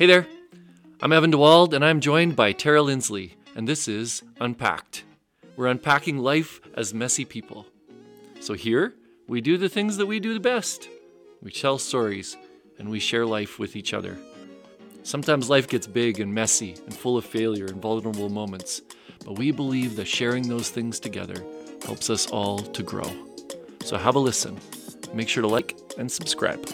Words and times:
Hey 0.00 0.06
there, 0.06 0.26
I'm 1.02 1.12
Evan 1.12 1.30
DeWald, 1.30 1.74
and 1.74 1.84
I'm 1.84 2.00
joined 2.00 2.34
by 2.34 2.52
Tara 2.52 2.80
Lindsley, 2.80 3.34
and 3.54 3.68
this 3.68 3.86
is 3.86 4.22
Unpacked. 4.40 5.04
We're 5.56 5.66
unpacking 5.66 6.16
life 6.16 6.58
as 6.72 6.94
messy 6.94 7.26
people. 7.26 7.66
So 8.40 8.54
here, 8.54 8.94
we 9.28 9.42
do 9.42 9.58
the 9.58 9.68
things 9.68 9.98
that 9.98 10.06
we 10.06 10.18
do 10.18 10.32
the 10.32 10.40
best 10.40 10.88
we 11.42 11.50
tell 11.50 11.76
stories, 11.76 12.38
and 12.78 12.88
we 12.88 12.98
share 12.98 13.26
life 13.26 13.58
with 13.58 13.76
each 13.76 13.92
other. 13.92 14.16
Sometimes 15.02 15.50
life 15.50 15.68
gets 15.68 15.86
big 15.86 16.18
and 16.18 16.32
messy 16.32 16.76
and 16.86 16.96
full 16.96 17.18
of 17.18 17.26
failure 17.26 17.66
and 17.66 17.82
vulnerable 17.82 18.30
moments, 18.30 18.80
but 19.26 19.38
we 19.38 19.50
believe 19.50 19.96
that 19.96 20.08
sharing 20.08 20.48
those 20.48 20.70
things 20.70 20.98
together 20.98 21.44
helps 21.84 22.08
us 22.08 22.26
all 22.28 22.60
to 22.60 22.82
grow. 22.82 23.12
So 23.84 23.98
have 23.98 24.14
a 24.14 24.18
listen. 24.18 24.58
Make 25.12 25.28
sure 25.28 25.42
to 25.42 25.48
like 25.48 25.78
and 25.98 26.10
subscribe. 26.10 26.66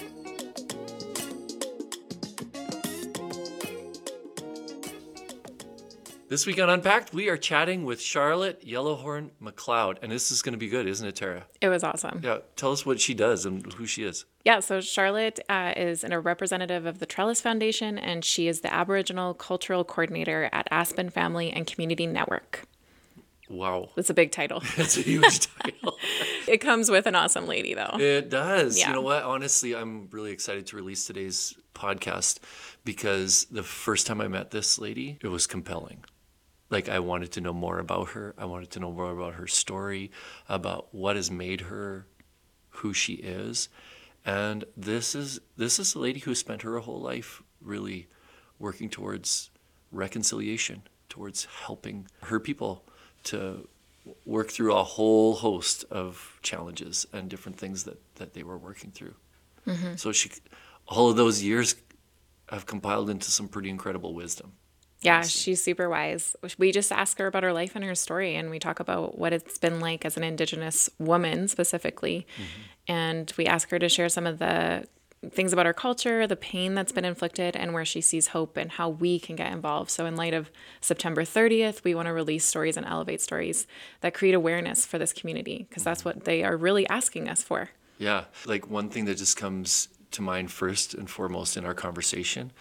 This 6.36 6.44
week 6.44 6.60
on 6.60 6.68
Unpacked, 6.68 7.14
we 7.14 7.30
are 7.30 7.38
chatting 7.38 7.86
with 7.86 7.98
Charlotte 7.98 8.62
Yellowhorn 8.62 9.30
McLeod, 9.42 9.96
and 10.02 10.12
this 10.12 10.30
is 10.30 10.42
going 10.42 10.52
to 10.52 10.58
be 10.58 10.68
good, 10.68 10.86
isn't 10.86 11.08
it, 11.08 11.16
Tara? 11.16 11.46
It 11.62 11.70
was 11.70 11.82
awesome. 11.82 12.20
Yeah, 12.22 12.40
tell 12.56 12.72
us 12.72 12.84
what 12.84 13.00
she 13.00 13.14
does 13.14 13.46
and 13.46 13.72
who 13.72 13.86
she 13.86 14.04
is. 14.04 14.26
Yeah, 14.44 14.60
so 14.60 14.82
Charlotte 14.82 15.40
uh, 15.48 15.72
is 15.74 16.04
a 16.04 16.20
representative 16.20 16.84
of 16.84 16.98
the 16.98 17.06
Trellis 17.06 17.40
Foundation, 17.40 17.96
and 17.96 18.22
she 18.22 18.48
is 18.48 18.60
the 18.60 18.70
Aboriginal 18.70 19.32
Cultural 19.32 19.82
Coordinator 19.82 20.50
at 20.52 20.68
Aspen 20.70 21.08
Family 21.08 21.50
and 21.50 21.66
Community 21.66 22.06
Network. 22.06 22.64
Wow, 23.48 23.88
That's 23.96 24.10
a 24.10 24.14
big 24.14 24.30
title. 24.30 24.62
that's 24.76 24.98
a 24.98 25.00
huge 25.00 25.48
title. 25.56 25.96
it 26.46 26.58
comes 26.58 26.90
with 26.90 27.06
an 27.06 27.14
awesome 27.14 27.46
lady, 27.46 27.72
though. 27.72 27.96
It 27.98 28.28
does. 28.28 28.78
Yeah. 28.78 28.88
You 28.88 28.96
know 28.96 29.00
what? 29.00 29.22
Honestly, 29.22 29.74
I'm 29.74 30.08
really 30.10 30.32
excited 30.32 30.66
to 30.66 30.76
release 30.76 31.06
today's 31.06 31.54
podcast 31.74 32.40
because 32.84 33.46
the 33.50 33.62
first 33.62 34.06
time 34.06 34.20
I 34.20 34.28
met 34.28 34.50
this 34.50 34.78
lady, 34.78 35.18
it 35.22 35.28
was 35.28 35.46
compelling. 35.46 36.04
Like 36.68 36.88
I 36.88 36.98
wanted 36.98 37.32
to 37.32 37.40
know 37.40 37.52
more 37.52 37.78
about 37.78 38.10
her. 38.10 38.34
I 38.36 38.44
wanted 38.44 38.70
to 38.72 38.80
know 38.80 38.92
more 38.92 39.12
about 39.12 39.34
her 39.34 39.46
story, 39.46 40.10
about 40.48 40.88
what 40.92 41.16
has 41.16 41.30
made 41.30 41.62
her 41.62 42.06
who 42.68 42.92
she 42.92 43.14
is. 43.14 43.68
And 44.24 44.64
this 44.76 45.14
is 45.14 45.40
this 45.56 45.78
is 45.78 45.94
a 45.94 45.98
lady 46.00 46.20
who 46.20 46.34
spent 46.34 46.62
her 46.62 46.78
whole 46.78 47.00
life 47.00 47.42
really 47.60 48.08
working 48.58 48.90
towards 48.90 49.50
reconciliation, 49.92 50.82
towards 51.08 51.46
helping 51.66 52.08
her 52.22 52.40
people 52.40 52.84
to 53.24 53.68
work 54.24 54.50
through 54.50 54.74
a 54.74 54.82
whole 54.82 55.34
host 55.34 55.84
of 55.90 56.38
challenges 56.42 57.06
and 57.12 57.28
different 57.28 57.58
things 57.58 57.84
that, 57.84 58.00
that 58.16 58.34
they 58.34 58.42
were 58.42 58.58
working 58.58 58.90
through. 58.90 59.14
Mm-hmm. 59.66 59.96
So 59.96 60.12
she, 60.12 60.30
all 60.86 61.10
of 61.10 61.16
those 61.16 61.42
years 61.42 61.74
have 62.48 62.66
compiled 62.66 63.10
into 63.10 63.30
some 63.30 63.48
pretty 63.48 63.68
incredible 63.68 64.14
wisdom. 64.14 64.52
Yeah, 65.02 65.22
she's 65.22 65.62
super 65.62 65.88
wise. 65.88 66.34
We 66.58 66.72
just 66.72 66.90
ask 66.90 67.18
her 67.18 67.26
about 67.26 67.42
her 67.42 67.52
life 67.52 67.72
and 67.74 67.84
her 67.84 67.94
story, 67.94 68.34
and 68.34 68.50
we 68.50 68.58
talk 68.58 68.80
about 68.80 69.18
what 69.18 69.32
it's 69.32 69.58
been 69.58 69.78
like 69.78 70.04
as 70.04 70.16
an 70.16 70.24
Indigenous 70.24 70.88
woman 70.98 71.48
specifically. 71.48 72.26
Mm-hmm. 72.36 72.62
And 72.88 73.32
we 73.36 73.46
ask 73.46 73.70
her 73.70 73.78
to 73.78 73.88
share 73.88 74.08
some 74.08 74.26
of 74.26 74.38
the 74.38 74.86
things 75.30 75.52
about 75.52 75.66
her 75.66 75.72
culture, 75.72 76.26
the 76.26 76.36
pain 76.36 76.74
that's 76.74 76.92
been 76.92 77.04
inflicted, 77.04 77.56
and 77.56 77.72
where 77.72 77.84
she 77.84 78.00
sees 78.00 78.28
hope 78.28 78.56
and 78.56 78.72
how 78.72 78.88
we 78.88 79.18
can 79.18 79.36
get 79.36 79.52
involved. 79.52 79.90
So, 79.90 80.06
in 80.06 80.16
light 80.16 80.34
of 80.34 80.50
September 80.80 81.22
30th, 81.22 81.84
we 81.84 81.94
want 81.94 82.06
to 82.06 82.12
release 82.12 82.44
stories 82.44 82.76
and 82.76 82.86
elevate 82.86 83.20
stories 83.20 83.66
that 84.00 84.14
create 84.14 84.34
awareness 84.34 84.86
for 84.86 84.98
this 84.98 85.12
community 85.12 85.66
because 85.68 85.84
that's 85.84 86.00
mm-hmm. 86.00 86.18
what 86.18 86.24
they 86.24 86.42
are 86.42 86.56
really 86.56 86.88
asking 86.88 87.28
us 87.28 87.42
for. 87.42 87.70
Yeah, 87.98 88.24
like 88.44 88.70
one 88.70 88.88
thing 88.88 89.06
that 89.06 89.16
just 89.16 89.36
comes 89.36 89.88
to 90.12 90.22
mind 90.22 90.50
first 90.50 90.94
and 90.94 91.08
foremost 91.08 91.56
in 91.56 91.64
our 91.64 91.74
conversation 91.74 92.52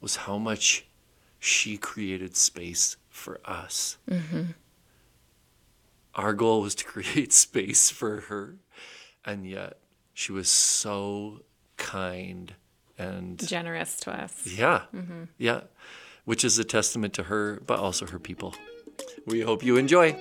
was 0.00 0.16
how 0.16 0.38
much 0.38 0.86
she 1.38 1.76
created 1.76 2.36
space 2.36 2.96
for 3.08 3.40
us. 3.44 3.98
Mm-hmm. 4.10 4.42
Our 6.14 6.32
goal 6.32 6.62
was 6.62 6.74
to 6.76 6.84
create 6.84 7.32
space 7.46 7.90
for 7.90 8.22
her, 8.22 8.56
and 9.24 9.46
yet 9.48 9.78
she 10.14 10.32
was 10.32 10.48
so 10.48 11.42
kind 11.76 12.54
and 12.98 13.38
Generous 13.46 13.96
to 14.00 14.10
us. 14.10 14.46
Yeah. 14.46 14.82
Mm-hmm. 14.94 15.24
Yeah. 15.38 15.60
Which 16.24 16.44
is 16.44 16.58
a 16.58 16.64
testament 16.64 17.14
to 17.14 17.24
her, 17.24 17.62
but 17.64 17.78
also 17.78 18.06
her 18.06 18.18
people. 18.18 18.54
We 19.24 19.40
hope 19.40 19.62
you 19.62 19.76
enjoy. 19.76 20.18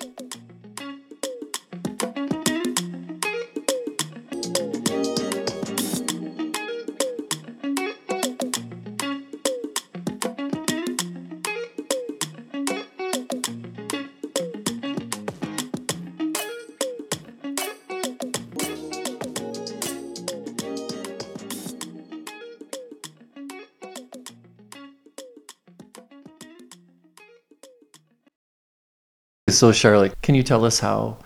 So, 29.57 29.72
Charlotte, 29.72 30.22
can 30.22 30.35
you 30.35 30.44
tell 30.44 30.63
us 30.66 30.79
how 30.79 31.18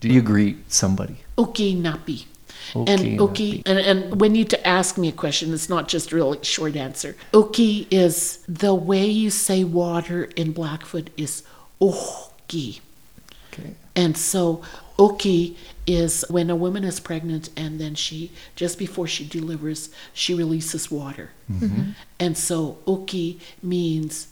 do 0.00 0.08
you 0.08 0.20
greet 0.20 0.72
somebody? 0.72 1.18
Oki 1.38 1.76
Napi. 1.76 2.24
Okay, 2.74 2.92
and 2.92 3.20
okay, 3.20 3.62
and, 3.64 3.78
and 3.78 4.20
when 4.20 4.34
you 4.34 4.44
to 4.46 4.66
ask 4.66 4.98
me 4.98 5.08
a 5.08 5.12
question, 5.12 5.54
it's 5.54 5.68
not 5.68 5.86
just 5.86 6.10
a 6.10 6.16
real 6.16 6.42
short 6.42 6.74
answer. 6.74 7.14
Okay 7.32 7.86
is 7.88 8.38
the 8.48 8.74
way 8.74 9.06
you 9.06 9.30
say 9.30 9.62
water 9.62 10.24
in 10.34 10.50
Blackfoot 10.50 11.10
is 11.16 11.44
oki. 11.80 12.80
Okay. 13.52 13.74
And 13.94 14.16
so 14.16 14.62
oki 14.98 15.56
is 15.86 16.24
when 16.28 16.50
a 16.50 16.56
woman 16.56 16.82
is 16.82 16.98
pregnant 16.98 17.50
and 17.56 17.78
then 17.78 17.94
she 17.94 18.32
just 18.56 18.76
before 18.76 19.06
she 19.06 19.24
delivers, 19.24 19.90
she 20.12 20.34
releases 20.34 20.90
water. 20.90 21.30
Mm-hmm. 21.50 21.90
And 22.18 22.36
so 22.36 22.78
oki 22.88 23.38
means 23.62 24.26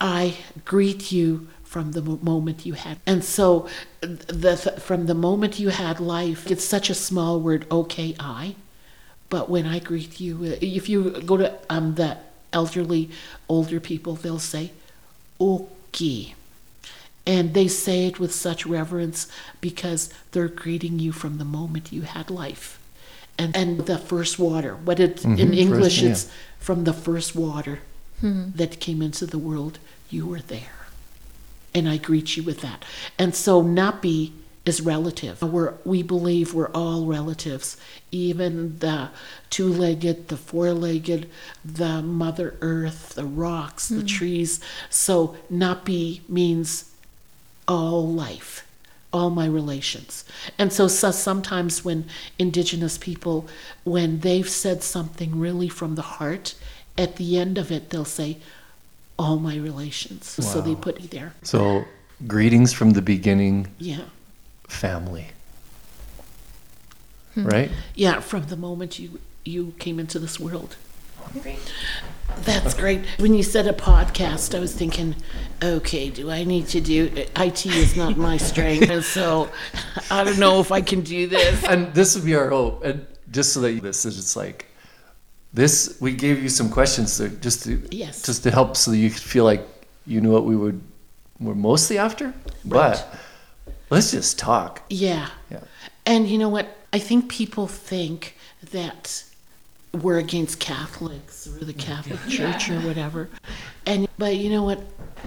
I 0.00 0.36
greet 0.64 1.12
you 1.12 1.48
from 1.74 1.90
the 1.90 2.02
moment 2.02 2.64
you 2.64 2.74
had. 2.74 2.96
And 3.04 3.24
so 3.24 3.66
the 4.00 4.54
from 4.88 5.06
the 5.06 5.18
moment 5.28 5.58
you 5.58 5.70
had 5.70 5.98
life, 5.98 6.48
it's 6.48 6.64
such 6.64 6.88
a 6.88 6.94
small 7.08 7.40
word, 7.40 7.66
okay, 7.68 8.14
I. 8.20 8.54
But 9.28 9.50
when 9.50 9.66
I 9.66 9.80
greet 9.80 10.20
you, 10.20 10.34
uh, 10.36 10.58
if 10.78 10.88
you 10.88 10.98
go 11.32 11.36
to 11.36 11.48
um, 11.68 11.96
the 11.96 12.18
elderly, 12.52 13.10
older 13.48 13.80
people, 13.80 14.14
they'll 14.14 14.48
say, 14.56 14.70
okay. 15.40 16.36
And 17.26 17.54
they 17.54 17.66
say 17.66 18.06
it 18.06 18.20
with 18.20 18.32
such 18.32 18.64
reverence 18.78 19.26
because 19.60 20.14
they're 20.30 20.54
greeting 20.64 21.00
you 21.00 21.10
from 21.10 21.38
the 21.38 21.50
moment 21.58 21.92
you 21.92 22.02
had 22.02 22.30
life. 22.30 22.78
And, 23.36 23.56
and 23.56 23.80
the 23.80 23.98
first 23.98 24.38
water, 24.38 24.76
what 24.76 25.00
it 25.00 25.24
in 25.24 25.52
English 25.52 26.00
yeah. 26.00 26.10
it's 26.10 26.30
from 26.60 26.84
the 26.84 26.92
first 26.92 27.34
water 27.34 27.80
that 28.60 28.78
came 28.78 29.02
into 29.02 29.26
the 29.26 29.42
world, 29.48 29.80
you 30.08 30.24
were 30.26 30.44
there. 30.54 30.83
And 31.74 31.88
I 31.88 31.96
greet 31.96 32.36
you 32.36 32.42
with 32.42 32.60
that. 32.60 32.84
And 33.18 33.34
so 33.34 33.62
Napi 33.62 34.32
is 34.64 34.80
relative. 34.80 35.42
We're, 35.42 35.74
we 35.84 36.02
believe 36.02 36.54
we're 36.54 36.70
all 36.70 37.04
relatives, 37.04 37.76
even 38.10 38.78
the 38.78 39.10
two 39.50 39.68
legged, 39.68 40.28
the 40.28 40.36
four 40.36 40.72
legged, 40.72 41.28
the 41.64 42.00
Mother 42.00 42.56
Earth, 42.60 43.10
the 43.14 43.24
rocks, 43.24 43.88
the 43.88 44.00
hmm. 44.00 44.06
trees. 44.06 44.60
So 44.88 45.36
Napi 45.52 46.26
means 46.28 46.90
all 47.68 48.06
life, 48.06 48.66
all 49.12 49.30
my 49.30 49.46
relations. 49.46 50.24
And 50.58 50.72
so, 50.72 50.88
so 50.88 51.10
sometimes 51.10 51.84
when 51.84 52.06
indigenous 52.38 52.96
people, 52.96 53.46
when 53.84 54.20
they've 54.20 54.48
said 54.48 54.82
something 54.82 55.38
really 55.38 55.68
from 55.68 55.94
the 55.94 56.02
heart, 56.02 56.54
at 56.96 57.16
the 57.16 57.38
end 57.38 57.58
of 57.58 57.70
it, 57.70 57.90
they'll 57.90 58.04
say, 58.04 58.38
all 59.18 59.38
my 59.38 59.56
relations. 59.56 60.26
So 60.26 60.60
they 60.60 60.74
put 60.74 61.00
me 61.00 61.06
there. 61.06 61.34
So, 61.42 61.84
greetings 62.26 62.72
from 62.72 62.90
the 62.92 63.02
beginning, 63.02 63.68
Yeah. 63.78 64.00
family. 64.68 65.28
Hmm. 67.34 67.46
Right? 67.46 67.70
Yeah, 67.94 68.20
from 68.20 68.46
the 68.46 68.56
moment 68.56 68.98
you 68.98 69.20
you 69.44 69.74
came 69.78 69.98
into 70.00 70.18
this 70.18 70.40
world. 70.40 70.76
That's 72.42 72.74
great. 72.74 73.00
When 73.18 73.34
you 73.34 73.42
said 73.42 73.66
a 73.66 73.72
podcast, 73.72 74.54
I 74.54 74.58
was 74.58 74.74
thinking, 74.74 75.14
okay, 75.62 76.08
do 76.10 76.30
I 76.30 76.44
need 76.44 76.68
to 76.68 76.80
do 76.80 77.10
IT 77.36 77.66
is 77.66 77.96
not 77.96 78.16
my 78.16 78.36
strength, 78.38 78.88
and 78.90 79.04
so 79.04 79.50
I 80.10 80.24
don't 80.24 80.38
know 80.38 80.60
if 80.60 80.72
I 80.72 80.80
can 80.80 81.02
do 81.02 81.26
this. 81.26 81.62
And 81.64 81.92
this 81.94 82.14
would 82.14 82.24
be 82.24 82.34
our 82.34 82.48
hope. 82.50 82.84
And 82.84 83.06
just 83.30 83.52
so 83.52 83.60
that 83.60 83.72
you, 83.72 83.80
this 83.80 84.04
is 84.04 84.18
it's 84.18 84.36
like 84.36 84.66
this, 85.54 85.96
we 86.00 86.12
gave 86.12 86.42
you 86.42 86.48
some 86.48 86.68
questions 86.68 87.16
to, 87.18 87.28
just 87.28 87.62
to 87.64 87.80
Yes. 87.90 88.22
just 88.22 88.42
to 88.42 88.50
help 88.50 88.76
so 88.76 88.90
that 88.90 88.98
you 88.98 89.08
could 89.08 89.22
feel 89.22 89.44
like 89.44 89.66
you 90.04 90.20
knew 90.20 90.32
what 90.32 90.44
we 90.44 90.56
would 90.56 90.80
were 91.40 91.54
mostly 91.54 91.96
after. 91.96 92.34
But 92.64 93.06
let's 93.90 94.10
just 94.10 94.38
talk. 94.38 94.82
Yeah. 94.90 95.28
Yeah. 95.50 95.60
And 96.06 96.28
you 96.28 96.38
know 96.38 96.48
what? 96.48 96.76
I 96.92 96.98
think 96.98 97.30
people 97.30 97.66
think 97.66 98.36
that 98.72 99.24
we're 99.92 100.18
against 100.18 100.58
Catholics 100.58 101.46
or 101.46 101.64
the 101.64 101.72
Catholic 101.72 102.20
Church 102.28 102.68
or 102.68 102.80
whatever. 102.80 103.30
And 103.86 104.08
but 104.18 104.36
you 104.36 104.50
know 104.50 104.64
what? 104.64 104.80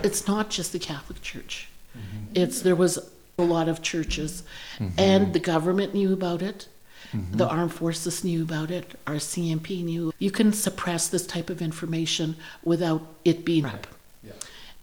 It's 0.03 0.27
not 0.27 0.49
just 0.49 0.73
the 0.73 0.79
Catholic 0.79 1.21
Church. 1.21 1.69
Mm-hmm. 1.97 2.33
It's 2.35 2.61
there 2.61 2.75
was 2.75 2.99
a 3.39 3.43
lot 3.43 3.69
of 3.69 3.81
churches, 3.81 4.43
mm-hmm. 4.79 4.99
and 4.99 5.33
the 5.33 5.39
government 5.39 5.93
knew 5.93 6.11
about 6.11 6.41
it. 6.41 6.67
The 7.13 7.47
armed 7.47 7.73
forces 7.73 8.23
knew 8.23 8.43
about 8.43 8.71
it. 8.71 8.99
RCMP 9.05 9.83
knew. 9.83 10.13
You 10.19 10.31
can 10.31 10.53
suppress 10.53 11.07
this 11.07 11.25
type 11.25 11.49
of 11.49 11.61
information 11.61 12.35
without 12.63 13.01
it 13.23 13.45
being 13.45 13.65
up. 13.65 13.87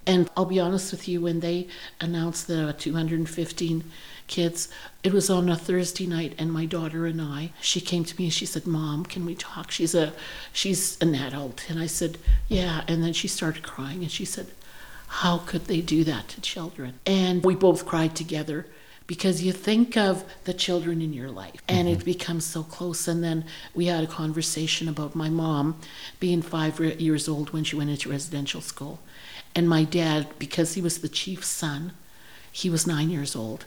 And 0.07 0.29
I'll 0.37 0.45
be 0.45 0.61
honest 0.61 0.93
with 0.93 1.09
you, 1.09 1.23
when 1.23 1.41
they 1.41 1.67
announced 2.01 2.47
the 2.47 2.75
215 2.79 3.85
kids, 4.27 4.69
it 5.03 5.13
was 5.13 5.31
on 5.31 5.49
a 5.49 5.57
Thursday 5.57 6.07
night, 6.07 6.35
and 6.39 6.53
my 6.53 6.67
daughter 6.67 7.07
and 7.07 7.21
I, 7.21 7.53
she 7.61 7.81
came 7.81 8.05
to 8.05 8.17
me 8.19 8.25
and 8.25 8.33
she 8.33 8.47
said, 8.47 8.67
"Mom, 8.67 9.05
can 9.07 9.25
we 9.25 9.35
talk?" 9.35 9.71
She's 9.71 9.95
a, 9.95 10.13
she's 10.53 10.99
an 11.01 11.15
adult, 11.15 11.65
and 11.69 11.79
I 11.79 11.87
said, 11.87 12.19
"Yeah." 12.49 12.85
And 12.87 13.03
then 13.03 13.13
she 13.13 13.29
started 13.29 13.63
crying, 13.63 14.03
and 14.03 14.11
she 14.11 14.25
said, 14.27 14.49
"How 15.07 15.39
could 15.39 15.67
they 15.67 15.81
do 15.81 16.05
that 16.05 16.29
to 16.29 16.41
children?" 16.41 17.01
And 17.07 17.43
we 17.43 17.55
both 17.55 17.87
cried 17.87 18.15
together 18.15 18.67
because 19.07 19.43
you 19.43 19.53
think 19.53 19.97
of 19.97 20.25
the 20.45 20.55
children 20.55 21.03
in 21.03 21.13
your 21.13 21.31
life 21.31 21.61
and 21.69 21.89
it 21.89 21.99
mm-hmm. 21.99 22.05
becomes 22.05 22.45
so 22.45 22.63
close. 22.63 23.07
And 23.07 23.23
then 23.23 23.45
we 23.75 23.87
had 23.87 24.03
a 24.03 24.07
conversation 24.09 24.89
about 24.89 25.15
my 25.15 25.29
mom 25.29 25.79
being 26.21 26.41
five 26.41 26.81
re- 26.81 26.95
years 26.97 27.29
old 27.29 27.51
when 27.51 27.65
she 27.65 27.77
went 27.77 27.91
into 27.91 28.11
residential 28.11 28.61
school. 28.61 29.01
And 29.55 29.69
my 29.69 29.85
dad 29.85 30.29
because 30.39 30.75
he 30.75 30.81
was 30.81 30.99
the 30.99 31.09
chief's 31.09 31.49
son 31.49 31.93
he 32.55 32.71
was 32.71 32.87
nine 32.87 33.11
years 33.11 33.35
old. 33.35 33.65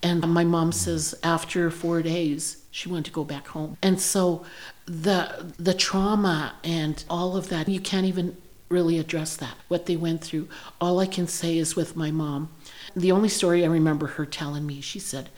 And 0.00 0.20
my 0.32 0.44
mom 0.44 0.70
mm-hmm. 0.70 0.78
says 0.78 1.14
after 1.24 1.70
four 1.70 2.02
days 2.02 2.62
she 2.70 2.88
wanted 2.88 3.06
to 3.06 3.10
go 3.10 3.24
back 3.24 3.48
home. 3.48 3.76
And 3.82 4.00
so 4.00 4.44
the 4.86 5.52
the 5.58 5.74
trauma 5.74 6.54
and 6.64 7.04
all 7.10 7.36
of 7.36 7.48
that 7.48 7.68
you 7.68 7.80
can't 7.80 8.06
even 8.06 8.36
really 8.68 8.98
address 8.98 9.36
that 9.36 9.54
what 9.66 9.86
they 9.86 9.96
went 9.96 10.22
through. 10.22 10.48
All 10.80 11.00
i 11.00 11.06
can 11.06 11.26
say 11.26 11.58
is 11.58 11.74
with 11.74 11.96
my 11.96 12.10
mom 12.10 12.48
the 12.94 13.12
only 13.12 13.28
story 13.28 13.64
I 13.64 13.68
remember 13.68 14.06
her 14.06 14.26
telling 14.26 14.66
me, 14.66 14.80
she 14.80 14.98
said, 14.98 15.28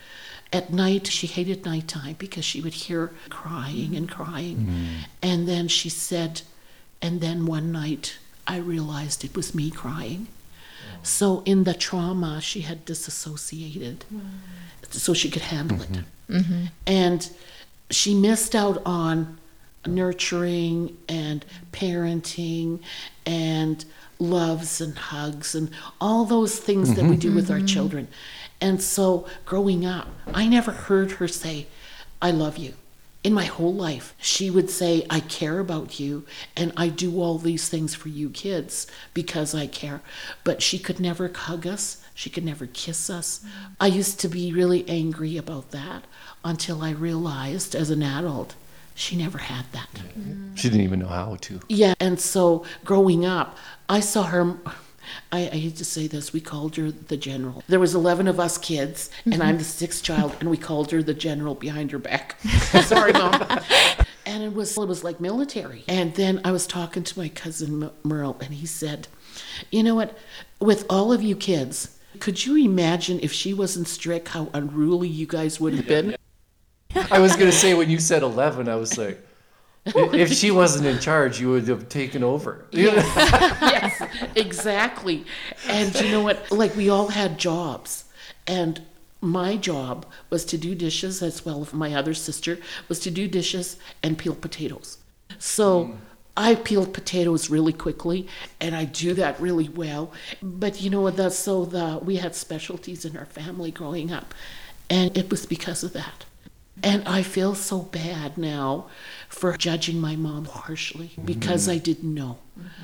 at 0.53 0.73
night 0.73 1.07
she 1.07 1.27
hated 1.27 1.65
nighttime 1.65 2.17
because 2.19 2.45
she 2.45 2.61
would 2.61 2.75
hear 2.75 3.13
crying 3.29 3.95
and 3.95 4.11
crying. 4.11 4.57
Mm. 4.57 4.89
And 5.23 5.49
then 5.49 5.69
she 5.69 5.89
said, 5.89 6.43
and 7.01 7.21
then 7.21 7.47
one 7.47 7.71
night 7.71 8.19
I 8.47 8.57
realized 8.57 9.25
it 9.25 9.37
was 9.37 9.55
me 9.55 9.71
crying. 9.71 10.27
Oh. 10.93 10.99
So 11.03 11.43
in 11.45 11.65
the 11.65 11.75
trauma, 11.75 12.41
she 12.41 12.63
had 12.63 12.85
disassociated 12.85 14.05
so 14.91 15.15
she 15.15 15.31
could 15.31 15.43
handle 15.43 15.83
it. 15.83 15.93
Mm-hmm. 15.93 16.37
Mm-hmm. 16.37 16.65
And 16.87 17.31
she 17.91 18.15
missed 18.15 18.55
out 18.55 18.83
on 18.85 19.39
nurturing 19.87 20.97
and 21.09 21.45
parenting 21.73 22.81
and 23.25 23.85
loves 24.21 24.81
and 24.81 24.97
hugs 24.97 25.55
and 25.55 25.71
all 26.01 26.25
those 26.25 26.59
things 26.59 26.95
that 26.95 27.05
we 27.05 27.11
mm-hmm. 27.11 27.19
do 27.19 27.35
with 27.35 27.51
our 27.51 27.59
mm-hmm. 27.59 27.67
children. 27.67 28.09
And 28.61 28.83
so 28.83 29.27
growing 29.45 29.87
up, 29.87 30.09
I 30.35 30.47
never 30.47 30.73
heard 30.73 31.13
her 31.13 31.29
say, 31.29 31.67
I 32.21 32.31
love 32.31 32.59
you. 32.59 32.75
In 33.23 33.35
my 33.35 33.45
whole 33.45 33.75
life, 33.75 34.15
she 34.19 34.49
would 34.49 34.71
say, 34.71 35.07
I 35.11 35.21
care 35.21 35.59
about 35.59 36.01
you 36.01 36.25
and 36.57 36.73
I 36.75 36.89
do 36.89 37.21
all 37.21 37.37
these 37.37 37.69
things 37.69 37.95
for 37.95 38.09
you 38.09 38.31
kids 38.31 38.87
because 39.13 39.55
I 39.55 39.67
care. 39.67 40.01
But 40.43 40.63
she 40.63 40.79
could 40.79 41.01
never 41.01 41.29
hug 41.29 41.67
us, 41.67 42.03
she 42.15 42.31
could 42.31 42.45
never 42.45 42.67
kiss 42.67 43.11
us. 43.11 43.41
Mm-hmm. 43.41 43.73
I 43.79 43.87
used 43.89 44.21
to 44.21 44.29
be 44.29 44.53
really 44.53 44.89
angry 44.89 45.37
about 45.37 45.71
that 45.71 46.05
until 46.45 46.83
I 46.83 46.93
realized 46.93 47.75
as 47.75 47.91
an 47.91 48.03
adult, 48.03 48.55
she 49.01 49.17
never 49.17 49.39
had 49.39 49.65
that. 49.73 49.89
She 50.55 50.69
didn't 50.69 50.85
even 50.85 50.99
know 51.01 51.09
how 51.09 51.37
to. 51.37 51.61
Yeah, 51.69 51.95
and 52.01 52.21
so 52.21 52.65
growing 52.85 53.25
up, 53.25 53.57
I 53.89 54.01
saw 54.01 54.25
her. 54.25 54.57
I, 55.33 55.49
I 55.49 55.57
hate 55.57 55.77
to 55.77 55.85
say 55.85 56.07
this, 56.07 56.33
we 56.33 56.41
called 56.41 56.77
her 56.77 56.93
the 56.93 57.17
general. 57.17 57.65
There 57.67 57.81
was 57.81 57.95
eleven 57.95 58.29
of 58.29 58.39
us 58.39 58.59
kids, 58.59 59.11
and 59.25 59.43
I'm 59.43 59.59
the 59.59 59.65
sixth 59.65 60.05
child, 60.05 60.37
and 60.41 60.51
we 60.51 60.57
called 60.57 60.91
her 60.91 61.03
the 61.03 61.15
general 61.15 61.55
behind 61.55 61.91
her 61.93 61.99
back. 61.99 62.39
Sorry, 62.83 63.13
mom. 63.13 63.43
And 64.27 64.43
it 64.45 64.53
was 64.53 64.77
it 64.77 64.87
was 64.87 65.03
like 65.03 65.19
military. 65.19 65.83
And 65.89 66.15
then 66.15 66.41
I 66.45 66.53
was 66.53 66.67
talking 66.67 67.03
to 67.03 67.19
my 67.19 67.29
cousin 67.29 67.91
Merle, 68.05 68.37
and 68.41 68.55
he 68.55 68.67
said, 68.67 69.09
"You 69.71 69.83
know 69.83 69.95
what? 69.95 70.17
With 70.61 70.85
all 70.91 71.13
of 71.13 71.23
you 71.23 71.35
kids, 71.37 71.99
could 72.21 72.45
you 72.45 72.57
imagine 72.57 73.19
if 73.23 73.33
she 73.33 73.55
wasn't 73.55 73.89
strict, 73.89 74.29
how 74.29 74.51
unruly 74.53 75.09
you 75.09 75.27
guys 75.27 75.59
would 75.59 75.75
have 75.75 75.89
been?" 75.89 76.17
I 77.11 77.19
was 77.19 77.37
gonna 77.37 77.53
say 77.53 77.75
when 77.75 77.91
you 77.91 77.99
said 77.99 78.23
eleven, 78.23 78.69
I 78.69 78.77
was 78.77 78.99
like, 78.99 79.25
if 79.87 80.33
she 80.33 80.51
wasn't 80.51 80.87
in 80.87 80.99
charge, 80.99 81.41
you 81.41 81.51
would 81.51 81.67
have 81.69 81.89
taken 81.89 82.23
over. 82.23 82.67
yes, 82.73 84.03
exactly. 84.35 85.25
And 85.69 85.95
you 86.01 86.11
know 86.11 86.23
what? 86.23 86.51
Like 86.51 86.77
we 86.77 86.89
all 86.89 87.09
had 87.09 87.39
jobs, 87.39 88.05
and 88.47 88.83
my 89.21 89.57
job 89.57 90.07
was 90.31 90.45
to 90.47 90.59
do 90.59 90.75
dishes 90.75 91.23
as 91.23 91.45
well 91.45 91.63
as 91.63 91.73
my 91.73 91.95
other 91.95 92.15
sister 92.15 92.59
was 92.89 93.01
to 93.01 93.11
do 93.11 93.29
dishes 93.29 93.77
and 94.03 94.19
peel 94.19 94.35
potatoes. 94.35 94.99
So 95.39 95.85
hmm. 95.85 95.97
I 96.37 96.55
peeled 96.55 96.95
potatoes 96.95 97.51
really 97.51 97.73
quickly, 97.73 98.27
and 98.61 98.75
I 98.75 98.85
do 98.85 99.15
that 99.15 99.41
really 99.41 99.69
well. 99.69 100.13
But 100.43 100.81
you 100.81 100.91
know 100.91 101.03
what? 101.03 101.17
That's 101.17 101.37
so 101.37 101.65
the 101.65 101.99
we 102.03 102.17
had 102.17 102.35
specialties 102.35 103.05
in 103.05 103.17
our 103.17 103.27
family 103.27 103.71
growing 103.71 104.13
up, 104.13 104.35
and 104.89 105.17
it 105.17 105.31
was 105.31 105.47
because 105.47 105.83
of 105.83 105.93
that. 105.93 106.25
And 106.83 107.07
I 107.07 107.23
feel 107.23 107.55
so 107.55 107.81
bad 107.81 108.39
now 108.39 108.87
for 109.29 109.57
judging 109.57 110.01
my 110.01 110.17
mom 110.17 110.47
harshly 110.47 111.09
mm-hmm. 111.09 111.25
because 111.25 111.69
I 111.69 111.79
didn't 111.79 112.15
know. 112.15 112.39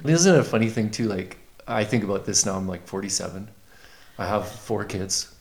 Isn't 0.05 0.35
it 0.35 0.39
a 0.39 0.45
funny 0.45 0.69
thing 0.69 0.91
too? 0.91 1.09
Like 1.09 1.39
I 1.67 1.85
think 1.85 2.05
about 2.05 2.25
this 2.25 2.47
now. 2.47 2.57
I'm 2.57 2.69
like 2.69 2.87
47. 2.87 3.49
I 4.19 4.27
have 4.27 4.49
four 4.49 4.85
kids, 4.85 5.35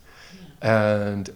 and 0.61 1.29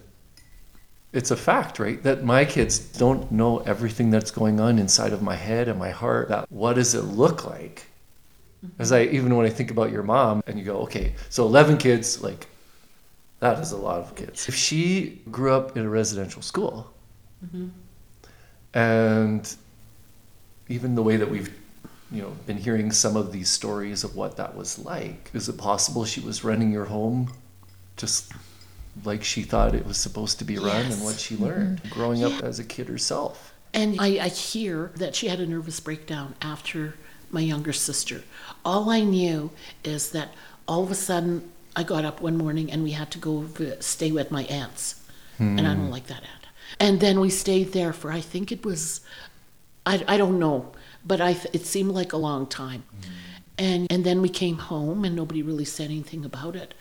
it's 1.12 1.30
a 1.30 1.36
fact, 1.36 1.78
right? 1.78 2.02
That 2.02 2.22
my 2.22 2.44
kids 2.44 2.78
don't 2.78 3.30
know 3.32 3.58
everything 3.60 4.10
that's 4.10 4.30
going 4.30 4.60
on 4.60 4.78
inside 4.78 5.12
of 5.12 5.22
my 5.22 5.36
head 5.36 5.68
and 5.68 5.78
my 5.78 5.90
heart. 5.90 6.28
That 6.28 6.50
what 6.50 6.74
does 6.74 6.94
it 6.94 7.02
look 7.02 7.46
like? 7.46 7.86
Mm-hmm. 8.64 8.82
As 8.82 8.92
I 8.92 9.04
even 9.04 9.36
when 9.36 9.46
I 9.46 9.50
think 9.50 9.70
about 9.70 9.90
your 9.90 10.02
mom, 10.02 10.42
and 10.46 10.58
you 10.58 10.64
go, 10.64 10.80
okay, 10.80 11.14
so 11.30 11.46
11 11.46 11.78
kids, 11.78 12.22
like 12.22 12.46
that 13.40 13.58
is 13.58 13.72
a 13.72 13.76
lot 13.76 14.00
of 14.00 14.14
kids. 14.14 14.48
If 14.48 14.54
she 14.54 15.22
grew 15.30 15.52
up 15.52 15.76
in 15.76 15.86
a 15.86 15.88
residential 15.88 16.42
school, 16.42 16.92
Mm-hmm. 17.44 17.68
and 18.74 19.56
even 20.68 20.94
the 20.94 21.02
way 21.02 21.16
that 21.16 21.30
we've 21.30 21.50
you 22.12 22.22
know 22.22 22.36
been 22.46 22.58
hearing 22.58 22.92
some 22.92 23.16
of 23.16 23.32
these 23.32 23.48
stories 23.48 24.04
of 24.04 24.14
what 24.14 24.36
that 24.36 24.54
was 24.56 24.78
like 24.78 25.30
is 25.32 25.48
it 25.48 25.56
possible 25.56 26.04
she 26.04 26.20
was 26.20 26.44
running 26.44 26.70
your 26.70 26.84
home 26.84 27.32
just 27.96 28.32
like 29.04 29.24
she 29.24 29.42
thought 29.42 29.74
it 29.74 29.86
was 29.86 29.96
supposed 29.96 30.38
to 30.38 30.44
be 30.44 30.58
run 30.58 30.86
and 30.86 31.02
what 31.02 31.18
she 31.18 31.36
learned 31.36 31.82
mm-hmm. 31.82 31.94
growing 31.94 32.24
up 32.24 32.42
as 32.42 32.58
a 32.58 32.64
kid 32.64 32.88
herself 32.88 33.54
And 33.72 34.00
I, 34.00 34.24
I 34.24 34.28
hear 34.28 34.90
that 34.96 35.14
she 35.14 35.28
had 35.28 35.40
a 35.40 35.46
nervous 35.46 35.78
breakdown 35.80 36.34
after 36.42 36.94
my 37.30 37.40
younger 37.40 37.72
sister. 37.72 38.22
All 38.64 38.90
I 38.90 39.00
knew 39.02 39.50
is 39.84 40.10
that 40.10 40.34
all 40.66 40.82
of 40.82 40.90
a 40.90 40.94
sudden 40.94 41.50
I 41.76 41.84
got 41.84 42.04
up 42.04 42.20
one 42.20 42.36
morning 42.36 42.70
and 42.70 42.82
we 42.82 42.92
had 42.92 43.10
to 43.12 43.18
go 43.18 43.46
stay 43.80 44.10
with 44.10 44.30
my 44.30 44.44
aunts. 44.44 44.96
And 45.38 45.60
I 45.60 45.72
don't 45.72 45.86
hmm. 45.86 45.90
like 45.90 46.08
that 46.08 46.22
aunt. 46.22 46.39
And 46.80 46.98
then 46.98 47.20
we 47.20 47.28
stayed 47.30 47.72
there 47.72 47.92
for, 47.92 48.10
I 48.10 48.20
think 48.20 48.50
it 48.50 48.64
was, 48.64 49.02
I, 49.84 50.02
I 50.08 50.16
don't 50.16 50.38
know, 50.38 50.72
but 51.04 51.20
I, 51.20 51.36
it 51.52 51.66
seemed 51.66 51.90
like 51.90 52.12
a 52.12 52.16
long 52.16 52.46
time. 52.46 52.82
Mm-hmm. 52.82 53.10
And, 53.58 53.92
and 53.92 54.04
then 54.04 54.22
we 54.22 54.30
came 54.30 54.56
home 54.56 55.04
and 55.04 55.14
nobody 55.14 55.42
really 55.42 55.66
said 55.66 55.90
anything 55.90 56.24
about 56.24 56.56
it. 56.56 56.72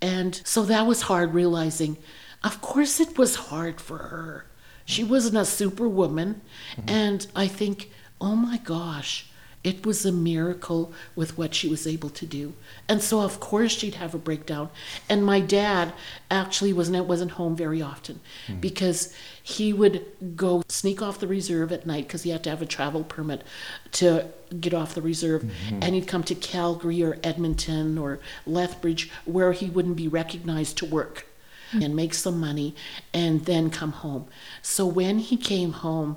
And 0.00 0.40
so 0.44 0.62
that 0.64 0.86
was 0.86 1.02
hard 1.02 1.34
realizing, 1.34 1.98
of 2.42 2.62
course, 2.62 2.98
it 2.98 3.18
was 3.18 3.36
hard 3.36 3.80
for 3.80 3.98
her. 3.98 4.46
She 4.86 5.04
wasn't 5.04 5.36
a 5.36 5.44
superwoman. 5.44 6.40
Mm-hmm. 6.76 6.88
And 6.88 7.26
I 7.36 7.46
think, 7.46 7.90
oh 8.20 8.34
my 8.34 8.56
gosh, 8.56 9.30
it 9.64 9.86
was 9.86 10.04
a 10.04 10.10
miracle 10.10 10.92
with 11.14 11.38
what 11.38 11.54
she 11.54 11.68
was 11.68 11.86
able 11.86 12.10
to 12.10 12.26
do. 12.26 12.52
And 12.88 13.00
so, 13.00 13.20
of 13.20 13.38
course, 13.38 13.72
she'd 13.72 13.94
have 13.94 14.12
a 14.12 14.18
breakdown. 14.18 14.70
And 15.08 15.24
my 15.24 15.38
dad 15.38 15.92
actually 16.30 16.72
wasn't, 16.72 17.06
wasn't 17.06 17.32
home 17.32 17.54
very 17.54 17.80
often 17.80 18.20
hmm. 18.48 18.56
because 18.56 19.14
he 19.40 19.72
would 19.72 20.04
go 20.36 20.62
sneak 20.68 21.00
off 21.00 21.20
the 21.20 21.28
reserve 21.28 21.70
at 21.70 21.86
night 21.86 22.08
because 22.08 22.24
he 22.24 22.30
had 22.30 22.42
to 22.44 22.50
have 22.50 22.62
a 22.62 22.66
travel 22.66 23.04
permit 23.04 23.44
to 23.92 24.26
get 24.60 24.74
off 24.74 24.94
the 24.94 25.02
reserve. 25.02 25.42
Mm-hmm. 25.42 25.78
And 25.82 25.94
he'd 25.94 26.08
come 26.08 26.24
to 26.24 26.34
Calgary 26.34 27.02
or 27.02 27.18
Edmonton 27.22 27.98
or 27.98 28.18
Lethbridge 28.46 29.10
where 29.24 29.52
he 29.52 29.70
wouldn't 29.70 29.96
be 29.96 30.08
recognized 30.08 30.76
to 30.78 30.86
work 30.86 31.26
hmm. 31.70 31.82
and 31.82 31.94
make 31.94 32.14
some 32.14 32.40
money 32.40 32.74
and 33.14 33.44
then 33.44 33.70
come 33.70 33.92
home. 33.92 34.26
So 34.60 34.86
when 34.86 35.20
he 35.20 35.36
came 35.36 35.72
home, 35.72 36.16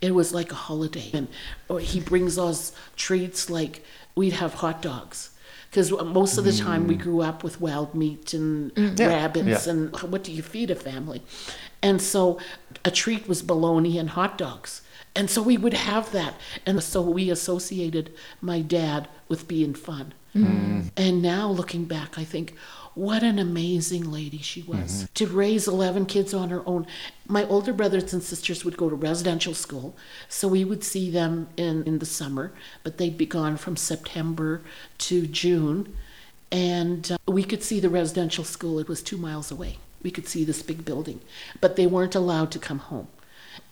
it 0.00 0.14
was 0.14 0.32
like 0.32 0.52
a 0.52 0.56
holiday. 0.56 1.10
And 1.12 1.28
he 1.80 2.00
brings 2.00 2.38
us 2.38 2.72
treats 2.96 3.50
like 3.50 3.84
we'd 4.14 4.34
have 4.34 4.54
hot 4.54 4.82
dogs. 4.82 5.30
Because 5.70 5.90
most 5.90 6.38
of 6.38 6.44
the 6.44 6.52
time 6.52 6.86
we 6.86 6.94
mm. 6.94 7.02
grew 7.02 7.20
up 7.20 7.44
with 7.44 7.60
wild 7.60 7.94
meat 7.94 8.32
and 8.32 8.74
mm. 8.74 8.98
Yeah, 8.98 9.08
rabbits, 9.08 9.66
yeah. 9.66 9.72
and 9.72 10.00
what 10.00 10.22
do 10.22 10.32
you 10.32 10.42
feed 10.42 10.70
a 10.70 10.74
family? 10.74 11.22
And 11.82 12.00
so 12.00 12.38
a 12.84 12.90
treat 12.90 13.28
was 13.28 13.42
bologna 13.42 13.98
and 13.98 14.10
hot 14.10 14.38
dogs. 14.38 14.82
And 15.14 15.28
so 15.28 15.42
we 15.42 15.56
would 15.56 15.74
have 15.74 16.12
that. 16.12 16.34
And 16.64 16.82
so 16.82 17.02
we 17.02 17.30
associated 17.30 18.12
my 18.40 18.60
dad 18.60 19.08
with 19.28 19.48
being 19.48 19.74
fun. 19.74 20.14
Mm. 20.34 20.90
And 20.96 21.22
now 21.22 21.48
looking 21.48 21.84
back, 21.84 22.18
I 22.18 22.24
think, 22.24 22.54
what 22.96 23.22
an 23.22 23.38
amazing 23.38 24.10
lady 24.10 24.38
she 24.38 24.62
was 24.62 25.06
to 25.12 25.26
raise 25.26 25.68
11 25.68 26.06
kids 26.06 26.32
on 26.32 26.48
her 26.48 26.62
own. 26.66 26.86
My 27.28 27.44
older 27.44 27.74
brothers 27.74 28.14
and 28.14 28.22
sisters 28.22 28.64
would 28.64 28.78
go 28.78 28.88
to 28.88 28.96
residential 28.96 29.52
school, 29.52 29.94
so 30.30 30.48
we 30.48 30.64
would 30.64 30.82
see 30.82 31.10
them 31.10 31.48
in, 31.58 31.84
in 31.84 31.98
the 31.98 32.06
summer, 32.06 32.52
but 32.82 32.96
they'd 32.96 33.18
be 33.18 33.26
gone 33.26 33.58
from 33.58 33.76
September 33.76 34.62
to 34.98 35.26
June. 35.26 35.94
And 36.50 37.12
uh, 37.12 37.18
we 37.30 37.44
could 37.44 37.62
see 37.62 37.80
the 37.80 37.90
residential 37.90 38.44
school, 38.44 38.78
it 38.78 38.88
was 38.88 39.02
two 39.02 39.18
miles 39.18 39.50
away. 39.50 39.76
We 40.02 40.10
could 40.10 40.26
see 40.26 40.44
this 40.44 40.62
big 40.62 40.84
building, 40.84 41.20
but 41.60 41.76
they 41.76 41.86
weren't 41.86 42.14
allowed 42.14 42.50
to 42.52 42.58
come 42.58 42.78
home. 42.78 43.08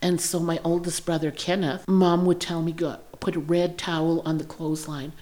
And 0.03 0.21
so 0.21 0.39
my 0.39 0.59
oldest 0.63 1.03
brother, 1.03 1.31
Kenneth, 1.31 1.87
mom 1.87 2.25
would 2.27 2.39
tell 2.39 2.61
me, 2.61 2.73
go 2.73 2.99
put 3.19 3.35
a 3.35 3.39
red 3.39 3.75
towel 3.77 4.21
on 4.21 4.37
the 4.37 4.43
clothesline. 4.43 5.13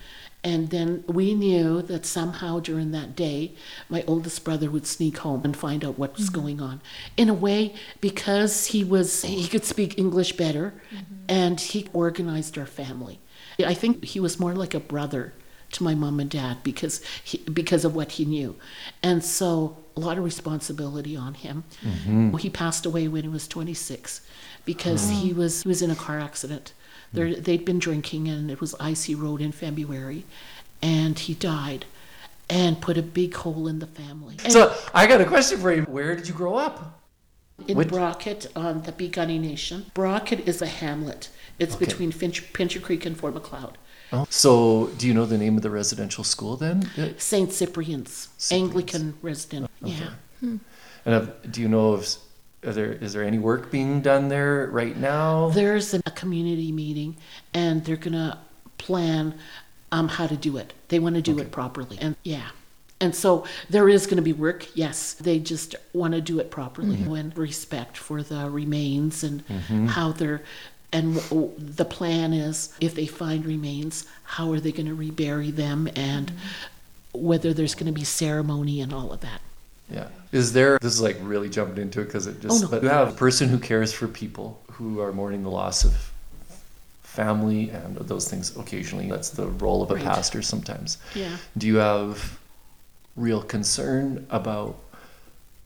And 0.43 0.69
then 0.71 1.05
we 1.07 1.33
knew 1.33 1.81
that 1.83 2.05
somehow 2.05 2.59
during 2.59 2.91
that 2.91 3.15
day, 3.15 3.53
my 3.87 4.03
oldest 4.07 4.43
brother 4.43 4.69
would 4.69 4.85
sneak 4.85 5.19
home 5.19 5.41
and 5.45 5.55
find 5.55 5.85
out 5.85 5.97
what 5.97 6.17
was 6.17 6.29
mm-hmm. 6.29 6.41
going 6.41 6.61
on. 6.61 6.81
In 7.15 7.29
a 7.29 7.33
way, 7.33 7.73
because 8.01 8.67
he 8.67 8.83
was, 8.83 9.23
he 9.23 9.47
could 9.47 9.63
speak 9.63 9.97
English 9.97 10.33
better 10.33 10.73
mm-hmm. 10.93 11.03
and 11.29 11.59
he 11.59 11.87
organized 11.93 12.57
our 12.57 12.65
family. 12.65 13.19
I 13.59 13.73
think 13.73 14.03
he 14.03 14.19
was 14.19 14.39
more 14.39 14.53
like 14.53 14.73
a 14.73 14.79
brother 14.79 15.33
to 15.73 15.83
my 15.83 15.95
mom 15.95 16.19
and 16.19 16.29
dad 16.29 16.57
because 16.63 17.01
he, 17.23 17.37
because 17.39 17.85
of 17.85 17.95
what 17.95 18.13
he 18.13 18.25
knew. 18.25 18.55
And 19.01 19.23
so 19.23 19.77
a 19.95 19.99
lot 19.99 20.17
of 20.17 20.23
responsibility 20.23 21.15
on 21.15 21.35
him. 21.35 21.63
Mm-hmm. 21.81 22.35
He 22.37 22.49
passed 22.49 22.85
away 22.85 23.07
when 23.07 23.23
he 23.23 23.29
was 23.29 23.47
26 23.47 24.21
because 24.65 25.09
he 25.09 25.33
was 25.33 25.63
he 25.63 25.67
was 25.67 25.81
in 25.81 25.91
a 25.91 25.95
car 25.95 26.19
accident. 26.19 26.73
There, 27.13 27.35
they'd 27.35 27.63
been 27.63 27.79
drinking 27.79 28.27
and 28.27 28.49
it 28.49 28.59
was 28.59 28.73
icy 28.79 29.13
road 29.15 29.39
in 29.41 29.51
February, 29.51 30.25
and 30.81 31.17
he 31.17 31.33
died, 31.33 31.85
and 32.49 32.81
put 32.81 32.97
a 32.97 33.01
big 33.03 33.35
hole 33.35 33.67
in 33.67 33.79
the 33.79 33.87
family. 33.87 34.35
And 34.43 34.51
So 34.51 34.75
I 34.93 35.07
got 35.07 35.21
a 35.21 35.25
question 35.25 35.59
for 35.59 35.71
you. 35.73 35.83
Where 35.83 36.15
did 36.15 36.27
you 36.27 36.33
grow 36.33 36.55
up? 36.55 36.99
in 37.67 37.77
which- 37.77 37.87
Brocket 37.87 38.47
on 38.55 38.81
the 38.81 38.91
Piikani 38.91 39.39
Nation, 39.39 39.85
Brocket 39.93 40.45
is 40.47 40.59
a 40.61 40.65
hamlet. 40.65 41.29
It's 41.59 41.75
Okay. 41.75 41.85
between 41.85 42.11
Finch, 42.11 42.51
Pincher 42.51 42.79
Creek 42.79 43.05
and 43.05 43.15
Fort 43.15 43.35
Macleod. 43.35 43.77
Oh, 44.11 44.25
so 44.29 44.87
do 44.97 45.07
you 45.07 45.13
know 45.13 45.25
the 45.27 45.37
name 45.37 45.55
of 45.55 45.61
the 45.61 45.69
residential 45.69 46.23
school 46.23 46.57
then? 46.57 46.89
Uh, 46.97 47.09
St. 47.17 47.53
Cyprian's, 47.53 48.29
Cyprian's. 48.37 48.51
Anglican 48.51 49.13
resident. 49.21 49.69
Yeah. 49.83 50.09
And 50.41 50.59
have, 51.05 51.51
do 51.51 51.61
you 51.61 51.69
know 51.69 51.93
if 51.95 52.15
are 52.65 52.73
there 52.73 52.93
is 52.93 53.13
there 53.13 53.23
any 53.23 53.39
work 53.39 53.71
being 53.71 54.01
done 54.01 54.29
there 54.29 54.67
right 54.71 54.97
now? 54.97 55.49
There's 55.49 55.93
a, 55.93 56.01
community 56.01 56.71
meeting, 56.71 57.17
and 57.53 57.83
they're 57.83 57.95
gonna 57.95 58.39
plan 58.77 59.35
um, 59.91 60.07
how 60.07 60.27
to 60.27 60.35
do 60.35 60.57
it. 60.57 60.73
They 60.87 60.99
want 60.99 61.15
to 61.15 61.21
do 61.21 61.39
it 61.39 61.51
properly, 61.51 61.97
and 61.99 62.15
yeah. 62.23 62.49
And 63.03 63.13
so 63.13 63.45
there 63.69 63.89
is 63.89 64.05
going 64.05 64.15
to 64.15 64.23
be 64.23 64.31
work, 64.31 64.65
yes. 64.75 65.13
They 65.13 65.37
just 65.37 65.75
want 65.91 66.13
to 66.13 66.21
do 66.21 66.39
it 66.39 66.49
properly 66.49 66.95
mm-hmm. 66.95 67.13
and 67.15 67.37
respect 67.37 67.97
for 67.97 68.23
the 68.23 68.49
remains 68.49 69.25
and 69.25 69.45
mm-hmm. 69.45 69.87
how 69.87 70.13
they're, 70.13 70.41
and 70.93 71.15
the 71.57 71.83
plan 71.83 72.31
is 72.31 72.73
if 72.79 72.95
they 72.95 73.05
find 73.05 73.45
remains, 73.45 74.05
how 74.23 74.53
are 74.53 74.59
they 74.61 74.71
going 74.71 74.85
to 74.85 74.93
rebury 74.93 75.51
them 75.51 75.89
and 75.97 76.27
mm-hmm. 76.27 77.27
whether 77.27 77.53
there's 77.53 77.75
going 77.75 77.87
to 77.87 77.91
be 77.91 78.05
ceremony 78.05 78.79
and 78.79 78.93
all 78.93 79.11
of 79.11 79.19
that. 79.19 79.41
Yeah. 79.93 80.07
Is 80.31 80.51
there, 80.53 80.79
this 80.81 80.93
is 80.95 81.01
like 81.01 81.17
really 81.21 81.49
jumping 81.49 81.81
into 81.81 82.01
it 82.01 82.05
because 82.05 82.25
it 82.27 82.41
just, 82.41 82.63
Oh, 82.63 82.65
no. 82.65 82.71
but 82.71 82.81
you 82.83 82.89
have 82.89 83.09
a 83.09 83.11
person 83.15 83.49
who 83.49 83.59
cares 83.59 83.93
for 83.93 84.07
people 84.07 84.59
who 84.71 84.99
are 84.99 85.13
mourning 85.13 85.43
the 85.43 85.49
loss 85.51 85.83
of 85.83 86.11
family 87.03 87.69
and 87.69 87.95
those 87.97 88.27
things 88.27 88.55
occasionally. 88.57 89.09
That's 89.09 89.29
the 89.29 89.47
role 89.47 89.83
of 89.83 89.91
a 89.91 89.95
Right. 89.95 90.03
pastor 90.03 90.41
sometimes. 90.41 90.97
Yeah. 91.13 91.37
Do 91.57 91.67
you 91.67 91.75
have 91.75 92.39
real 93.15 93.41
concern 93.43 94.25
about 94.31 94.79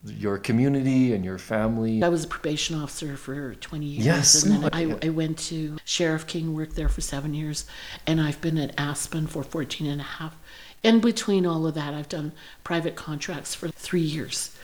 your 0.04 0.36
community 0.38 1.14
and 1.14 1.24
your 1.24 1.38
family? 1.38 2.02
I 2.02 2.08
was 2.10 2.24
a 2.24 2.28
probation 2.28 2.78
officer 2.78 3.16
for 3.16 3.54
20 3.54 3.86
years. 3.86 4.04
Yes, 4.06 4.42
And 4.44 4.62
then 4.62 4.70
oh, 4.72 4.98
I. 5.02 5.06
I 5.06 5.08
went 5.08 5.38
to 5.50 5.78
Sheriff 5.86 6.26
King, 6.26 6.54
worked 6.54 6.76
there 6.76 6.88
for 6.90 7.00
seven 7.00 7.32
years, 7.34 7.64
and 8.06 8.20
I've 8.20 8.40
been 8.42 8.58
at 8.58 8.74
Aspen 8.78 9.26
for 9.26 9.42
14 9.42 9.86
and 9.86 10.00
a 10.02 10.04
half. 10.04 10.36
In 10.82 11.00
between 11.00 11.44
all 11.44 11.66
of 11.66 11.74
that, 11.74 11.94
I've 11.94 12.08
done 12.08 12.32
private 12.64 12.94
contracts 12.94 13.54
for 13.54 13.68
three 13.68 14.00
years. 14.00 14.56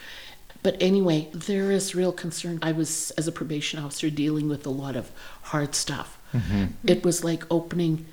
But 0.62 0.76
anyway, 0.80 1.28
there 1.32 1.70
is 1.70 1.94
real 1.94 2.12
concern. 2.12 2.58
I 2.62 2.72
was, 2.72 3.10
as 3.12 3.28
a 3.28 3.32
probation 3.32 3.78
officer, 3.78 4.08
dealing 4.08 4.48
with 4.48 4.64
a 4.64 4.70
lot 4.70 4.96
of 4.96 5.10
hard 5.42 5.74
stuff. 5.74 6.18
Mm-hmm. 6.32 6.64
It 6.86 7.04
was 7.04 7.22
like 7.22 7.44
opening 7.50 8.06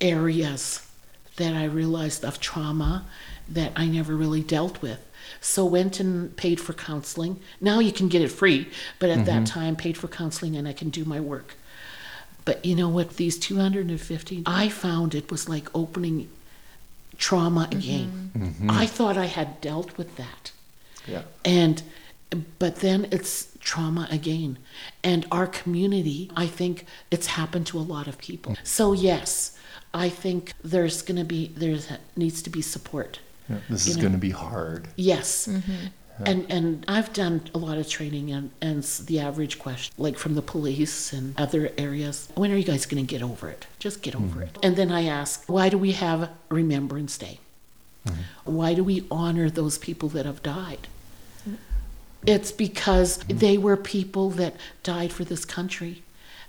areas 0.00 0.86
that 1.36 1.54
I 1.54 1.64
realized 1.64 2.24
of 2.24 2.40
trauma 2.40 3.06
that 3.48 3.72
I 3.76 3.86
never 3.86 4.16
really 4.16 4.42
dealt 4.42 4.82
with. 4.82 4.98
So 5.40 5.64
went 5.64 6.00
and 6.00 6.36
paid 6.36 6.60
for 6.60 6.72
counseling. 6.72 7.38
Now 7.60 7.78
you 7.78 7.92
can 7.92 8.08
get 8.08 8.22
it 8.22 8.32
free, 8.32 8.68
but 8.98 9.10
at 9.10 9.24
that 9.26 9.44
mm-hmm. 9.44 9.44
time 9.44 9.76
paid 9.76 9.96
for 9.96 10.08
counseling 10.08 10.56
and 10.56 10.66
I 10.66 10.72
can 10.72 10.90
do 10.90 11.04
my 11.04 11.20
work. 11.20 11.54
But 12.44 12.64
you 12.64 12.74
know 12.74 12.88
what? 12.88 13.16
These 13.16 13.38
250, 13.38 14.42
I 14.46 14.68
found 14.68 15.14
it 15.14 15.30
was 15.30 15.48
like 15.48 15.68
opening 15.76 16.28
trauma 17.18 17.68
again. 17.70 18.30
Mm-hmm. 18.34 18.44
Mm-hmm. 18.44 18.70
I 18.70 18.86
thought 18.86 19.18
I 19.18 19.26
had 19.26 19.60
dealt 19.60 19.98
with 19.98 20.16
that. 20.16 20.52
Yeah. 21.06 21.22
And 21.44 21.82
but 22.58 22.76
then 22.76 23.08
it's 23.10 23.48
trauma 23.60 24.06
again. 24.10 24.58
And 25.02 25.26
our 25.30 25.46
community, 25.46 26.30
I 26.36 26.46
think 26.46 26.86
it's 27.10 27.26
happened 27.26 27.66
to 27.68 27.78
a 27.78 27.80
lot 27.80 28.06
of 28.06 28.18
people. 28.18 28.52
Mm. 28.52 28.66
So 28.66 28.92
yes, 28.92 29.58
I 29.92 30.08
think 30.08 30.52
there's 30.62 31.02
going 31.02 31.18
to 31.18 31.24
be 31.24 31.52
there's 31.56 31.90
needs 32.16 32.42
to 32.42 32.50
be 32.50 32.62
support. 32.62 33.20
Yeah. 33.48 33.56
This 33.68 33.86
You 33.86 33.92
is 33.92 33.96
going 33.96 34.12
to 34.12 34.18
be 34.18 34.30
hard. 34.30 34.88
Yes. 34.96 35.48
Mm-hmm. 35.48 35.86
And 36.26 36.46
and 36.50 36.84
I've 36.88 37.12
done 37.12 37.42
a 37.54 37.58
lot 37.58 37.78
of 37.78 37.88
training 37.88 38.30
and 38.32 38.50
and 38.60 38.82
the 38.82 39.20
average 39.20 39.58
question 39.58 39.94
like 39.98 40.18
from 40.18 40.34
the 40.34 40.42
police 40.42 41.12
and 41.12 41.38
other 41.38 41.70
areas, 41.78 42.28
when 42.34 42.50
are 42.52 42.56
you 42.56 42.64
guys 42.64 42.86
going 42.86 43.04
to 43.04 43.10
get 43.10 43.22
over 43.22 43.48
it? 43.48 43.66
Just 43.78 44.02
get 44.02 44.14
over 44.16 44.40
mm-hmm. 44.40 44.42
it. 44.42 44.58
And 44.62 44.76
then 44.76 44.90
I 44.90 45.04
ask, 45.04 45.44
why 45.46 45.68
do 45.68 45.78
we 45.78 45.92
have 45.92 46.30
Remembrance 46.48 47.18
Day? 47.18 47.38
Mm-hmm. 48.06 48.20
Why 48.56 48.74
do 48.74 48.82
we 48.82 49.06
honor 49.10 49.48
those 49.50 49.78
people 49.78 50.08
that 50.10 50.26
have 50.26 50.42
died? 50.42 50.88
Mm-hmm. 51.42 51.54
It's 52.26 52.52
because 52.52 53.18
they 53.28 53.56
were 53.56 53.76
people 53.76 54.30
that 54.30 54.56
died 54.82 55.12
for 55.12 55.24
this 55.24 55.44
country. 55.44 56.02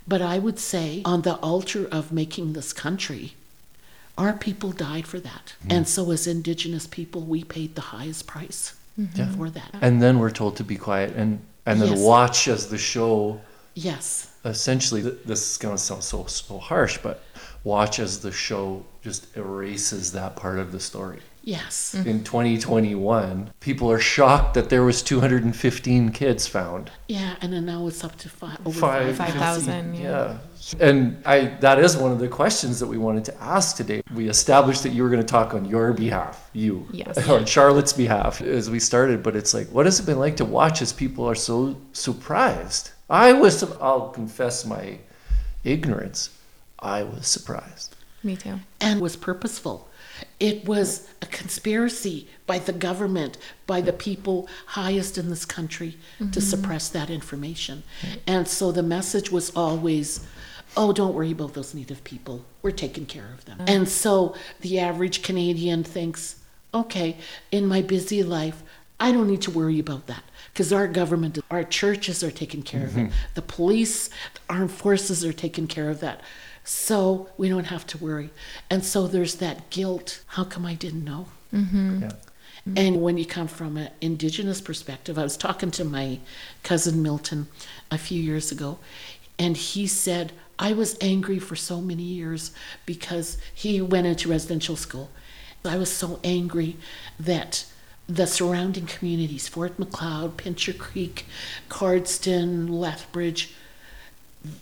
But 0.08 0.22
I 0.24 0.40
would 0.40 0.58
say, 0.58 1.04
on 1.06 1.22
the 1.22 1.36
altar 1.36 1.88
of 1.92 2.12
making 2.12 2.54
this 2.54 2.74
country, 2.74 3.36
our 4.18 4.34
people 4.34 4.72
died 4.72 5.06
for 5.06 5.20
that. 5.20 5.54
And 5.70 5.88
so, 5.88 6.10
as 6.10 6.26
Indigenous 6.26 6.88
people, 6.88 7.22
we 7.22 7.44
paid 7.44 7.76
the 7.76 7.82
highest 7.94 8.26
price 8.26 8.74
Yeah. 9.15 9.32
for 9.36 9.50
that. 9.50 9.70
And 9.82 10.01
then 10.01 10.20
we're 10.20 10.32
told 10.32 10.58
to 10.58 10.63
be 10.63 10.75
quiet 10.75 11.15
and 11.15 11.39
and 11.65 11.79
then 11.82 11.89
Yes. 11.89 12.00
watch 12.00 12.48
as 12.48 12.68
the 12.68 12.77
show 12.77 13.39
Yes. 13.75 14.27
essentially 14.46 15.01
this 15.01 15.51
is 15.51 15.58
going 15.58 15.75
to 15.77 15.82
sound 15.82 16.03
so 16.03 16.25
so 16.27 16.58
harsh 16.58 16.98
but 17.03 17.24
watch 17.63 18.00
as 18.00 18.20
the 18.20 18.32
show 18.32 18.86
just 19.01 19.27
erases 19.38 20.12
that 20.13 20.36
part 20.36 20.58
of 20.60 20.72
the 20.72 20.79
story 20.79 21.20
Yes. 21.43 21.93
in 21.96 22.24
2021 22.24 23.51
people 23.60 23.91
are 23.91 24.00
shocked 24.00 24.53
that 24.55 24.69
there 24.69 24.84
was 24.84 25.01
215 25.01 26.12
kids 26.12 26.48
found 26.48 26.91
Yeah. 27.08 27.36
And 27.41 27.51
then 27.53 27.65
now 27.65 27.88
it's 27.88 28.03
up 28.03 28.15
to 28.17 28.29
five, 28.29 28.60
over 28.65 28.79
Five- 28.79 29.15
5,000, 29.17 29.96
yeah. 29.96 30.01
yeah. 30.01 30.38
and 30.88 31.22
i 31.25 31.46
that 31.62 31.79
is 31.79 31.98
one 31.98 32.12
of 32.12 32.19
the 32.19 32.27
questions 32.27 32.79
that 32.79 32.88
we 32.88 32.98
wanted 32.98 33.25
to 33.25 33.36
ask 33.41 33.75
today 33.77 34.01
we 34.13 34.27
established 34.29 34.84
that 34.84 34.89
you 34.89 35.01
were 35.03 35.10
going 35.10 35.22
to 35.22 35.27
talk 35.27 35.53
on 35.53 35.65
your 35.65 35.93
behalf 35.93 36.50
you 36.53 36.86
Yes. 36.91 37.27
on 37.36 37.46
charlotte's 37.46 37.93
behalf 37.93 38.41
as 38.41 38.69
we 38.69 38.79
started 38.79 39.24
but 39.24 39.36
it's 39.36 39.53
like 39.53 39.67
what 39.69 39.86
has 39.86 40.00
it 40.00 40.05
been 40.05 40.19
like 40.19 40.38
to 40.38 40.46
watch 40.46 40.81
as 40.81 40.91
people 40.93 41.25
are 41.27 41.36
so 41.36 41.75
surprised 41.93 42.91
i 43.10 43.34
was 43.34 43.63
i'll 43.81 44.10
confess 44.10 44.65
my 44.65 45.00
ignorance 45.63 46.29
i 46.79 47.03
was 47.03 47.25
surprised 47.27 47.96
Me 48.24 48.36
too. 48.36 48.60
and 48.81 49.01
was 49.01 49.15
purposeful. 49.15 49.88
It 50.39 50.65
was 50.65 51.10
a 51.22 51.25
conspiracy 51.25 52.27
by 52.48 52.60
the 52.60 52.72
government, 52.72 53.38
by 53.67 53.81
the 53.81 53.93
people 53.93 54.48
highest 54.67 55.17
in 55.17 55.29
this 55.29 55.46
country 55.46 55.98
to 56.17 56.24
mm-hmm. 56.24 56.39
suppress 56.39 56.89
that 56.89 57.10
information. 57.10 57.84
And 58.25 58.48
so 58.48 58.72
the 58.72 58.84
message 58.84 59.31
was 59.31 59.51
always, 59.55 60.25
oh, 60.77 60.93
don't 60.93 61.13
worry 61.13 61.31
about 61.31 61.53
those 61.53 61.74
Native 61.75 62.03
people. 62.03 62.46
We're 62.62 62.72
taking 62.72 63.05
care 63.05 63.29
of 63.34 63.46
them. 63.46 63.58
Mm. 63.60 63.69
And 63.69 63.89
so 63.89 64.36
the 64.62 64.79
average 64.79 65.24
Canadian 65.24 65.84
thinks, 65.84 66.38
okay, 66.74 67.17
in 67.51 67.67
my 67.67 67.81
busy 67.81 68.24
life, 68.24 68.63
I 69.00 69.12
don't 69.12 69.27
need 69.27 69.41
to 69.43 69.51
worry 69.51 69.79
about 69.79 70.08
that 70.08 70.24
because 70.53 70.74
our 70.74 70.88
government, 70.88 71.39
our 71.50 71.63
churches 71.63 72.24
are 72.24 72.31
taking 72.31 72.63
care 72.63 72.84
of 72.84 72.98
it. 72.98 73.01
Mm-hmm. 73.08 73.13
The 73.36 73.41
police, 73.41 74.08
the 74.08 74.41
armed 74.50 74.72
forces 74.72 75.24
are 75.24 75.34
taking 75.34 75.67
care 75.67 75.89
of 75.89 76.01
that. 76.01 76.22
So 76.63 77.30
we 77.38 77.50
don't 77.50 77.66
have 77.66 77.86
to 77.88 77.98
worry. 77.98 78.30
And 78.70 78.84
so 78.84 79.08
there's 79.08 79.36
that 79.36 79.70
guilt. 79.70 80.24
How 80.28 80.44
come 80.44 80.66
I 80.66 80.75
didn't 80.75 81.04
know? 81.04 81.28
Mm-hmm. 81.54 82.04
yeah 82.04 82.08
mm-hmm. 82.08 82.74
And 82.78 83.01
when 83.01 83.18
you 83.18 83.25
come 83.25 83.48
from 83.48 83.78
an 83.78 83.89
indigenous 84.01 84.62
perspective, 84.62 85.18
I 85.18 85.24
was 85.24 85.38
talking 85.38 85.72
to 85.72 85.84
my 85.84 86.20
cousin 86.63 87.01
Milton 87.01 87.48
a 87.89 87.98
few 87.98 88.22
years 88.22 88.51
ago, 88.51 88.78
and 89.38 89.58
he 89.58 89.88
said, 89.88 90.34
I 90.60 90.74
was 90.74 90.98
angry 91.00 91.39
for 91.39 91.56
so 91.56 91.80
many 91.80 92.04
years 92.04 92.51
because 92.86 93.38
he 93.54 93.82
went 93.82 94.08
into 94.08 94.30
residential 94.30 94.75
school. 94.75 95.10
I 95.63 95.78
was 95.78 95.92
so 95.92 96.20
angry 96.24 96.78
that 97.20 97.66
the 98.08 98.28
surrounding 98.28 98.86
communities, 98.86 99.48
Fort 99.48 99.78
Macleod, 99.78 100.36
Pincher 100.38 100.74
Creek, 100.74 101.25
Cardston, 101.70 102.70
Lethbridge, 102.70 103.54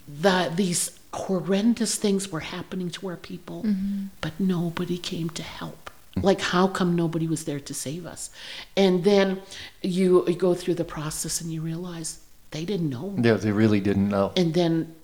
that 0.07 0.57
these 0.57 0.96
horrendous 1.17 1.95
things 1.95 2.31
were 2.31 2.41
happening 2.41 2.89
to 2.91 3.07
our 3.09 3.17
people, 3.17 3.63
mm-hmm. 3.63 4.05
but 4.21 4.39
nobody 4.39 4.97
came 4.97 5.29
to 5.31 5.43
help. 5.43 5.89
Like, 6.21 6.41
how 6.41 6.67
come 6.67 6.95
nobody 6.95 7.27
was 7.27 7.45
there 7.45 7.59
to 7.59 7.73
save 7.73 8.05
us? 8.05 8.31
And 8.75 9.03
then 9.03 9.41
you, 9.81 10.27
you 10.27 10.35
go 10.35 10.55
through 10.55 10.73
the 10.75 10.83
process 10.83 11.41
and 11.41 11.51
you 11.51 11.61
realize 11.61 12.19
they 12.51 12.65
didn't 12.65 12.89
know. 12.89 13.13
Yeah, 13.21 13.33
they 13.33 13.51
really 13.51 13.79
didn't 13.79 14.09
know. 14.09 14.31
And 14.35 14.53
then, 14.53 14.95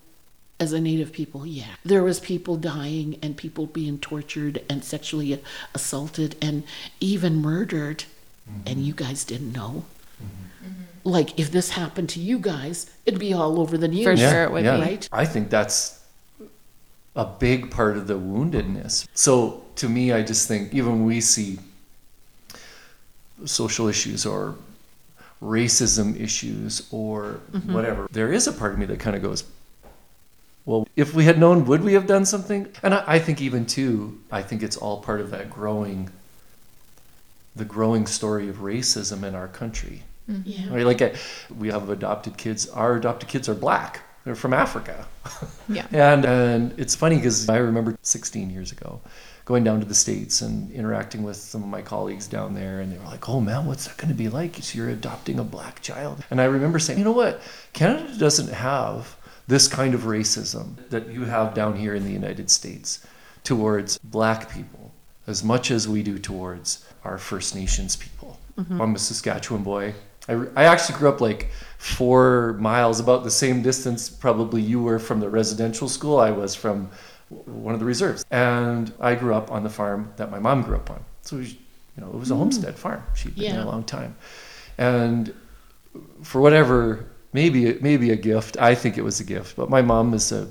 as 0.58 0.72
a 0.72 0.80
native 0.80 1.12
people, 1.12 1.46
yeah, 1.46 1.74
there 1.84 2.02
was 2.02 2.20
people 2.20 2.56
dying 2.56 3.18
and 3.22 3.36
people 3.36 3.66
being 3.66 3.98
tortured 3.98 4.62
and 4.68 4.84
sexually 4.84 5.40
assaulted 5.74 6.36
and 6.42 6.64
even 7.00 7.36
murdered, 7.36 8.04
and 8.46 8.64
mm-hmm. 8.64 8.80
you 8.80 8.94
guys 8.94 9.24
didn't 9.24 9.52
know. 9.52 9.84
Mm-hmm. 10.20 10.82
Like, 11.04 11.38
if 11.38 11.50
this 11.50 11.70
happened 11.70 12.08
to 12.10 12.20
you 12.20 12.38
guys, 12.38 12.90
it'd 13.04 13.20
be 13.20 13.32
all 13.32 13.60
over 13.60 13.76
the 13.76 13.88
news. 13.88 14.04
For 14.04 14.16
sure 14.16 14.44
it 14.44 14.52
would 14.52 14.62
be. 14.62 14.68
Right? 14.68 15.08
I 15.12 15.26
think 15.26 15.50
that's 15.50 16.00
a 17.16 17.24
big 17.24 17.70
part 17.70 17.96
of 17.96 18.06
the 18.06 18.14
woundedness. 18.14 19.06
So 19.14 19.62
to 19.76 19.88
me, 19.88 20.12
I 20.12 20.22
just 20.22 20.48
think 20.48 20.74
even 20.74 20.92
when 20.92 21.04
we 21.04 21.20
see 21.20 21.58
social 23.44 23.88
issues 23.88 24.26
or 24.26 24.56
racism 25.42 26.18
issues 26.18 26.88
or 26.90 27.40
mm-hmm. 27.52 27.72
whatever, 27.72 28.08
there 28.10 28.32
is 28.32 28.46
a 28.46 28.52
part 28.52 28.72
of 28.72 28.78
me 28.78 28.86
that 28.86 28.98
kind 28.98 29.14
of 29.14 29.22
goes, 29.22 29.44
well, 30.66 30.88
if 30.96 31.14
we 31.14 31.24
had 31.24 31.38
known, 31.38 31.66
would 31.66 31.82
we 31.82 31.92
have 31.92 32.06
done 32.06 32.24
something? 32.24 32.68
And 32.82 32.94
I, 32.94 33.04
I 33.06 33.18
think 33.18 33.40
even 33.40 33.66
too, 33.66 34.18
I 34.32 34.42
think 34.42 34.62
it's 34.62 34.76
all 34.76 35.00
part 35.00 35.20
of 35.20 35.30
that 35.30 35.50
growing, 35.50 36.08
the 37.54 37.66
growing 37.66 38.06
story 38.06 38.48
of 38.48 38.56
racism 38.56 39.22
in 39.24 39.34
our 39.34 39.48
country. 39.48 40.02
Mm-hmm. 40.28 40.42
Yeah. 40.46 40.74
Right? 40.74 40.86
Like 40.86 41.02
I, 41.02 41.14
we 41.58 41.68
have 41.68 41.90
adopted 41.90 42.38
kids. 42.38 42.68
Our 42.70 42.96
adopted 42.96 43.28
kids 43.28 43.48
are 43.48 43.54
black. 43.54 44.00
They're 44.24 44.34
from 44.34 44.54
Africa. 44.54 45.06
Yeah. 45.68 45.86
and 45.92 46.24
and 46.24 46.78
it's 46.78 46.94
funny 46.94 47.16
because 47.16 47.48
I 47.48 47.58
remember 47.58 47.96
16 48.02 48.50
years 48.50 48.72
ago, 48.72 49.00
going 49.44 49.64
down 49.64 49.80
to 49.80 49.86
the 49.86 49.94
states 49.94 50.40
and 50.40 50.72
interacting 50.72 51.22
with 51.22 51.36
some 51.36 51.62
of 51.62 51.68
my 51.68 51.82
colleagues 51.82 52.26
down 52.26 52.54
there, 52.54 52.80
and 52.80 52.92
they 52.92 52.98
were 52.98 53.04
like, 53.04 53.28
"Oh 53.28 53.40
man, 53.40 53.66
what's 53.66 53.86
that 53.86 53.96
going 53.98 54.08
to 54.08 54.14
be 54.14 54.28
like? 54.28 54.56
So 54.56 54.78
you're 54.78 54.88
adopting 54.88 55.38
a 55.38 55.44
black 55.44 55.82
child." 55.82 56.24
And 56.30 56.40
I 56.40 56.44
remember 56.44 56.78
saying, 56.78 56.98
"You 56.98 57.04
know 57.04 57.12
what? 57.12 57.40
Canada 57.72 58.16
doesn't 58.18 58.52
have 58.52 59.16
this 59.46 59.68
kind 59.68 59.94
of 59.94 60.02
racism 60.02 60.88
that 60.88 61.08
you 61.08 61.24
have 61.24 61.52
down 61.52 61.76
here 61.76 61.94
in 61.94 62.04
the 62.04 62.12
United 62.12 62.50
States 62.50 63.06
towards 63.42 63.98
black 63.98 64.50
people 64.50 64.92
as 65.26 65.44
much 65.44 65.70
as 65.70 65.86
we 65.86 66.02
do 66.02 66.18
towards 66.18 66.84
our 67.04 67.18
First 67.18 67.54
Nations 67.54 67.96
people." 67.96 68.38
Mm-hmm. 68.58 68.80
I'm 68.80 68.94
a 68.94 68.98
Saskatchewan 68.98 69.62
boy. 69.62 69.94
I, 70.28 70.32
I 70.56 70.64
actually 70.64 70.98
grew 70.98 71.10
up 71.10 71.20
like 71.20 71.50
four 71.84 72.56
miles, 72.58 72.98
about 72.98 73.24
the 73.24 73.30
same 73.30 73.60
distance 73.60 74.08
probably 74.08 74.62
you 74.62 74.80
were 74.80 74.98
from 74.98 75.20
the 75.20 75.28
residential 75.28 75.86
school. 75.86 76.18
I 76.18 76.30
was 76.30 76.54
from 76.54 76.88
one 77.28 77.74
of 77.74 77.80
the 77.80 77.84
reserves, 77.84 78.24
and 78.30 78.90
I 79.00 79.14
grew 79.14 79.34
up 79.34 79.52
on 79.52 79.64
the 79.64 79.68
farm 79.68 80.10
that 80.16 80.30
my 80.30 80.38
mom 80.38 80.62
grew 80.62 80.76
up 80.76 80.90
on. 80.90 81.04
So 81.20 81.36
it 81.36 81.40
was, 81.40 81.52
you 81.52 81.58
know, 81.98 82.06
it 82.08 82.14
was 82.14 82.30
a 82.30 82.34
mm. 82.34 82.38
homestead 82.38 82.78
farm. 82.78 83.02
She'd 83.14 83.34
been 83.34 83.52
there 83.52 83.60
a 83.60 83.66
long 83.66 83.84
time, 83.84 84.16
and 84.78 85.34
for 86.22 86.40
whatever, 86.40 87.04
maybe 87.34 87.74
maybe 87.80 88.10
a 88.12 88.16
gift. 88.16 88.56
I 88.56 88.74
think 88.74 88.96
it 88.96 89.04
was 89.04 89.20
a 89.20 89.24
gift, 89.24 89.54
but 89.54 89.68
my 89.68 89.82
mom 89.82 90.14
is 90.14 90.32
a 90.32 90.48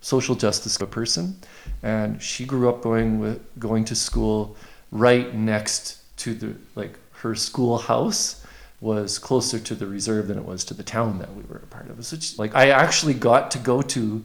social 0.00 0.34
justice 0.34 0.78
person, 0.78 1.38
and 1.82 2.20
she 2.20 2.46
grew 2.46 2.70
up 2.70 2.80
going 2.80 3.20
with 3.20 3.42
going 3.58 3.84
to 3.84 3.94
school 3.94 4.56
right 4.90 5.34
next 5.34 5.98
to 6.16 6.32
the 6.32 6.54
like 6.76 6.98
her 7.12 7.34
schoolhouse 7.34 8.39
was 8.80 9.18
closer 9.18 9.58
to 9.58 9.74
the 9.74 9.86
reserve 9.86 10.28
than 10.28 10.38
it 10.38 10.44
was 10.44 10.64
to 10.64 10.74
the 10.74 10.82
town 10.82 11.18
that 11.18 11.34
we 11.34 11.42
were 11.44 11.56
a 11.56 11.66
part 11.66 11.90
of. 11.90 12.04
So 12.04 12.16
it's 12.16 12.38
like 12.38 12.54
I 12.54 12.70
actually 12.70 13.14
got 13.14 13.50
to 13.52 13.58
go 13.58 13.82
to 13.82 14.24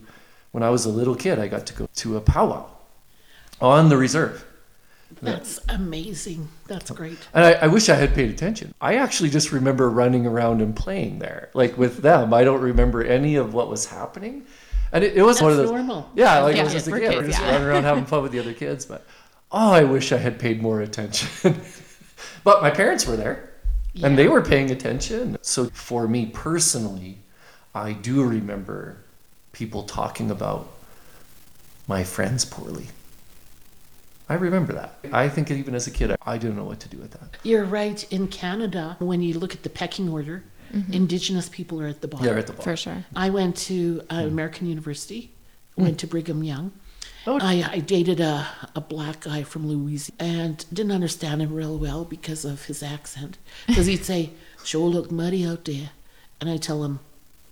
when 0.52 0.64
I 0.64 0.70
was 0.70 0.86
a 0.86 0.90
little 0.90 1.16
kid. 1.16 1.40
I 1.40 1.48
got 1.48 1.66
to 1.68 1.74
go 1.74 1.90
to 1.96 2.18
a 2.18 2.22
powwow 2.22 2.66
on 3.60 3.90
the 3.90 3.98
reserve. 3.98 4.46
That's 5.22 5.60
amazing. 5.70 6.50
That's 6.68 6.92
great. 6.92 7.18
And 7.34 7.46
I, 7.46 7.52
I 7.54 7.68
wish 7.68 7.90
I 7.90 7.96
had 7.96 8.14
paid 8.14 8.30
attention. 8.30 8.74
I 8.82 8.96
actually 8.96 9.30
just 9.30 9.52
remember 9.52 9.90
running 9.90 10.26
around 10.26 10.62
and 10.62 10.76
playing 10.76 11.20
there, 11.20 11.50
like 11.54 11.78
with 11.78 12.02
them. 12.02 12.34
I 12.34 12.44
don't 12.44 12.62
remember 12.62 13.04
any 13.04 13.36
of 13.36 13.54
what 13.54 13.70
was 13.70 13.86
happening. 13.86 14.46
And 14.92 15.04
it, 15.04 15.18
it 15.18 15.22
was 15.22 15.42
one 15.42 15.52
of 15.52 15.58
those. 15.58 15.72
normal. 15.72 16.10
Yeah, 16.16 16.40
like 16.40 16.56
Yeah, 16.56 16.62
it 16.62 16.66
was 16.66 16.74
just 16.74 16.88
a 16.88 16.92
kid. 16.92 17.02
kids, 17.02 17.16
We're 17.16 17.28
just 17.28 17.40
yeah. 17.42 17.52
running 17.52 17.68
around 17.68 17.84
having 17.84 18.06
fun 18.06 18.24
with 18.24 18.32
the 18.32 18.40
other 18.40 18.54
kids. 18.54 18.86
But 18.86 19.06
oh, 19.52 19.72
I 19.72 19.84
wish 19.84 20.12
I 20.12 20.18
had 20.18 20.40
paid 20.40 20.62
more 20.62 20.82
attention. 20.82 21.60
but 22.44 22.62
my 22.62 22.70
parents 22.70 23.06
were 23.06 23.16
there, 23.16 23.52
and 24.04 24.18
they 24.18 24.28
were 24.28 24.42
paying 24.42 24.72
attention. 24.72 25.38
So 25.42 25.66
for 25.74 26.08
me 26.08 26.28
personally, 26.28 27.20
I 27.74 27.94
do 27.94 28.24
remember 28.24 28.98
people 29.52 29.84
talking 29.84 30.32
about 30.32 30.68
my 31.88 32.04
friends 32.04 32.46
poorly. 32.46 32.88
I 34.28 34.34
remember 34.34 34.74
that. 34.74 34.98
I 35.14 35.30
think 35.30 35.52
even 35.52 35.76
as 35.76 35.86
a 35.86 35.92
kid, 35.92 36.16
I 36.26 36.38
didn't 36.38 36.56
know 36.56 36.64
what 36.64 36.80
to 36.82 36.90
do 36.90 36.98
with 36.98 37.12
that. 37.12 37.38
You're 37.44 37.64
right. 37.64 38.12
In 38.12 38.28
Canada, 38.28 38.96
when 39.00 39.22
you 39.22 39.38
look 39.38 39.54
at 39.54 39.62
the 39.62 39.70
pecking 39.70 40.10
order, 40.10 40.44
mm-hmm. 40.74 40.92
Indigenous 40.92 41.48
people 41.48 41.80
are 41.80 41.88
at 41.88 42.02
the 42.02 42.08
bottom. 42.08 42.26
Yeah, 42.26 42.34
at 42.34 42.48
the 42.48 42.54
bottom. 42.54 42.64
For 42.64 42.76
sure. 42.76 43.06
I 43.16 43.30
went 43.30 43.56
to 43.58 44.02
uh, 44.10 44.22
hmm. 44.22 44.28
American 44.30 44.68
University, 44.68 45.32
hmm. 45.76 45.84
went 45.84 46.00
to 46.00 46.08
Brigham 46.08 46.44
Young. 46.44 46.72
Oh. 47.28 47.40
I, 47.42 47.68
I 47.72 47.80
dated 47.80 48.20
a, 48.20 48.48
a 48.76 48.82
black 48.82 49.22
guy 49.22 49.44
from 49.44 49.68
Louisiana 49.68 50.16
and 50.20 50.66
didn't 50.72 50.92
understand 50.92 51.42
him 51.42 51.54
real 51.54 51.78
well 51.78 52.06
because 52.06 52.46
of 52.46 52.66
his 52.66 52.84
accent. 52.84 53.38
Because 53.66 53.88
he'd 53.88 54.06
say, 54.06 54.32
sure 54.64 54.88
look 54.88 55.12
muddy 55.12 55.46
out 55.46 55.66
there. 55.66 55.90
And 56.40 56.50
I 56.50 56.58
tell 56.58 56.84
him, 56.84 57.00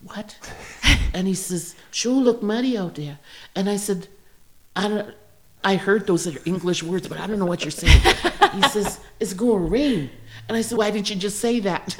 what? 0.03 0.37
And 1.15 1.27
he 1.27 1.35
says, 1.35 1.75
sure 1.91 2.19
look 2.19 2.41
muddy 2.41 2.75
out 2.75 2.95
there. 2.95 3.19
And 3.55 3.69
I 3.69 3.77
said, 3.77 4.07
I 4.75 4.87
don't, 4.87 5.13
I 5.63 5.75
heard 5.75 6.07
those 6.07 6.25
are 6.25 6.33
English 6.43 6.81
words, 6.81 7.07
but 7.07 7.19
I 7.19 7.27
don't 7.27 7.37
know 7.37 7.45
what 7.45 7.63
you're 7.63 7.69
saying. 7.69 8.01
he 8.53 8.61
says, 8.69 8.99
it's 9.19 9.33
going 9.33 9.63
to 9.63 9.69
rain. 9.69 10.09
And 10.47 10.57
I 10.57 10.61
said, 10.61 10.77
why 10.79 10.89
didn't 10.89 11.11
you 11.11 11.15
just 11.15 11.39
say 11.39 11.59
that? 11.59 11.95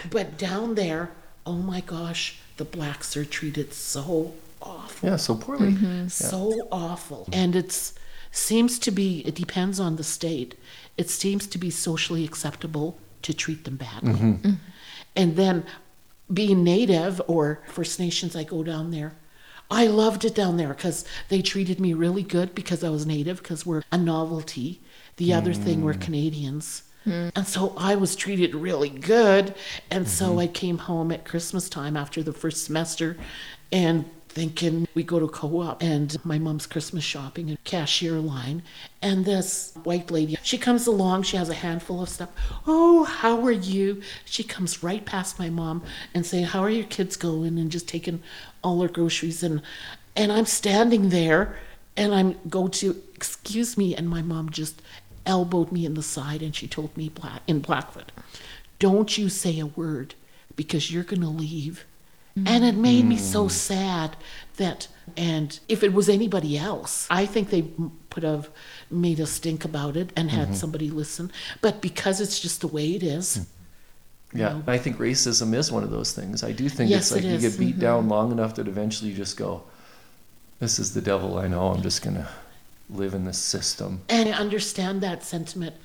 but 0.10 0.36
down 0.36 0.74
there, 0.74 1.12
oh 1.46 1.54
my 1.54 1.80
gosh, 1.80 2.38
the 2.56 2.64
blacks 2.64 3.16
are 3.16 3.24
treated 3.24 3.72
so 3.72 4.34
awful. 4.64 5.08
Yeah, 5.08 5.16
so 5.16 5.36
poorly. 5.36 5.72
Mm-hmm. 5.72 6.08
so 6.08 6.68
awful. 6.72 7.28
And 7.32 7.54
it's 7.54 7.94
seems 8.30 8.80
to 8.80 8.90
be 8.90 9.20
it 9.26 9.34
depends 9.34 9.78
on 9.78 9.96
the 9.96 10.04
state. 10.04 10.58
It 10.96 11.08
seems 11.08 11.46
to 11.46 11.58
be 11.58 11.70
socially 11.70 12.24
acceptable 12.24 12.98
to 13.22 13.32
treat 13.32 13.64
them 13.64 13.76
badly. 13.76 14.12
Mm-hmm. 14.12 14.32
Mm-hmm. 14.32 14.52
And 15.16 15.36
then 15.36 15.64
being 16.32 16.64
native 16.64 17.20
or 17.26 17.62
first 17.66 18.00
nations 18.00 18.34
i 18.34 18.44
go 18.44 18.62
down 18.64 18.90
there. 18.90 19.14
I 19.70 19.86
loved 19.86 20.24
it 20.24 20.34
down 20.34 20.56
there 20.56 20.74
because 20.74 21.04
they 21.28 21.42
treated 21.42 21.80
me 21.80 21.94
really 21.94 22.22
good 22.22 22.54
because 22.54 22.82
i 22.84 22.88
was 22.88 23.06
native 23.06 23.42
because 23.42 23.64
we're 23.64 23.82
a 23.92 23.98
novelty. 23.98 24.80
The 25.16 25.32
other 25.32 25.54
thing 25.54 25.82
we're 25.82 25.94
mm. 25.94 26.00
canadians. 26.00 26.82
Mm. 27.06 27.30
And 27.36 27.46
so 27.46 27.74
I 27.76 27.94
was 27.94 28.16
treated 28.16 28.54
really 28.54 28.88
good. 28.88 29.54
And 29.90 30.08
so 30.08 30.38
I 30.38 30.46
came 30.46 30.78
home 30.78 31.12
at 31.12 31.24
Christmas 31.24 31.68
time 31.68 31.96
after 31.96 32.22
the 32.22 32.32
first 32.32 32.64
semester 32.64 33.16
and 33.70 34.06
thinking 34.34 34.88
we 34.94 35.04
go 35.04 35.20
to 35.20 35.28
co-op 35.28 35.80
and 35.80 36.22
my 36.24 36.38
mom's 36.38 36.66
Christmas 36.66 37.04
shopping 37.04 37.48
and 37.48 37.62
cashier 37.62 38.18
line. 38.18 38.62
And 39.00 39.24
this 39.24 39.72
white 39.84 40.10
lady, 40.10 40.36
she 40.42 40.58
comes 40.58 40.88
along, 40.88 41.22
she 41.22 41.36
has 41.36 41.48
a 41.48 41.54
handful 41.54 42.02
of 42.02 42.08
stuff. 42.08 42.30
Oh, 42.66 43.04
how 43.04 43.44
are 43.46 43.52
you? 43.52 44.02
She 44.24 44.42
comes 44.42 44.82
right 44.82 45.04
past 45.04 45.38
my 45.38 45.50
mom 45.50 45.84
and 46.12 46.26
say, 46.26 46.42
How 46.42 46.60
are 46.60 46.70
your 46.70 46.86
kids 46.86 47.16
going? 47.16 47.58
And 47.58 47.70
just 47.70 47.86
taking 47.86 48.22
all 48.62 48.82
her 48.82 48.88
groceries 48.88 49.42
and 49.42 49.62
and 50.16 50.32
I'm 50.32 50.46
standing 50.46 51.10
there 51.10 51.56
and 51.96 52.14
I'm 52.14 52.38
go 52.48 52.66
to 52.68 53.02
excuse 53.14 53.76
me 53.76 53.94
and 53.94 54.08
my 54.08 54.22
mom 54.22 54.50
just 54.50 54.82
elbowed 55.26 55.70
me 55.70 55.86
in 55.86 55.94
the 55.94 56.02
side 56.02 56.42
and 56.42 56.54
she 56.54 56.66
told 56.66 56.96
me 56.96 57.08
black 57.08 57.42
in 57.46 57.60
Blackfoot, 57.60 58.10
"Don't 58.78 59.16
you 59.16 59.28
say 59.28 59.58
a 59.60 59.66
word 59.66 60.14
because 60.56 60.90
you're 60.90 61.04
going 61.04 61.22
to 61.22 61.28
leave." 61.28 61.84
And 62.36 62.64
it 62.64 62.74
made 62.74 63.04
me 63.04 63.16
so 63.16 63.46
mm. 63.46 63.50
sad 63.50 64.16
that 64.56 64.88
and 65.16 65.58
if 65.68 65.82
it 65.82 65.92
was 65.92 66.08
anybody 66.08 66.58
else, 66.58 67.06
I 67.10 67.26
think 67.26 67.50
they 67.50 67.62
m- 67.62 67.92
could 68.10 68.22
have 68.22 68.48
made 68.90 69.20
a 69.20 69.26
stink 69.26 69.64
about 69.64 69.96
it 69.96 70.12
and 70.16 70.30
had 70.30 70.48
mm-hmm. 70.48 70.54
somebody 70.54 70.90
listen, 70.90 71.30
but 71.60 71.80
because 71.80 72.20
it's 72.20 72.40
just 72.40 72.60
the 72.60 72.68
way 72.68 72.92
it 72.92 73.02
is. 73.02 73.36
Hmm. 73.36 74.38
Yeah, 74.38 74.62
I 74.66 74.78
think 74.78 74.96
racism 74.96 75.54
is 75.54 75.70
one 75.70 75.84
of 75.84 75.90
those 75.92 76.12
things. 76.12 76.42
I 76.42 76.50
do 76.50 76.68
think 76.68 76.90
Yes, 76.90 77.02
it's 77.02 77.12
like 77.12 77.24
it 77.24 77.28
you 77.28 77.34
is. 77.34 77.44
Mm-hmm. 77.44 77.50
get 77.50 77.66
beat 77.66 77.78
down 77.78 78.08
long 78.08 78.32
enough 78.32 78.56
that 78.56 78.66
eventually 78.66 79.10
you 79.10 79.16
just 79.16 79.36
go, 79.36 79.62
"This 80.58 80.80
is 80.80 80.92
the 80.92 81.00
devil 81.00 81.38
I 81.38 81.46
know. 81.46 81.68
I'm 81.68 81.82
just 81.82 82.02
gonna 82.02 82.28
live 82.90 83.14
in 83.14 83.24
this 83.24 83.38
system." 83.38 84.00
And 84.08 84.28
I 84.28 84.32
understand 84.32 85.02
that 85.02 85.22
sentiment, 85.22 85.76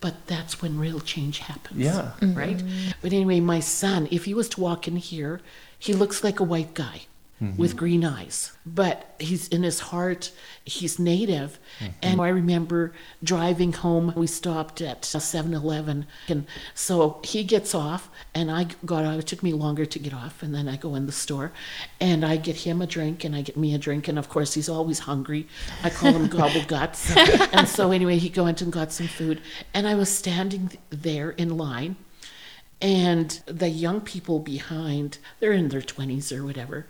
but 0.00 0.26
that's 0.26 0.62
when 0.62 0.78
real 0.78 1.00
change 1.00 1.40
happens. 1.40 1.80
Yeah. 1.80 2.12
Mm-hmm. 2.22 2.38
Right? 2.38 2.62
But 3.02 3.12
anyway, 3.12 3.40
my 3.40 3.60
son, 3.60 4.08
if 4.10 4.24
he 4.24 4.32
was 4.32 4.48
to 4.50 4.60
walk 4.62 4.88
in 4.88 4.96
here, 4.96 5.42
he 5.78 5.92
looks 5.92 6.24
like 6.24 6.40
a 6.40 6.44
white 6.44 6.74
guy. 6.74 7.02
Mm-hmm. 7.40 7.56
with 7.56 7.76
green 7.76 8.04
eyes. 8.04 8.50
But 8.66 9.14
he's 9.20 9.46
in 9.46 9.62
his 9.62 9.78
heart, 9.78 10.32
he's 10.64 10.98
native. 10.98 11.60
Mm-hmm. 11.78 11.92
And 12.02 12.20
I 12.20 12.30
remember 12.30 12.92
driving 13.22 13.72
home, 13.72 14.12
we 14.16 14.26
stopped 14.26 14.80
at 14.80 15.04
7 15.04 15.54
Eleven. 15.54 16.08
And 16.26 16.48
so 16.74 17.20
he 17.22 17.44
gets 17.44 17.76
off, 17.76 18.10
and 18.34 18.50
I 18.50 18.66
got 18.84 19.04
out. 19.04 19.20
It 19.20 19.28
took 19.28 19.44
me 19.44 19.52
longer 19.52 19.86
to 19.86 19.98
get 20.00 20.12
off. 20.12 20.42
And 20.42 20.52
then 20.52 20.68
I 20.68 20.74
go 20.74 20.96
in 20.96 21.06
the 21.06 21.12
store, 21.12 21.52
and 22.00 22.24
I 22.24 22.38
get 22.38 22.56
him 22.56 22.82
a 22.82 22.88
drink, 22.88 23.22
and 23.22 23.36
I 23.36 23.42
get 23.42 23.56
me 23.56 23.72
a 23.72 23.78
drink. 23.78 24.08
And 24.08 24.18
of 24.18 24.28
course, 24.28 24.54
he's 24.54 24.68
always 24.68 24.98
hungry. 24.98 25.46
I 25.84 25.90
call 25.90 26.10
him 26.10 26.26
Gobble 26.38 26.64
Guts. 26.66 27.16
and 27.52 27.68
so, 27.68 27.92
anyway, 27.92 28.18
he 28.18 28.30
went 28.40 28.62
and 28.62 28.72
got 28.72 28.90
some 28.90 29.06
food. 29.06 29.40
And 29.72 29.86
I 29.86 29.94
was 29.94 30.08
standing 30.08 30.72
there 30.90 31.30
in 31.30 31.56
line 31.56 31.94
and 32.80 33.40
the 33.46 33.68
young 33.68 34.00
people 34.00 34.38
behind 34.38 35.18
they're 35.40 35.52
in 35.52 35.68
their 35.68 35.80
20s 35.80 36.36
or 36.36 36.44
whatever 36.44 36.86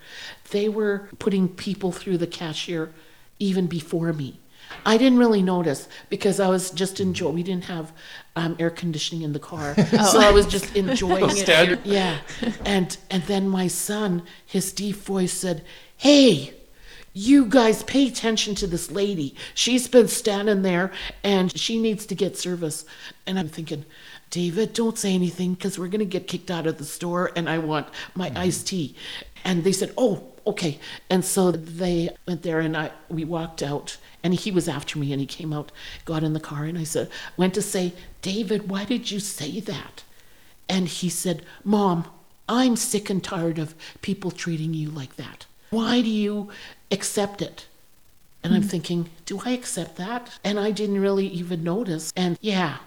they 0.50 0.68
were 0.68 1.08
putting 1.18 1.48
people 1.48 1.92
through 1.92 2.18
the 2.18 2.26
cashier 2.26 2.92
even 3.38 3.66
before 3.66 4.12
me. 4.12 4.40
I 4.84 4.98
didn't 4.98 5.18
really 5.18 5.42
notice 5.42 5.88
because 6.10 6.40
i 6.40 6.48
was 6.48 6.70
just 6.70 7.00
enjoying 7.00 7.34
we 7.34 7.42
didn't 7.42 7.64
have 7.64 7.92
um, 8.36 8.54
air 8.58 8.68
conditioning 8.70 9.22
in 9.22 9.32
the 9.32 9.38
car. 9.38 9.74
So 10.10 10.20
i 10.20 10.30
was 10.30 10.46
just 10.46 10.76
enjoying 10.76 11.24
it. 11.30 11.46
yeah. 11.84 12.18
And 12.64 12.96
and 13.10 13.22
then 13.24 13.48
my 13.48 13.66
son 13.66 14.22
his 14.44 14.72
deep 14.72 14.96
voice 14.96 15.32
said 15.32 15.64
hey 15.96 16.54
you 17.14 17.46
guys 17.46 17.82
pay 17.82 18.06
attention 18.06 18.54
to 18.54 18.66
this 18.68 18.92
lady. 18.92 19.34
She's 19.54 19.88
been 19.88 20.06
standing 20.06 20.62
there 20.62 20.92
and 21.24 21.56
she 21.58 21.80
needs 21.80 22.06
to 22.06 22.14
get 22.14 22.36
service. 22.36 22.84
And 23.26 23.38
I'm 23.38 23.48
thinking, 23.48 23.84
David, 24.30 24.72
don't 24.72 24.98
say 24.98 25.14
anything 25.14 25.54
because 25.54 25.78
we're 25.78 25.88
going 25.88 26.00
to 26.00 26.04
get 26.04 26.26
kicked 26.26 26.50
out 26.50 26.66
of 26.66 26.78
the 26.78 26.84
store 26.84 27.30
and 27.34 27.48
I 27.48 27.58
want 27.58 27.88
my 28.14 28.30
mm. 28.30 28.36
iced 28.36 28.68
tea. 28.68 28.94
And 29.44 29.64
they 29.64 29.72
said, 29.72 29.92
oh, 29.96 30.24
okay. 30.46 30.78
And 31.08 31.24
so 31.24 31.50
they 31.50 32.10
went 32.26 32.42
there 32.42 32.60
and 32.60 32.76
I 32.76 32.90
we 33.08 33.24
walked 33.24 33.62
out 33.62 33.96
and 34.22 34.34
he 34.34 34.50
was 34.50 34.68
after 34.68 34.98
me 34.98 35.12
and 35.12 35.20
he 35.20 35.26
came 35.26 35.52
out, 35.52 35.72
got 36.04 36.24
in 36.24 36.32
the 36.32 36.40
car 36.40 36.64
and 36.64 36.76
I 36.76 36.84
said, 36.84 37.10
went 37.36 37.54
to 37.54 37.62
say, 37.62 37.92
David, 38.20 38.68
why 38.68 38.84
did 38.84 39.10
you 39.10 39.20
say 39.20 39.60
that? 39.60 40.02
And 40.68 40.88
he 40.88 41.08
said, 41.08 41.44
Mom, 41.64 42.06
I'm 42.48 42.76
sick 42.76 43.10
and 43.10 43.22
tired 43.22 43.58
of 43.58 43.74
people 44.02 44.30
treating 44.30 44.74
you 44.74 44.90
like 44.90 45.16
that. 45.16 45.46
Why 45.70 46.00
do 46.00 46.08
you 46.08 46.50
accept 46.90 47.42
it? 47.42 47.66
And 48.42 48.54
I'm 48.54 48.62
mm. 48.62 48.70
thinking, 48.70 49.10
do 49.26 49.42
I 49.44 49.50
accept 49.50 49.96
that? 49.96 50.38
And 50.44 50.58
I 50.58 50.70
didn't 50.70 51.00
really 51.00 51.26
even 51.26 51.62
notice. 51.64 52.12
And 52.16 52.38
yeah. 52.40 52.78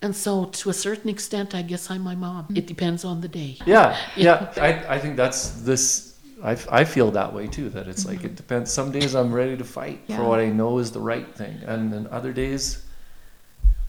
And 0.00 0.14
so 0.14 0.44
to 0.44 0.70
a 0.70 0.72
certain 0.72 1.10
extent, 1.10 1.54
I 1.54 1.62
guess 1.62 1.90
I'm 1.90 2.02
my 2.02 2.14
mom. 2.14 2.46
It 2.54 2.66
depends 2.66 3.04
on 3.04 3.20
the 3.20 3.28
day. 3.28 3.58
Yeah, 3.66 3.96
yeah. 4.16 4.52
I, 4.56 4.94
I 4.94 4.98
think 4.98 5.16
that's 5.16 5.50
this. 5.62 6.16
I, 6.42 6.56
I 6.70 6.84
feel 6.84 7.10
that 7.12 7.32
way 7.32 7.48
too. 7.48 7.68
That 7.70 7.88
it's 7.88 8.06
like 8.06 8.20
it 8.20 8.28
mm-hmm. 8.28 8.34
depends. 8.34 8.72
Some 8.72 8.92
days 8.92 9.14
I'm 9.14 9.32
ready 9.32 9.56
to 9.56 9.64
fight 9.64 10.00
Yeah. 10.06 10.18
for 10.18 10.24
what 10.24 10.38
I 10.40 10.50
know 10.50 10.78
is 10.78 10.92
the 10.92 11.00
right 11.00 11.28
thing, 11.34 11.60
and 11.66 11.92
then 11.92 12.06
other 12.12 12.32
days 12.32 12.84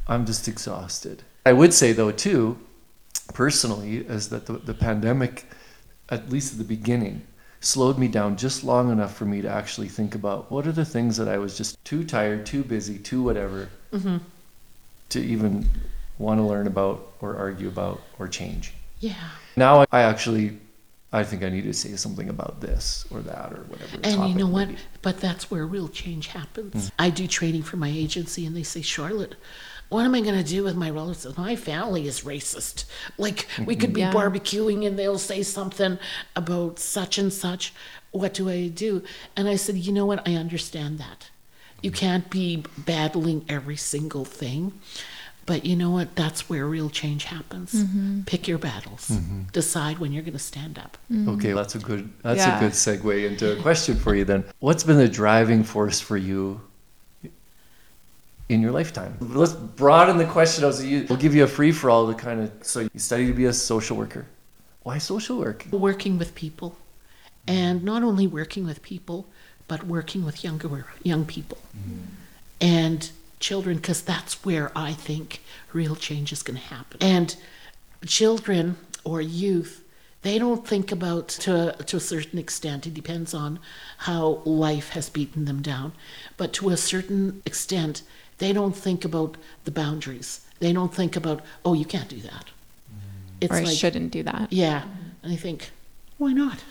I'm 0.07 0.25
just 0.25 0.47
exhausted. 0.47 1.21
I 1.45 1.53
would 1.53 1.73
say 1.73 1.93
though 1.93 2.11
too, 2.11 2.57
personally, 3.33 3.97
is 3.97 4.29
that 4.29 4.47
the, 4.47 4.53
the 4.53 4.73
pandemic, 4.73 5.45
at 6.09 6.31
least 6.31 6.53
at 6.53 6.57
the 6.57 6.63
beginning, 6.63 7.21
slowed 7.61 7.99
me 7.99 8.07
down 8.07 8.35
just 8.35 8.63
long 8.63 8.91
enough 8.91 9.15
for 9.15 9.25
me 9.25 9.41
to 9.41 9.49
actually 9.49 9.89
think 9.89 10.15
about 10.15 10.49
what 10.49 10.65
are 10.65 10.71
the 10.71 10.85
things 10.85 11.17
that 11.17 11.27
I 11.27 11.37
was 11.37 11.55
just 11.55 11.83
too 11.85 12.03
tired, 12.03 12.47
too 12.47 12.63
busy, 12.63 12.97
too 12.97 13.21
whatever, 13.21 13.69
mm-hmm. 13.91 14.17
to 15.09 15.19
even 15.19 15.69
want 16.19 16.39
to 16.39 16.43
learn 16.43 16.67
about 16.67 17.13
or 17.21 17.35
argue 17.35 17.67
about 17.67 18.01
or 18.19 18.27
change 18.27 18.73
Yeah. 18.99 19.15
now 19.55 19.85
I 19.91 20.01
actually 20.01 20.59
I 21.11 21.23
think 21.23 21.43
I 21.43 21.49
need 21.49 21.63
to 21.63 21.73
say 21.73 21.95
something 21.95 22.29
about 22.29 22.61
this 22.61 23.05
or 23.09 23.21
that 23.21 23.51
or 23.51 23.63
whatever. 23.63 23.97
the 23.97 24.07
And 24.07 24.29
you 24.29 24.35
know 24.35 24.47
what? 24.47 24.67
be. 24.67 24.77
But 25.01 25.19
that's 25.19 25.49
where 25.49 25.65
real 25.65 25.87
change 25.87 26.27
happens. 26.27 26.89
Mm. 26.89 26.91
I 26.99 27.09
do 27.09 27.25
training 27.25 27.63
for 27.63 27.77
my 27.77 27.89
agency, 27.89 28.45
and 28.45 28.55
they 28.55 28.61
say, 28.61 28.83
Charlotte, 28.83 29.35
what 29.89 30.05
am 30.05 30.13
I 30.13 30.21
going 30.21 30.37
to 30.37 30.43
do 30.43 30.63
with 30.63 30.75
my 30.75 30.91
relatives? 30.91 31.35
My 31.35 31.55
family 31.55 32.05
is 32.05 32.21
racist. 32.21 32.85
Like, 33.17 33.47
we 33.65 33.75
could 33.75 33.91
be 33.91 34.01
mm-hmm. 34.01 34.15
Yeah. 34.15 34.29
barbecuing, 34.29 34.85
and 34.85 34.99
they'll 34.99 35.17
say 35.17 35.41
something 35.41 35.97
about 36.35 36.77
such 36.77 37.17
and 37.17 37.33
such. 37.33 37.73
What 38.11 38.35
do 38.35 38.47
I 38.49 38.67
do? 38.67 39.01
And 39.35 39.47
I 39.47 39.55
said, 39.55 39.77
you 39.77 39.91
know 39.91 40.05
what? 40.05 40.27
I 40.27 40.35
understand 40.35 40.99
that. 40.99 41.31
You 41.81 41.89
mm. 41.89 41.95
can't 41.95 42.29
be 42.29 42.63
battling 42.77 43.45
every 43.49 43.77
single 43.77 44.25
thing. 44.25 44.79
But 45.49 45.65
you 45.65 45.75
know 45.75 45.89
what? 45.89 46.15
That's 46.15 46.47
where 46.47 46.67
real 46.67 46.91
change 46.91 47.23
happens. 47.23 47.73
Mm-hmm. 47.73 48.21
Pick 48.27 48.47
your 48.47 48.59
battles. 48.59 49.07
Mm-hmm. 49.09 49.45
Decide 49.51 49.97
when 49.97 50.11
you're 50.11 50.21
going 50.21 50.33
to 50.33 50.47
stand 50.53 50.77
up. 50.77 50.95
Mm-hmm. 51.11 51.29
Okay, 51.29 51.53
that's 51.53 51.73
a 51.73 51.79
good 51.79 52.07
that's 52.21 52.37
Yeah. 52.37 52.57
a 52.57 52.59
good 52.59 52.73
segue 52.73 53.25
into 53.25 53.57
a 53.57 53.59
question 53.59 53.97
for 53.97 54.13
you 54.13 54.25
then. 54.25 54.43
What's 54.59 54.83
been 54.83 54.99
the 54.99 55.09
driving 55.09 55.63
force 55.63 55.99
for 55.99 56.17
you 56.17 56.61
in 58.47 58.61
your 58.61 58.71
lifetime? 58.71 59.17
Let's 59.19 59.53
broaden 59.53 60.17
the 60.17 60.25
question 60.25 60.63
out. 60.65 60.75
So 60.75 60.83
you, 60.83 61.07
we'll 61.09 61.17
give 61.17 61.33
you 61.33 61.43
a 61.45 61.47
free 61.47 61.71
for 61.71 61.89
all 61.89 62.05
to 62.07 62.13
kind 62.13 62.41
of 62.41 62.51
so 62.61 62.81
you 62.81 62.99
study 62.99 63.25
to 63.25 63.33
be 63.33 63.45
a 63.45 63.53
social 63.53 63.97
worker. 63.97 64.27
Why 64.83 64.99
social 64.99 65.39
work? 65.39 65.65
working 65.71 66.19
with 66.19 66.35
people 66.35 66.77
and 67.47 67.83
not 67.83 68.03
only 68.03 68.27
working 68.27 68.67
with 68.67 68.83
people 68.83 69.25
but 69.67 69.83
working 69.83 70.23
with 70.23 70.43
younger 70.43 70.85
young 71.01 71.25
people 71.25 71.57
and 72.61 73.09
children 73.39 73.77
because 73.77 74.01
that's 74.01 74.43
where 74.45 74.71
i 74.75 74.93
think 74.93 75.41
real 75.73 75.95
change 75.95 76.31
is 76.31 76.43
going 76.43 76.57
to 76.57 76.65
happen 76.65 76.99
mm-hmm. 76.99 77.15
and 77.15 77.35
children 78.05 78.77
or 79.03 79.21
youth 79.21 79.83
they 80.21 80.37
don't 80.37 80.67
think 80.67 80.91
about 80.91 81.29
to, 81.29 81.73
to 81.85 81.95
a 81.95 81.99
certain 81.99 82.37
extent 82.37 82.85
it 82.85 82.93
depends 82.93 83.33
on 83.33 83.59
how 83.99 84.41
life 84.45 84.89
has 84.89 85.09
beaten 85.09 85.45
them 85.45 85.61
down 85.61 85.91
but 86.37 86.51
to 86.53 86.69
a 86.69 86.77
certain 86.77 87.41
extent 87.45 88.01
they 88.39 88.51
don't 88.53 88.75
think 88.75 89.05
about 89.05 89.37
the 89.63 89.71
boundaries 89.71 90.41
they 90.59 90.73
don't 90.73 90.93
think 90.93 91.15
about 91.15 91.41
oh 91.63 91.73
you 91.73 91.85
can't 91.85 92.09
do 92.09 92.19
that 92.19 92.45
mm-hmm. 92.45 93.37
it's 93.41 93.53
or 93.53 93.57
I 93.57 93.63
like 93.63 93.77
shouldn't 93.77 94.11
do 94.11 94.23
that. 94.23 94.51
yeah. 94.51 94.81
Mm-hmm. 94.81 94.99
And 95.23 95.33
I 95.33 95.35
think, 95.35 95.71
why 96.17 96.33
not? 96.33 96.63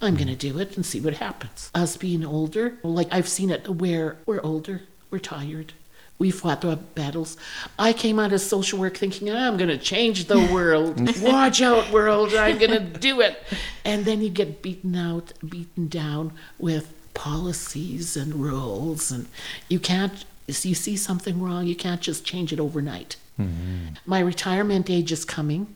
I'm 0.00 0.16
going 0.16 0.28
to 0.28 0.34
do 0.34 0.58
it 0.58 0.74
and 0.76 0.84
see 0.84 1.00
what 1.00 1.14
happens. 1.14 1.70
Us 1.74 1.96
being 1.96 2.24
older, 2.24 2.78
like 2.82 3.08
I've 3.12 3.28
seen 3.28 3.50
it 3.50 3.68
where 3.68 4.16
we're 4.26 4.40
older, 4.42 4.82
we're 5.12 5.18
tired. 5.18 5.74
We 6.18 6.30
fought 6.30 6.62
the 6.62 6.76
battles. 6.76 7.36
I 7.78 7.92
came 7.92 8.18
out 8.18 8.32
of 8.32 8.40
social 8.40 8.78
work 8.78 8.96
thinking, 8.96 9.30
I'm 9.30 9.56
going 9.56 9.68
to 9.68 9.78
change 9.78 10.26
the 10.26 10.38
world. 10.52 11.20
Watch 11.20 11.60
out, 11.60 11.90
world. 11.90 12.34
I'm 12.34 12.58
going 12.58 12.70
to 12.70 12.80
do 12.80 13.20
it. 13.20 13.42
And 13.84 14.04
then 14.04 14.22
you 14.22 14.30
get 14.30 14.62
beaten 14.62 14.94
out, 14.96 15.32
beaten 15.46 15.88
down 15.88 16.32
with 16.58 16.94
policies 17.14 18.16
and 18.16 18.36
rules. 18.36 19.10
And 19.10 19.26
you 19.68 19.78
can't, 19.78 20.24
you 20.46 20.74
see 20.74 20.96
something 20.96 21.40
wrong, 21.40 21.66
you 21.66 21.76
can't 21.76 22.00
just 22.00 22.24
change 22.24 22.52
it 22.52 22.60
overnight. 22.60 23.16
Mm-hmm. 23.38 23.94
My 24.06 24.20
retirement 24.20 24.88
age 24.88 25.12
is 25.12 25.24
coming. 25.24 25.74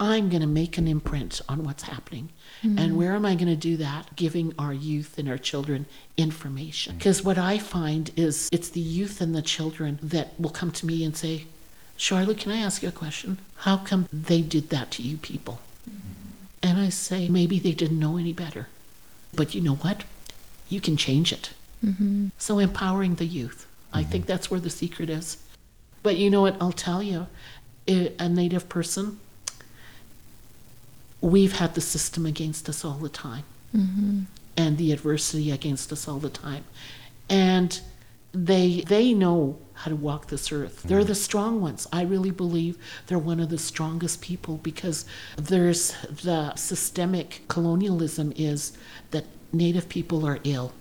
I'm 0.00 0.28
going 0.28 0.40
to 0.42 0.48
make 0.48 0.76
an 0.76 0.88
imprint 0.88 1.40
on 1.48 1.62
what's 1.62 1.84
happening. 1.84 2.30
And 2.64 2.78
mm-hmm. 2.78 2.96
where 2.96 3.14
am 3.14 3.26
I 3.26 3.34
going 3.34 3.48
to 3.48 3.56
do 3.56 3.76
that? 3.76 4.16
Giving 4.16 4.54
our 4.58 4.72
youth 4.72 5.18
and 5.18 5.28
our 5.28 5.36
children 5.36 5.84
information. 6.16 6.94
Mm. 6.94 6.98
Because 6.98 7.22
what 7.22 7.36
I 7.36 7.58
find 7.58 8.10
is 8.16 8.48
it's 8.50 8.70
the 8.70 8.80
youth 8.80 9.20
and 9.20 9.34
the 9.34 9.42
children 9.42 9.98
that 10.02 10.38
will 10.40 10.50
come 10.50 10.70
to 10.72 10.86
me 10.86 11.04
and 11.04 11.14
say, 11.16 11.44
Charlotte, 11.96 12.38
can 12.38 12.52
I 12.52 12.58
ask 12.58 12.82
you 12.82 12.88
a 12.88 12.92
question? 12.92 13.38
How 13.58 13.76
come 13.76 14.08
they 14.12 14.40
did 14.40 14.70
that 14.70 14.90
to 14.92 15.02
you 15.02 15.18
people? 15.18 15.60
Mm-hmm. 15.88 16.08
And 16.62 16.80
I 16.80 16.88
say, 16.88 17.28
maybe 17.28 17.58
they 17.58 17.72
didn't 17.72 18.00
know 18.00 18.16
any 18.16 18.32
better. 18.32 18.68
But 19.34 19.54
you 19.54 19.60
know 19.60 19.74
what? 19.76 20.04
You 20.68 20.80
can 20.80 20.96
change 20.96 21.32
it. 21.32 21.50
Mm-hmm. 21.84 22.28
So 22.38 22.58
empowering 22.58 23.16
the 23.16 23.26
youth. 23.26 23.66
I 23.92 24.02
think 24.02 24.26
that's 24.26 24.50
where 24.50 24.58
the 24.58 24.70
secret 24.70 25.10
is. 25.10 25.36
But 26.02 26.16
you 26.16 26.30
know 26.30 26.40
what? 26.40 26.56
I'll 26.60 26.72
tell 26.72 27.02
you, 27.02 27.28
a 27.86 28.28
native 28.28 28.68
person, 28.68 29.20
we've 31.24 31.54
had 31.54 31.74
the 31.74 31.80
system 31.80 32.26
against 32.26 32.68
us 32.68 32.84
all 32.84 32.98
the 32.98 33.08
time 33.08 33.44
mm-hmm. 33.74 34.20
and 34.58 34.76
the 34.76 34.92
adversity 34.92 35.50
against 35.50 35.90
us 35.90 36.06
all 36.06 36.18
the 36.18 36.28
time. 36.28 36.64
And 37.30 37.80
they 38.32 38.82
they 38.86 39.14
know 39.14 39.58
how 39.72 39.88
to 39.88 39.96
walk 39.96 40.26
this 40.26 40.52
earth. 40.52 40.82
They're 40.82 41.00
mm. 41.00 41.06
the 41.06 41.14
strong 41.14 41.60
ones. 41.60 41.86
I 41.92 42.02
really 42.02 42.30
believe 42.30 42.76
they're 43.06 43.18
one 43.18 43.40
of 43.40 43.48
the 43.48 43.58
strongest 43.58 44.20
people 44.20 44.58
because 44.58 45.06
there's 45.36 45.92
the 46.22 46.54
systemic 46.56 47.42
colonialism 47.48 48.32
is 48.36 48.76
that 49.12 49.24
native 49.52 49.88
people 49.88 50.26
are 50.26 50.40
ill, 50.44 50.72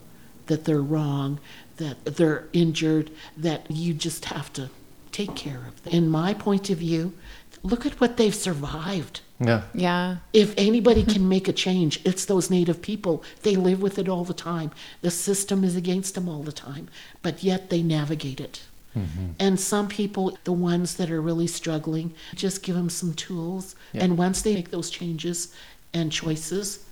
that 0.47 0.65
they're 0.65 0.81
wrong, 0.81 1.39
that 1.77 2.03
they're 2.03 2.47
injured, 2.53 3.11
that 3.37 3.69
you 3.69 3.93
just 3.93 4.25
have 4.25 4.51
to 4.53 4.69
take 5.11 5.35
care 5.35 5.65
of 5.67 5.83
them. 5.83 5.93
In 5.93 6.09
my 6.09 6.33
point 6.33 6.69
of 6.69 6.79
view, 6.79 7.13
look 7.63 7.85
at 7.85 7.99
what 7.99 8.17
they've 8.17 8.35
survived. 8.35 9.21
Yeah. 9.39 9.63
Yeah. 9.73 10.17
If 10.33 10.53
anybody 10.57 11.01
mm-hmm. 11.01 11.11
can 11.11 11.29
make 11.29 11.47
a 11.47 11.53
change, 11.53 11.99
it's 12.05 12.25
those 12.25 12.49
native 12.49 12.81
people. 12.81 13.23
They 13.41 13.55
live 13.55 13.81
with 13.81 13.97
it 13.97 14.07
all 14.07 14.23
the 14.23 14.33
time. 14.33 14.71
The 15.01 15.11
system 15.11 15.63
is 15.63 15.75
against 15.75 16.15
them 16.15 16.29
all 16.29 16.43
the 16.43 16.51
time, 16.51 16.89
but 17.21 17.43
yet 17.43 17.69
they 17.69 17.81
navigate 17.81 18.39
it. 18.39 18.63
Mm-hmm. 18.95 19.31
And 19.39 19.59
some 19.59 19.87
people, 19.87 20.37
the 20.43 20.53
ones 20.53 20.95
that 20.95 21.09
are 21.09 21.21
really 21.21 21.47
struggling, 21.47 22.13
just 22.35 22.61
give 22.61 22.75
them 22.75 22.89
some 22.89 23.13
tools. 23.13 23.75
Yeah. 23.91 24.03
And 24.03 24.17
once 24.17 24.41
they 24.41 24.53
make 24.53 24.69
those 24.69 24.89
changes 24.89 25.53
and 25.93 26.11
choices, 26.11 26.85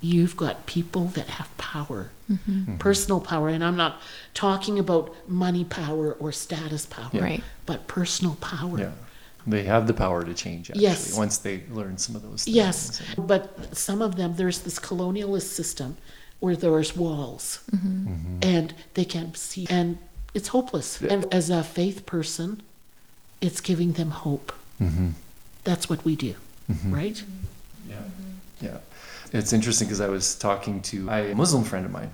you've 0.00 0.36
got 0.36 0.66
people 0.66 1.04
that 1.06 1.28
have 1.28 1.56
power, 1.58 2.10
mm-hmm. 2.30 2.76
personal 2.78 3.20
power. 3.20 3.48
And 3.48 3.62
I'm 3.62 3.76
not 3.76 4.00
talking 4.34 4.78
about 4.78 5.14
money 5.28 5.64
power 5.64 6.14
or 6.14 6.32
status 6.32 6.86
power, 6.86 7.10
Right. 7.12 7.44
but 7.66 7.86
personal 7.86 8.34
power. 8.36 8.78
Yeah. 8.78 8.90
They 9.46 9.64
have 9.64 9.86
the 9.86 9.94
power 9.94 10.24
to 10.24 10.34
change 10.34 10.70
actually 10.70 10.84
Yes. 10.84 11.16
once 11.16 11.38
they 11.38 11.62
learn 11.70 11.98
some 11.98 12.14
of 12.16 12.22
those 12.22 12.44
things. 12.44 12.56
Yes, 12.56 13.02
but 13.18 13.76
some 13.76 14.00
of 14.02 14.16
them, 14.16 14.36
there's 14.36 14.60
this 14.60 14.78
colonialist 14.78 15.48
system 15.48 15.96
where 16.40 16.56
there's 16.56 16.96
walls 16.96 17.60
mm-hmm. 17.70 18.38
and 18.42 18.74
they 18.94 19.04
can't 19.04 19.36
see, 19.36 19.66
and 19.70 19.98
it's 20.34 20.48
hopeless. 20.48 21.00
And 21.02 21.32
as 21.32 21.50
a 21.50 21.62
faith 21.62 22.06
person, 22.06 22.62
it's 23.40 23.60
giving 23.60 23.92
them 23.92 24.10
hope. 24.10 24.52
Mm-hmm. 24.80 25.10
That's 25.64 25.88
what 25.88 26.04
we 26.04 26.16
do, 26.16 26.34
mm-hmm. 26.70 26.94
right? 26.94 27.22
Yeah. 27.88 27.96
Yeah. 28.60 28.78
It's 29.32 29.52
interesting 29.52 29.88
because 29.88 30.00
I 30.00 30.08
was 30.08 30.34
talking 30.36 30.80
to 30.82 31.08
a 31.08 31.34
Muslim 31.34 31.64
friend 31.64 31.86
of 31.86 31.92
mine. 31.92 32.10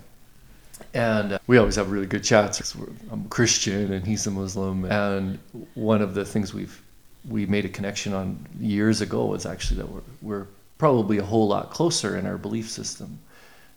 And 0.94 1.32
uh, 1.34 1.38
we 1.46 1.58
always 1.58 1.76
have 1.76 1.90
really 1.90 2.06
good 2.06 2.24
chats. 2.24 2.74
I'm 3.10 3.24
a 3.26 3.28
Christian 3.28 3.92
and 3.92 4.06
he's 4.06 4.26
a 4.26 4.30
Muslim. 4.30 4.84
And 4.84 5.38
one 5.74 6.00
of 6.00 6.14
the 6.14 6.24
things 6.24 6.54
we've 6.54 6.80
we 7.28 7.46
made 7.46 7.64
a 7.64 7.68
connection 7.68 8.12
on 8.14 8.46
years 8.58 9.00
ago 9.00 9.26
was 9.26 9.46
actually 9.46 9.78
that 9.78 9.88
we're, 9.88 10.02
we're 10.22 10.46
probably 10.78 11.18
a 11.18 11.24
whole 11.24 11.48
lot 11.48 11.70
closer 11.70 12.16
in 12.16 12.26
our 12.26 12.38
belief 12.38 12.68
system 12.68 13.18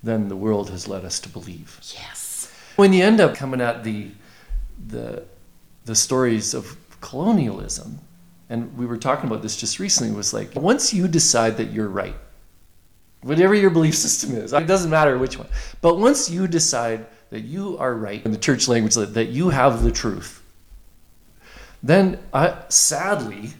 than 0.04 0.28
the 0.28 0.36
world 0.36 0.70
has 0.70 0.88
led 0.88 1.06
us 1.06 1.20
to 1.20 1.30
believe. 1.30 1.80
Yes. 1.94 2.52
When 2.76 2.94
you 2.94 3.04
end 3.04 3.20
up 3.20 3.36
coming 3.36 3.62
at 3.62 3.84
the 3.84 4.12
the 4.88 5.24
the 5.86 5.96
stories 5.96 6.54
of 6.54 6.76
colonialism, 7.02 8.00
and 8.50 8.76
we 8.78 8.86
were 8.86 8.98
talking 8.98 9.30
about 9.30 9.42
this 9.42 9.58
just 9.58 9.80
recently, 9.80 10.16
was 10.16 10.34
like 10.34 10.56
once 10.56 10.94
you 10.94 11.08
decide 11.08 11.58
that 11.58 11.72
you're 11.72 11.90
right, 11.90 12.16
whatever 13.22 13.54
your 13.54 13.70
belief 13.70 13.96
system 13.96 14.36
is, 14.36 14.54
it 14.54 14.68
doesn't 14.68 14.90
matter 14.90 15.18
which 15.18 15.38
one, 15.38 15.48
but 15.82 15.98
once 15.98 16.30
you 16.30 16.48
decide 16.48 17.06
that 17.30 17.42
you 17.42 17.78
are 17.78 17.94
right 17.94 18.24
in 18.26 18.32
the 18.32 18.38
church 18.38 18.68
language, 18.68 18.96
that, 18.96 19.14
that 19.14 19.30
you 19.30 19.50
have 19.50 19.84
the 19.84 19.92
truth, 19.92 20.41
then 21.84 22.20
I, 22.34 22.64
sadly, 22.70 23.52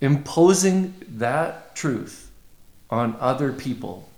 imposing 0.00 0.94
that 1.08 1.74
truth 1.74 2.30
on 2.90 3.16
other 3.20 3.52
people 3.52 4.08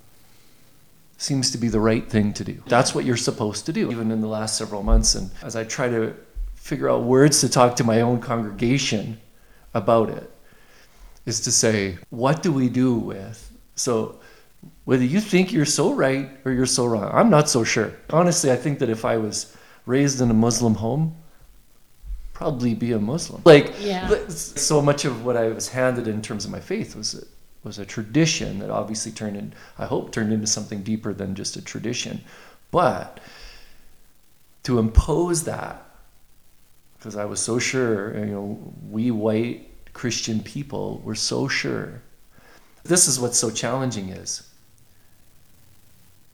seems 1.17 1.51
to 1.53 1.59
be 1.59 1.69
the 1.69 1.81
right 1.81 2.09
thing 2.11 2.33
to 2.35 2.45
do. 2.45 2.61
That's 2.67 2.95
what 2.95 3.05
you're 3.05 3.17
supposed 3.17 3.67
to 3.67 3.73
do, 3.73 3.91
even 3.91 4.11
in 4.11 4.21
the 4.21 4.27
last 4.27 4.59
several 4.59 4.83
months. 4.83 5.15
And 5.15 5.31
as 5.43 5.55
I 5.55 5.65
try 5.65 5.89
to 5.89 6.15
figure 6.57 6.91
out 6.91 7.03
words 7.03 7.41
to 7.41 7.49
talk 7.49 7.77
to 7.77 7.85
my 7.85 8.01
own 8.01 8.21
congregation 8.21 9.21
about 9.75 10.11
it, 10.11 10.31
is 11.27 11.41
to 11.41 11.53
say, 11.53 11.99
what 12.11 12.43
do 12.43 12.53
we 12.53 12.69
do 12.69 12.95
with? 12.95 13.51
So, 13.77 14.21
whether 14.85 15.05
you 15.05 15.21
think 15.21 15.53
you're 15.53 15.65
so 15.65 15.95
right 15.95 16.31
or 16.45 16.53
you're 16.53 16.67
so 16.67 16.87
wrong, 16.87 17.11
I'm 17.13 17.31
not 17.31 17.49
so 17.49 17.65
sure. 17.65 17.93
Honestly, 18.11 18.51
I 18.51 18.57
think 18.57 18.79
that 18.79 18.89
if 18.89 19.05
I 19.05 19.17
was 19.17 19.55
raised 19.87 20.21
in 20.21 20.31
a 20.31 20.35
Muslim 20.35 20.75
home, 20.75 21.17
probably 22.35 22.75
be 22.75 22.93
a 22.93 22.99
Muslim. 22.99 23.41
Like, 23.45 23.73
Yeah. 23.81 24.29
so 24.29 24.83
much 24.83 25.07
of 25.07 25.25
what 25.25 25.37
I 25.37 25.49
was 25.49 25.69
handed 25.69 26.07
in 26.07 26.21
terms 26.21 26.45
of 26.45 26.51
my 26.51 26.61
faith 26.61 26.95
was 26.95 27.15
a, 27.15 27.23
was 27.67 27.79
a 27.79 27.87
tradition 27.87 28.59
that 28.59 28.69
obviously 28.71 29.13
turned 29.13 29.37
in, 29.37 29.55
I 29.79 29.87
hope, 29.87 30.13
turned 30.13 30.33
into 30.33 30.47
something 30.47 30.83
deeper 30.83 31.15
than 31.15 31.35
just 31.35 31.57
a 31.57 31.63
tradition. 31.63 32.23
But 32.71 33.21
to 34.65 34.79
impose 34.79 35.45
that, 35.45 35.81
because 36.99 37.17
I 37.17 37.25
was 37.25 37.41
so 37.41 37.59
sure, 37.59 38.19
you 38.19 38.27
know, 38.27 38.73
we 38.91 39.11
white 39.11 39.71
Christian 39.95 40.41
people 40.41 41.01
were 41.05 41.15
so 41.15 41.49
sure. 41.49 42.03
This 42.83 43.07
is 43.07 43.21
what's 43.21 43.39
so 43.39 43.51
challenging 43.51 44.09
is 44.09 44.43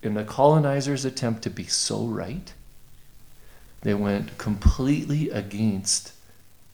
in 0.03 0.15
the 0.15 0.25
colonizers' 0.25 1.05
attempt 1.05 1.43
to 1.43 1.51
be 1.51 1.65
so 1.67 2.07
right, 2.07 2.53
they 3.83 3.95
went 3.95 4.37
completely 4.39 5.31
against 5.31 6.13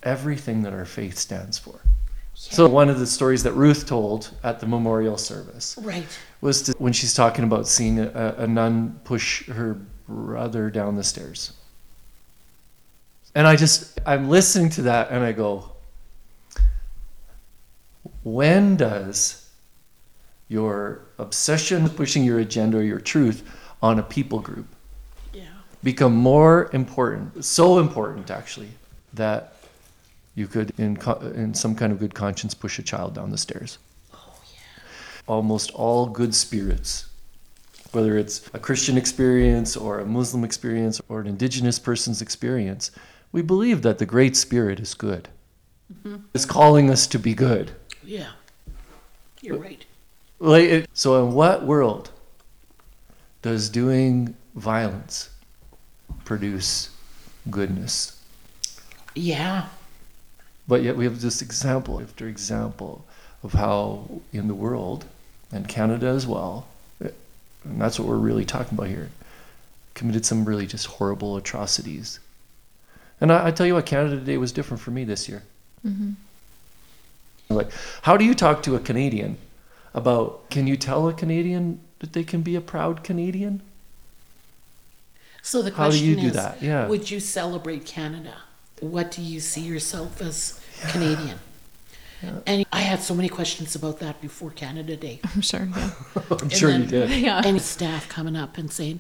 everything 0.03 0.63
that 0.63 0.73
our 0.73 0.85
faith 0.85 1.19
stands 1.19 1.59
for. 1.59 1.81
So 2.35 2.69
one 2.69 2.91
of 2.91 2.99
the 2.99 3.07
stories 3.07 3.43
that 3.45 3.53
Ruth 3.53 3.87
told 3.87 4.31
at 4.45 4.61
the 4.61 4.67
memorial 4.67 5.17
service 5.17 5.79
Right. 5.81 6.07
was 6.43 6.63
to, 6.63 6.73
when 6.79 6.93
she's 6.93 7.15
talking 7.15 7.45
about 7.45 7.67
seeing 7.67 7.99
a, 7.99 8.35
a 8.39 8.47
nun 8.47 9.01
push 9.05 9.49
her 9.49 9.81
brother 10.07 10.71
down 10.71 10.97
the 10.97 11.05
stairs. 11.05 11.53
And 13.35 13.47
I 13.47 13.57
just, 13.57 13.99
I'm 14.05 14.29
listening 14.29 14.69
to 14.71 14.83
that 14.83 15.11
and 15.11 15.25
I 15.25 15.33
go, 15.33 15.73
when 18.23 18.77
does 18.77 19.47
your 20.49 21.03
obsession 21.19 21.83
with 21.83 21.97
pushing 21.97 22.25
your 22.25 22.39
agenda 22.39 22.79
or 22.79 22.83
your 22.83 23.01
truth 23.01 23.49
on 23.83 23.99
a 23.99 24.03
people 24.03 24.41
group. 24.41 24.67
Become 25.83 26.15
more 26.15 26.71
important, 26.73 27.45
so 27.45 27.79
important 27.79 28.31
actually, 28.31 28.71
that 29.15 29.55
you 30.35 30.47
could, 30.47 30.73
in, 30.79 30.99
in 31.35 31.55
some 31.55 31.75
kind 31.75 31.93
of 31.93 31.99
good 31.99 32.15
conscience, 32.15 32.55
push 32.55 32.79
a 32.79 32.83
child 32.83 33.15
down 33.15 33.31
the 33.31 33.39
stairs. 33.39 33.79
Oh, 34.15 34.35
yeah. 34.53 34.61
Almost 35.27 35.71
all 35.73 36.07
good 36.07 36.35
spirits, 36.35 37.07
whether 37.93 38.19
it's 38.19 38.49
a 38.53 38.59
Christian 38.59 38.99
experience 38.99 39.77
or 39.77 40.01
a 40.01 40.05
Muslim 40.05 40.45
experience 40.45 41.01
or 41.09 41.21
an 41.21 41.27
indigenous 41.27 41.79
person's 41.79 42.21
experience, 42.21 42.91
we 43.33 43.43
believe 43.43 43.83
that 43.83 43.99
the 43.99 44.07
Great 44.07 44.37
Spirit 44.37 44.79
is 44.79 44.95
good. 44.95 45.29
Mm-hmm. 45.93 46.17
It's 46.35 46.45
calling 46.45 46.91
us 46.91 47.07
to 47.09 47.19
be 47.19 47.35
good. 47.35 47.73
Yeah. 48.05 48.29
You're 49.41 49.59
right. 49.59 49.85
Like, 50.39 50.87
so, 50.93 51.25
in 51.25 51.33
what 51.33 51.65
world 51.65 52.11
does 53.41 53.71
doing 53.71 54.37
violence 54.55 55.31
produce 56.27 56.91
goodness? 57.51 58.23
Yeah. 59.15 59.69
But 60.69 60.83
yet 60.83 60.97
we 60.97 61.05
have 61.05 61.23
this 61.23 61.41
example 61.41 62.03
after 62.03 62.29
example 62.29 63.07
of 63.43 63.55
how 63.55 64.21
in 64.33 64.49
the 64.49 64.55
world, 64.55 65.07
and 65.53 65.67
Canada 65.69 66.09
as 66.09 66.27
well, 66.27 66.67
and 67.01 67.81
that's 67.81 67.99
what 67.99 68.09
we're 68.09 68.17
really 68.17 68.45
talking 68.45 68.77
about 68.77 68.89
here, 68.89 69.11
committed 69.95 70.27
some 70.27 70.45
really 70.45 70.67
just 70.67 70.87
horrible 70.87 71.37
atrocities. 71.37 72.21
And 73.21 73.33
I, 73.33 73.47
I 73.47 73.51
tell 73.53 73.67
you 73.67 73.75
what, 73.75 73.87
Canada 73.87 74.17
Day 74.17 74.37
was 74.37 74.53
different 74.53 74.83
for 74.83 74.91
me 74.91 75.05
this 75.05 75.29
year. 75.29 75.43
Mm-hmm. 75.87 76.13
Like, 77.49 77.71
how 78.03 78.17
do 78.17 78.25
you 78.25 78.35
talk 78.35 78.63
to 78.65 78.75
a 78.75 78.81
Canadian 78.81 79.39
about, 79.95 80.51
can 80.51 80.67
you 80.67 80.77
tell 80.77 81.09
a 81.09 81.13
Canadian 81.13 81.81
that 82.01 82.13
they 82.13 82.25
can 82.25 82.43
be 82.43 82.57
a 82.57 82.61
proud 82.61 83.05
Canadian? 83.05 83.63
So 85.47 85.63
the 85.63 85.71
How 85.71 85.85
do 85.85 85.91
question 85.91 86.09
you 86.09 86.17
do 86.17 86.27
is, 86.27 86.33
that? 86.33 86.61
Yeah. 86.61 86.89
would 86.89 87.09
you 87.09 87.21
celebrate 87.21 87.87
Canada? 87.87 88.35
What 88.81 89.13
do 89.13 89.23
you 89.23 89.39
see 89.39 89.61
yourself 89.61 90.21
as 90.21 90.61
Canadian? 90.89 91.39
And 92.47 92.67
I 92.73 92.81
had 92.81 93.01
so 93.01 93.15
many 93.15 93.29
questions 93.29 93.77
about 93.77 94.01
that 94.01 94.21
before 94.21 94.51
Canada 94.51 94.97
Day. 94.97 95.21
I'm 95.23 95.41
sure. 95.41 95.69
Yeah. 95.71 95.91
I'm 96.33 96.49
sure 96.49 96.71
you 96.71 96.87
did. 96.87 97.11
yeah. 97.11 97.43
and 97.45 97.63
staff 97.63 98.09
coming 98.09 98.35
up 98.35 98.59
and 98.59 98.73
saying, 98.73 98.99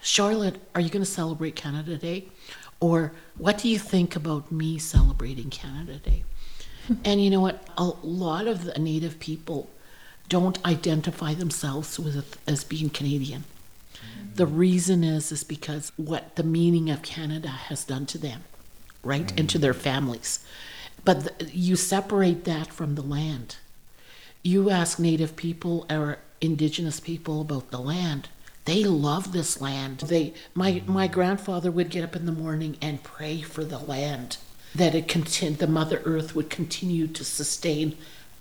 Charlotte, 0.00 0.60
are 0.76 0.80
you 0.80 0.90
going 0.90 1.04
to 1.04 1.10
celebrate 1.10 1.56
Canada 1.56 1.96
Day? 1.96 2.28
Or 2.78 3.10
what 3.36 3.58
do 3.58 3.68
you 3.68 3.78
think 3.80 4.14
about 4.14 4.52
me 4.52 4.78
celebrating 4.78 5.50
Canada 5.50 5.96
Day? 5.96 6.22
and 7.04 7.20
you 7.20 7.30
know 7.30 7.40
what? 7.40 7.66
A 7.76 7.86
lot 8.04 8.46
of 8.46 8.62
the 8.62 8.78
Native 8.78 9.18
people 9.18 9.68
don't 10.28 10.64
identify 10.64 11.34
themselves 11.34 11.98
with 11.98 12.38
as 12.46 12.62
being 12.62 12.90
Canadian. 12.90 13.42
The 14.34 14.46
reason 14.46 15.04
is 15.04 15.32
is 15.32 15.44
because 15.44 15.92
what 15.96 16.36
the 16.36 16.42
meaning 16.42 16.90
of 16.90 17.02
Canada 17.02 17.48
has 17.48 17.84
done 17.84 18.06
to 18.06 18.18
them, 18.18 18.44
right, 19.02 19.26
mm. 19.26 19.38
and 19.38 19.50
to 19.50 19.58
their 19.58 19.74
families. 19.74 20.44
But 21.04 21.38
the, 21.38 21.50
you 21.50 21.76
separate 21.76 22.44
that 22.44 22.68
from 22.68 22.94
the 22.94 23.02
land. 23.02 23.56
You 24.42 24.70
ask 24.70 24.98
Native 24.98 25.36
people 25.36 25.86
or 25.90 26.18
Indigenous 26.40 27.00
people 27.00 27.40
about 27.42 27.70
the 27.70 27.80
land. 27.80 28.28
They 28.64 28.84
love 28.84 29.32
this 29.32 29.60
land. 29.60 29.98
They, 30.00 30.34
my 30.54 30.82
my 30.86 31.06
grandfather 31.06 31.70
would 31.70 31.90
get 31.90 32.04
up 32.04 32.16
in 32.16 32.26
the 32.26 32.32
morning 32.32 32.76
and 32.80 33.02
pray 33.02 33.40
for 33.42 33.64
the 33.64 33.78
land 33.78 34.36
that 34.74 34.94
it 34.94 35.08
contin- 35.08 35.58
the 35.58 35.66
Mother 35.66 36.00
Earth 36.04 36.34
would 36.34 36.50
continue 36.50 37.06
to 37.08 37.24
sustain 37.24 37.96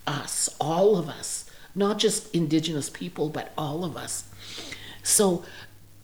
us, 0.05 0.49
all 0.59 0.97
of 0.97 1.09
us, 1.09 1.49
not 1.73 1.97
just 1.97 2.33
Indigenous 2.33 2.89
people, 2.89 3.29
but 3.29 3.51
all 3.57 3.83
of 3.83 3.97
us. 3.97 4.25
So, 5.03 5.43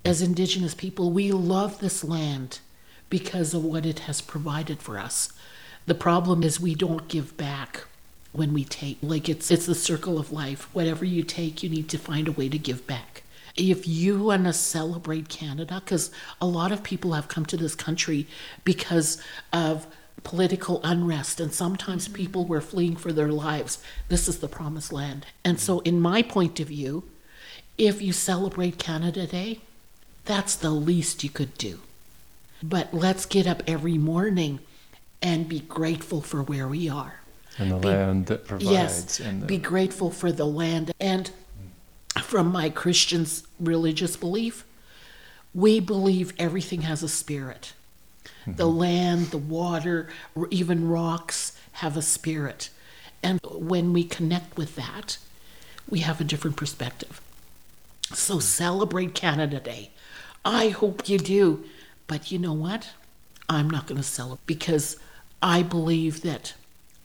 as 0.05 0.21
Indigenous 0.21 0.75
people, 0.75 1.11
we 1.11 1.31
love 1.31 1.79
this 1.79 2.03
land 2.03 2.59
because 3.09 3.53
of 3.53 3.65
what 3.65 3.85
it 3.85 3.99
has 3.99 4.21
provided 4.21 4.79
for 4.81 4.97
us. 4.97 5.33
The 5.87 5.95
problem 5.95 6.43
is 6.43 6.59
we 6.59 6.75
don't 6.75 7.07
give 7.07 7.35
back 7.37 7.83
when 8.31 8.53
we 8.53 8.63
take. 8.63 8.97
Like 9.01 9.27
it's 9.27 9.49
it's 9.49 9.65
the 9.65 9.75
circle 9.75 10.19
of 10.19 10.31
life. 10.31 10.69
Whatever 10.73 11.05
you 11.05 11.23
take, 11.23 11.63
you 11.63 11.69
need 11.69 11.89
to 11.89 11.97
find 11.97 12.27
a 12.27 12.31
way 12.31 12.49
to 12.49 12.57
give 12.57 12.85
back. 12.85 13.23
If 13.55 13.87
you 13.87 14.23
want 14.23 14.43
to 14.45 14.53
celebrate 14.53 15.29
Canada, 15.29 15.81
because 15.83 16.11
a 16.41 16.45
lot 16.45 16.71
of 16.71 16.83
people 16.83 17.13
have 17.13 17.27
come 17.27 17.45
to 17.47 17.57
this 17.57 17.75
country 17.75 18.27
because 18.63 19.21
of 19.53 19.87
political 20.23 20.81
unrest 20.83 21.39
and 21.39 21.53
sometimes 21.53 22.05
mm-hmm. 22.05 22.15
people 22.15 22.45
were 22.45 22.61
fleeing 22.61 22.95
for 22.95 23.13
their 23.13 23.29
lives. 23.29 23.81
This 24.09 24.27
is 24.27 24.39
the 24.39 24.47
promised 24.47 24.91
land. 24.91 25.25
And 25.43 25.59
so, 25.59 25.79
in 25.81 26.01
my 26.01 26.21
point 26.21 26.59
of 26.59 26.67
view, 26.67 27.03
if 27.77 28.01
you 28.01 28.11
celebrate 28.11 28.77
Canada 28.77 29.25
Day, 29.27 29.61
that's 30.25 30.55
the 30.55 30.71
least 30.71 31.23
you 31.23 31.29
could 31.29 31.57
do. 31.57 31.79
But 32.61 32.93
let's 32.93 33.25
get 33.25 33.47
up 33.47 33.63
every 33.67 33.97
morning 33.97 34.59
and 35.21 35.47
be 35.47 35.59
grateful 35.59 36.21
for 36.21 36.41
where 36.43 36.67
we 36.67 36.89
are. 36.89 37.21
And 37.57 37.71
the 37.71 37.77
Be- 37.77 37.87
land 37.87 38.25
that 38.27 38.45
provides. 38.45 38.71
Yes, 38.71 39.19
and 39.19 39.41
the, 39.41 39.45
be 39.45 39.57
grateful 39.57 40.11
for 40.11 40.31
the 40.31 40.45
land. 40.45 40.91
And 40.99 41.31
from 42.21 42.51
my 42.51 42.69
Christian's 42.69 43.45
religious 43.59 44.17
belief, 44.17 44.65
we 45.53 45.79
believe 45.79 46.33
everything 46.37 46.81
has 46.81 47.01
a 47.01 47.07
spirit. 47.07 47.73
Mm-hmm. 48.41 48.55
The 48.55 48.67
land, 48.67 49.27
the 49.27 49.37
water, 49.37 50.09
or 50.35 50.47
even 50.51 50.89
rocks 50.89 51.57
have 51.73 51.95
a 51.95 52.01
spirit. 52.01 52.69
And 53.23 53.39
when 53.43 53.93
we 53.93 54.03
connect 54.03 54.57
with 54.57 54.75
that, 54.75 55.17
we 55.89 55.99
have 55.99 56.19
a 56.19 56.25
different 56.25 56.57
perspective. 56.57 57.21
So 58.13 58.39
celebrate 58.39 59.15
Canada 59.15 59.59
Day. 59.59 59.91
I 60.45 60.69
hope 60.69 61.09
you 61.09 61.17
do. 61.17 61.63
But 62.07 62.31
you 62.31 62.37
know 62.39 62.53
what? 62.53 62.89
I'm 63.49 63.69
not 63.69 63.87
going 63.87 63.97
to 63.97 64.03
celebrate 64.03 64.45
because 64.45 64.97
I 65.41 65.63
believe 65.63 66.21
that 66.21 66.53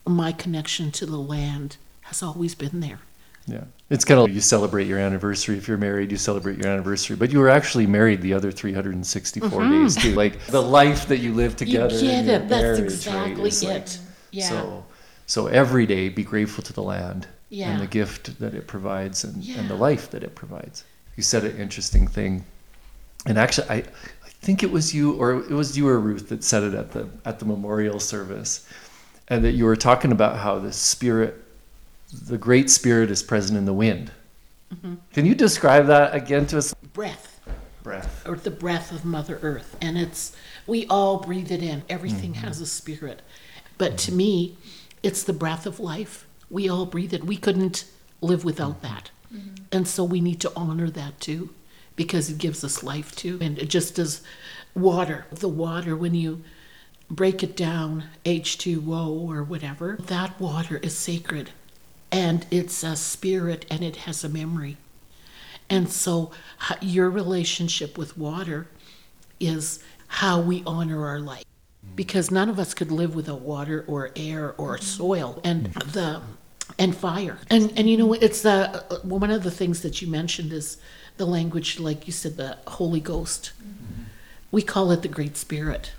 my 0.06 0.32
connection 0.32 0.90
to 0.92 1.06
the 1.06 1.16
land 1.18 1.76
has 2.02 2.22
always 2.22 2.54
been 2.54 2.80
there. 2.80 3.00
yeah. 3.46 3.64
It's 3.88 4.04
kind 4.04 4.18
of 4.20 4.26
like 4.26 4.34
you 4.34 4.40
celebrate 4.40 4.86
your 4.86 5.00
anniversary. 5.00 5.56
If 5.58 5.66
you're 5.66 5.76
married, 5.76 6.12
you 6.12 6.16
celebrate 6.16 6.58
your 6.58 6.68
anniversary. 6.68 7.16
But 7.16 7.32
you 7.32 7.40
were 7.40 7.48
actually 7.48 7.86
married 7.88 8.22
the 8.22 8.34
other 8.34 8.52
364 8.52 9.68
days 9.68 9.96
too. 9.96 10.14
Like 10.14 10.38
the 10.46 10.62
life 10.62 11.08
that 11.08 11.18
you 11.18 11.34
live 11.34 11.56
together. 11.56 11.94
Mm-hmm. 11.96 12.06
get 12.26 12.42
it. 12.42 12.48
That's 12.48 12.62
marriage, 12.62 12.80
exactly 12.80 13.34
right, 13.42 13.46
is 13.52 13.64
like- 13.64 13.88
Yeah. 14.30 14.48
So, 14.48 14.84
so 15.26 15.46
every 15.48 15.86
day, 15.86 16.08
be 16.08 16.22
grateful 16.22 16.62
to 16.64 16.72
the 16.72 16.82
land 16.84 17.26
Yeah. 17.48 17.70
and 17.72 17.80
the 17.82 17.86
gift 17.88 18.38
that 18.38 18.54
it 18.54 18.68
provides 18.68 19.24
and, 19.24 19.42
and 19.44 19.68
the 19.68 19.74
life 19.74 20.10
that 20.12 20.22
it 20.22 20.36
provides. 20.36 20.84
You 21.16 21.24
said 21.24 21.44
an 21.44 21.56
interesting 21.56 22.06
thing, 22.06 22.44
and 23.26 23.38
actually, 23.38 23.68
I, 23.68 23.74
I 23.76 24.28
think 24.42 24.62
it 24.62 24.70
was 24.70 24.94
you 24.94 25.14
or 25.14 25.40
it 25.40 25.50
was 25.50 25.76
you 25.76 25.88
or 25.88 25.98
Ruth 26.00 26.28
that 26.28 26.42
said 26.44 26.62
it 26.62 26.74
at 26.74 26.92
the 26.92 27.08
at 27.24 27.38
the 27.38 27.44
memorial 27.44 28.00
service, 28.00 28.66
and 29.28 29.44
that 29.44 29.52
you 29.52 29.64
were 29.64 29.76
talking 29.76 30.12
about 30.12 30.36
how 30.38 30.58
the 30.58 30.72
spirit, 30.72 31.42
the 32.26 32.38
great 32.38 32.70
spirit, 32.70 33.10
is 33.10 33.22
present 33.22 33.58
in 33.58 33.64
the 33.64 33.74
wind. 33.74 34.10
Mm-hmm. 34.74 34.94
Can 35.12 35.26
you 35.26 35.34
describe 35.34 35.86
that 35.86 36.14
again 36.14 36.46
to 36.46 36.58
us? 36.58 36.74
Breath, 36.92 37.40
Breath. 37.82 38.26
or 38.26 38.36
the 38.36 38.50
breath 38.50 38.92
of 38.92 39.04
Mother 39.04 39.38
Earth. 39.42 39.76
And 39.80 39.98
it's, 39.98 40.36
we 40.66 40.86
all 40.86 41.18
breathe 41.18 41.50
it 41.50 41.62
in. 41.62 41.82
Everything 41.88 42.34
has 42.34 42.60
a 42.60 42.66
spirit. 42.66 43.20
But 43.78 43.98
to 43.98 44.12
me, 44.12 44.56
it's 45.02 45.24
the 45.24 45.32
breath 45.32 45.66
of 45.66 45.80
life. 45.80 46.26
We 46.50 46.68
all 46.68 46.86
breathe 46.86 47.12
it. 47.14 47.24
We 47.24 47.36
couldn't 47.36 47.84
live 48.20 48.44
without 48.44 48.82
that. 48.82 49.10
And 49.72 49.86
so 49.86 50.04
we 50.04 50.20
need 50.20 50.40
to 50.40 50.52
honor 50.56 50.90
that 50.90 51.20
too, 51.20 51.50
because 52.00 52.30
it 52.30 52.38
gives 52.38 52.64
us 52.64 52.82
life 52.82 53.14
too. 53.14 53.36
And 53.42 53.58
it 53.58 53.68
just 53.68 53.98
as 53.98 54.22
water, 54.74 55.26
the 55.30 55.50
water, 55.50 55.94
when 55.94 56.14
you 56.14 56.42
break 57.10 57.42
it 57.42 57.54
down, 57.54 58.04
H2O 58.24 59.28
or 59.28 59.42
whatever, 59.42 59.98
that 60.06 60.40
water 60.40 60.78
is 60.78 60.96
sacred. 60.96 61.50
And 62.10 62.46
it's 62.50 62.82
a 62.82 62.96
spirit 62.96 63.66
and 63.70 63.84
it 63.84 63.96
has 63.96 64.24
a 64.24 64.30
memory. 64.30 64.78
And 65.68 65.90
so, 65.90 66.30
your 66.80 67.10
relationship 67.10 67.98
with 67.98 68.16
water 68.16 68.66
is 69.38 69.80
how 70.06 70.40
we 70.40 70.62
honor 70.66 71.06
our 71.06 71.20
life. 71.20 71.44
Because 71.94 72.30
none 72.30 72.48
of 72.48 72.58
us 72.58 72.72
could 72.72 72.90
live 72.90 73.14
without 73.14 73.42
water 73.42 73.84
or 73.86 74.10
air 74.16 74.54
or 74.56 74.78
soil 74.78 75.38
and 75.44 75.66
the 75.74 76.22
and 76.78 76.96
fire. 76.96 77.36
And 77.50 77.74
and 77.76 77.90
you 77.90 77.98
know 77.98 78.14
it's 78.14 78.40
the 78.40 78.86
uh, 78.90 79.00
one 79.00 79.30
of 79.30 79.42
the 79.42 79.50
things 79.50 79.82
that 79.82 80.00
you 80.00 80.08
mentioned 80.08 80.50
is 80.50 80.78
the 81.20 81.26
language, 81.26 81.78
like 81.78 82.06
you 82.06 82.12
said, 82.14 82.38
the 82.38 82.56
Holy 82.66 82.98
Ghost. 82.98 83.52
We 84.50 84.62
call 84.62 84.90
it 84.90 85.02
the 85.02 85.08
Great 85.08 85.36
Spirit, 85.36 85.92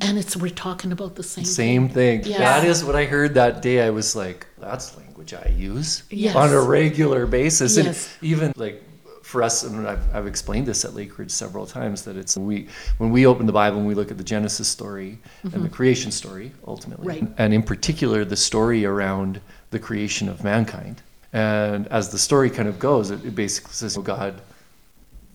and 0.00 0.16
it's 0.18 0.34
we're 0.36 0.48
talking 0.68 0.90
about 0.90 1.14
the 1.16 1.22
same 1.22 1.44
Same 1.44 1.88
thing. 1.90 2.24
Yes. 2.24 2.38
That 2.38 2.64
is 2.64 2.82
what 2.82 2.96
I 2.96 3.04
heard 3.04 3.34
that 3.34 3.60
day. 3.60 3.82
I 3.86 3.90
was 3.90 4.16
like, 4.16 4.46
that's 4.58 4.96
language 4.96 5.34
I 5.34 5.48
use 5.50 6.02
Yes. 6.10 6.34
on 6.34 6.50
a 6.50 6.60
regular 6.62 7.26
basis. 7.26 7.76
Yes. 7.76 8.08
And 8.20 8.24
even 8.32 8.52
like 8.56 8.82
for 9.22 9.42
us, 9.42 9.64
and 9.64 9.86
I've, 9.86 10.14
I've 10.14 10.26
explained 10.26 10.66
this 10.66 10.82
at 10.86 10.94
Lake 10.94 11.18
Ridge 11.18 11.30
several 11.30 11.66
times, 11.66 12.02
that 12.04 12.16
it's 12.16 12.34
we 12.38 12.68
when 12.96 13.10
we 13.10 13.26
open 13.26 13.44
the 13.44 13.52
Bible 13.52 13.76
and 13.78 13.86
we 13.86 13.94
look 13.94 14.10
at 14.10 14.16
the 14.16 14.24
Genesis 14.24 14.66
story 14.66 15.18
and 15.42 15.62
the 15.62 15.68
creation 15.68 16.10
story 16.10 16.52
ultimately, 16.66 17.16
Mm-hmm. 17.16 17.26
Right. 17.26 17.34
and 17.36 17.52
in 17.52 17.62
particular 17.62 18.24
the 18.24 18.36
story 18.50 18.86
around 18.86 19.42
the 19.70 19.78
creation 19.78 20.26
of 20.30 20.42
mankind. 20.42 21.02
And 21.32 21.86
as 21.88 22.10
the 22.10 22.18
story 22.18 22.50
kind 22.50 22.68
of 22.68 22.78
goes, 22.78 23.10
it, 23.10 23.24
it 23.24 23.34
basically 23.34 23.72
says 23.72 23.96
God 23.98 24.40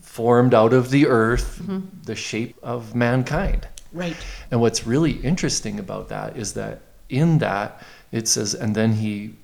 formed 0.00 0.54
out 0.54 0.72
of 0.72 0.90
the 0.90 1.06
earth 1.06 1.60
Mm-hmm. 1.62 1.80
the 2.04 2.14
shape 2.14 2.56
of 2.62 2.94
mankind. 2.94 3.66
Right. 3.92 4.16
And 4.50 4.60
what's 4.60 4.86
really 4.86 5.12
interesting 5.12 5.78
about 5.78 6.08
that 6.08 6.36
is 6.36 6.54
that 6.54 6.80
in 7.08 7.38
that 7.38 7.82
it 8.12 8.26
says, 8.28 8.54
and 8.54 8.74
then 8.74 8.92
he 8.92 9.34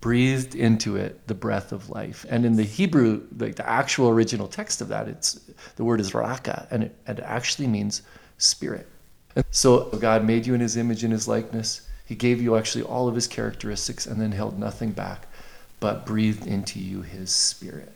breathed 0.00 0.54
into 0.54 0.96
it 0.96 1.26
the 1.26 1.34
breath 1.34 1.72
of 1.72 1.88
life. 1.90 2.24
And 2.28 2.44
in 2.44 2.56
the 2.56 2.62
Hebrew, 2.62 3.22
like 3.38 3.56
the 3.56 3.68
actual 3.68 4.08
original 4.10 4.46
text 4.48 4.80
of 4.80 4.88
that, 4.88 5.08
it's 5.08 5.40
the 5.76 5.84
word 5.84 6.00
is 6.00 6.12
ruach, 6.12 6.66
and 6.70 6.84
it, 6.84 6.94
it 7.08 7.20
actually 7.20 7.66
means 7.68 8.02
spirit. 8.38 8.86
And 9.34 9.44
so 9.50 9.84
God 9.98 10.24
made 10.24 10.46
you 10.46 10.54
in 10.54 10.60
his 10.60 10.76
image 10.76 11.02
and 11.04 11.12
his 11.12 11.26
likeness. 11.26 11.88
He 12.04 12.14
gave 12.14 12.40
you 12.40 12.56
actually 12.56 12.84
all 12.84 13.08
of 13.08 13.14
his 13.14 13.26
characteristics 13.26 14.06
and 14.06 14.20
then 14.20 14.32
held 14.32 14.58
nothing 14.58 14.92
back, 14.92 15.26
but 15.80 16.06
breathed 16.06 16.46
into 16.46 16.78
you 16.78 17.02
his 17.02 17.30
spirit. 17.30 17.92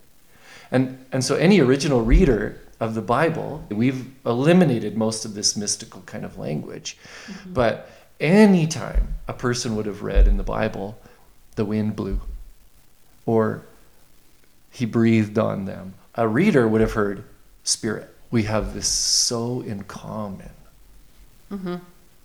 And, 0.71 1.05
and 1.11 1.25
so, 1.25 1.35
any 1.35 1.61
original 1.61 2.03
reader 2.03 2.61
of 2.79 2.95
the 2.95 3.03
Bible, 3.03 3.65
we've 3.69 4.07
eliminated 4.25 4.97
most 4.97 5.25
of 5.25 5.35
this 5.35 5.57
mystical 5.57 6.03
kind 6.03 6.25
of 6.25 6.39
language. 6.39 6.97
Mm-hmm. 7.27 7.53
But 7.53 7.91
anytime 8.21 9.15
a 9.29 9.33
person 9.33 9.77
would 9.77 9.87
have 9.87 10.03
read 10.03 10.29
in 10.29 10.37
the 10.37 10.43
Bible, 10.43 10.99
the 11.57 11.65
wind 11.65 11.97
blew, 11.97 12.21
or 13.27 13.63
he 14.71 14.87
breathed 14.87 15.39
on 15.39 15.65
them, 15.65 15.95
a 16.15 16.27
reader 16.27 16.67
would 16.67 16.81
have 16.81 16.93
heard 16.93 17.25
spirit. 17.65 18.15
We 18.31 18.45
have 18.45 18.75
this 18.75 18.89
so 18.89 19.61
in 19.63 19.85
common. 19.85 20.51
Mm-hmm. 21.51 21.77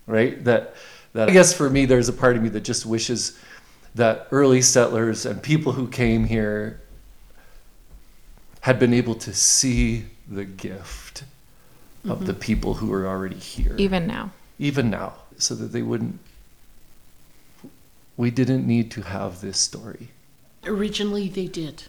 Right? 0.06 0.44
That, 0.44 0.74
that 1.14 1.28
I 1.28 1.32
guess 1.32 1.52
for 1.52 1.68
me, 1.68 1.84
there's 1.84 2.08
a 2.08 2.12
part 2.12 2.36
of 2.36 2.42
me 2.42 2.48
that 2.50 2.60
just 2.60 2.86
wishes 2.86 3.38
that 3.96 4.28
early 4.30 4.60
settlers 4.60 5.24
and 5.24 5.42
people 5.42 5.72
who 5.72 5.88
came 5.88 6.24
here 6.26 6.80
had 8.60 8.78
been 8.78 8.92
able 8.92 9.14
to 9.14 9.32
see 9.32 10.04
the 10.28 10.44
gift 10.44 11.24
of 12.08 12.26
the 12.26 12.32
mm-hmm. 12.32 12.40
people 12.40 12.74
who 12.74 12.88
were 12.88 13.06
already 13.06 13.36
here, 13.36 13.74
Even 13.78 14.06
now. 14.06 14.30
even 14.58 14.90
now, 14.90 15.14
so 15.38 15.54
that 15.54 15.72
they 15.72 15.82
wouldn't. 15.82 16.18
We 18.16 18.30
didn't 18.30 18.66
need 18.66 18.90
to 18.92 19.02
have 19.02 19.40
this 19.40 19.58
story. 19.58 20.10
Originally, 20.64 21.28
they 21.28 21.46
did. 21.46 21.84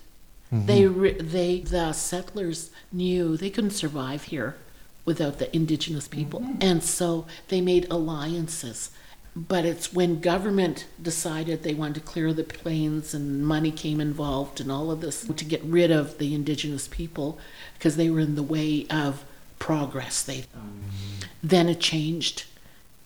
Mm-hmm. 0.52 0.66
They, 0.66 0.86
re- 0.88 1.22
they, 1.22 1.60
the 1.60 1.92
settlers 1.92 2.72
knew 2.92 3.36
they 3.36 3.50
couldn't 3.50 3.72
survive 3.72 4.24
here 4.24 4.56
without 5.04 5.40
the 5.40 5.54
indigenous 5.56 6.08
people, 6.08 6.40
mm-hmm. 6.40 6.60
and 6.62 6.84
so 6.84 7.26
they 7.50 7.60
made 7.60 7.86
alliances. 7.92 8.92
But 9.38 9.66
it's 9.66 9.94
when 9.94 10.20
government 10.20 10.88
decided 11.00 11.62
they 11.62 11.76
wanted 11.76 11.96
to 11.96 12.00
clear 12.00 12.34
the 12.34 12.44
plains 12.44 13.14
and 13.14 13.46
money 13.46 13.70
came 13.70 14.02
involved 14.02 14.60
and 14.60 14.72
all 14.72 14.90
of 14.90 15.02
this 15.02 15.28
to 15.28 15.46
get 15.46 15.64
rid 15.64 15.92
of 15.92 16.18
the 16.18 16.34
indigenous 16.34 16.88
people 16.88 17.38
because 17.76 17.98
they 17.98 18.10
were 18.10 18.20
in 18.20 18.34
the 18.34 18.42
way 18.42 18.88
of 18.90 19.24
progress. 19.60 20.24
They 20.24 20.40
mm-hmm. 20.40 21.28
then 21.44 21.70
it 21.70 21.80
changed, 21.80 22.46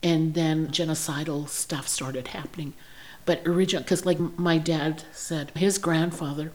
and 0.01 0.33
then 0.33 0.67
genocidal 0.67 1.49
stuff 1.49 1.89
started 1.89 2.29
happening. 2.29 2.73
But 3.25 3.45
original, 3.45 3.83
because 3.83 4.05
like 4.05 4.19
my 4.39 4.57
dad 4.57 5.03
said, 5.11 5.51
his 5.53 5.77
grandfather 5.77 6.53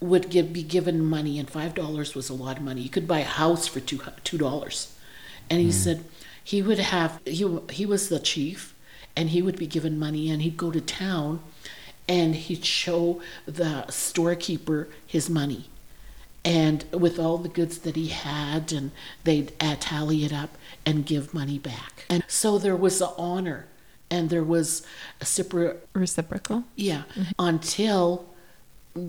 would 0.00 0.30
give, 0.30 0.54
be 0.54 0.62
given 0.62 1.04
money, 1.04 1.38
and 1.38 1.50
five 1.50 1.74
dollars 1.74 2.14
was 2.14 2.30
a 2.30 2.34
lot 2.34 2.56
of 2.56 2.62
money. 2.62 2.80
You 2.80 2.88
could 2.88 3.06
buy 3.06 3.20
a 3.20 3.24
house 3.24 3.66
for 3.66 3.80
two 3.80 4.00
two 4.24 4.38
dollars, 4.38 4.96
and 5.50 5.60
he 5.60 5.68
mm. 5.68 5.72
said 5.72 6.04
he 6.44 6.62
would 6.62 6.78
have 6.78 7.20
he 7.24 7.58
he 7.70 7.86
was 7.86 8.08
the 8.08 8.20
chief, 8.20 8.74
and 9.16 9.30
he 9.30 9.42
would 9.42 9.58
be 9.58 9.66
given 9.66 9.98
money, 9.98 10.30
and 10.30 10.42
he'd 10.42 10.56
go 10.58 10.70
to 10.70 10.80
town, 10.80 11.40
and 12.06 12.34
he'd 12.36 12.64
show 12.64 13.20
the 13.46 13.86
storekeeper 13.90 14.88
his 15.06 15.30
money, 15.30 15.70
and 16.44 16.84
with 16.92 17.18
all 17.18 17.38
the 17.38 17.48
goods 17.48 17.78
that 17.78 17.96
he 17.96 18.08
had, 18.08 18.72
and 18.72 18.90
they'd 19.24 19.52
uh, 19.60 19.76
tally 19.80 20.24
it 20.24 20.32
up 20.32 20.56
and 20.84 21.06
give 21.06 21.32
money 21.32 21.58
back, 21.58 22.04
and 22.10 22.22
so 22.28 22.58
there 22.58 22.76
was 22.76 23.00
a 23.00 23.08
honor, 23.16 23.66
and 24.10 24.28
there 24.28 24.44
was 24.44 24.82
a 25.20 25.24
super 25.24 25.78
Reciprocal. 25.94 26.64
yeah, 26.76 27.04
until 27.38 28.26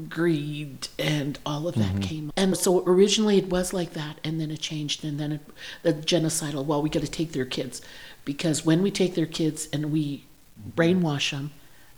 greed 0.08 0.88
and 0.98 1.38
all 1.46 1.68
of 1.68 1.76
that 1.76 1.94
mm-hmm. 1.94 2.00
came. 2.00 2.34
And 2.36 2.58
so 2.58 2.84
originally 2.86 3.38
it 3.38 3.50
was 3.50 3.74
like 3.74 3.94
that, 3.94 4.20
and 4.24 4.42
then 4.42 4.52
it 4.52 4.60
changed, 4.60 5.04
and 5.04 5.20
then 5.20 5.32
it, 5.34 5.42
the 5.84 5.94
genocidal. 5.94 6.66
Well, 6.66 6.82
we 6.82 6.90
got 6.90 7.04
to 7.04 7.08
take 7.08 7.34
their 7.34 7.46
kids, 7.46 7.82
because 8.24 8.66
when 8.66 8.82
we 8.82 8.92
take 8.92 9.16
their 9.16 9.26
kids 9.26 9.68
and 9.72 9.92
we 9.92 10.24
mm-hmm. 10.60 10.70
brainwash 10.72 11.32
them, 11.32 11.52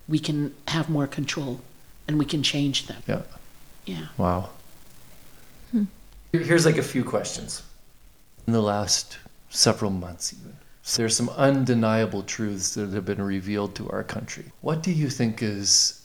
we 0.07 0.19
can 0.19 0.53
have 0.67 0.89
more 0.89 1.07
control, 1.07 1.61
and 2.07 2.19
we 2.19 2.25
can 2.25 2.43
change 2.43 2.87
them. 2.87 3.01
Yeah. 3.07 3.21
Yeah. 3.85 4.07
Wow. 4.17 4.49
Hmm. 5.71 5.85
Here's 6.33 6.65
like 6.65 6.77
a 6.77 6.83
few 6.83 7.03
questions. 7.03 7.63
In 8.45 8.53
the 8.53 8.61
last 8.61 9.17
several 9.49 9.91
months, 9.91 10.33
even, 10.33 10.55
so 10.81 11.01
there's 11.01 11.15
some 11.15 11.29
undeniable 11.29 12.23
truths 12.23 12.73
that 12.75 12.91
have 12.91 13.05
been 13.05 13.21
revealed 13.21 13.75
to 13.75 13.89
our 13.89 14.03
country. 14.03 14.45
What 14.61 14.83
do 14.83 14.91
you 14.91 15.09
think 15.09 15.41
is 15.41 16.01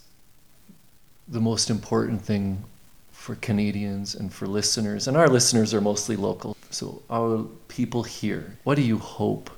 the 1.28 1.40
most 1.40 1.70
important 1.70 2.22
thing 2.22 2.64
for 3.12 3.34
Canadians 3.36 4.14
and 4.14 4.32
for 4.32 4.46
listeners? 4.46 5.08
And 5.08 5.16
our 5.16 5.28
listeners 5.28 5.72
are 5.74 5.80
mostly 5.80 6.16
local. 6.16 6.56
So, 6.70 7.02
our 7.10 7.44
people 7.68 8.02
here, 8.02 8.56
what 8.64 8.74
do 8.76 8.82
you 8.82 8.98
hope 8.98 9.50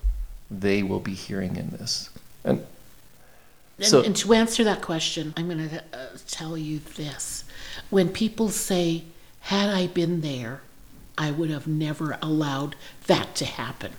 they 0.51 0.83
will 0.83 1.01
be 1.01 1.15
hearing 1.15 1.57
in 1.57 1.71
this? 1.71 2.11
And 2.45 2.65
And, 3.79 3.87
So- 3.89 4.03
and 4.03 4.15
to 4.17 4.33
answer 4.35 4.63
that 4.65 4.83
question, 4.83 5.33
I'm 5.37 5.49
going 5.49 5.69
to 5.69 5.79
uh, 5.93 6.07
tell 6.29 6.57
you 6.57 6.79
this. 6.97 7.45
When 7.91 8.09
people 8.09 8.49
say, 8.49 9.05
had 9.41 9.69
I 9.69 9.89
been 9.89 10.21
there, 10.21 10.61
I 11.19 11.31
would 11.33 11.51
have 11.51 11.67
never 11.67 12.17
allowed 12.23 12.77
that 13.07 13.35
to 13.37 13.45
happen. 13.45 13.93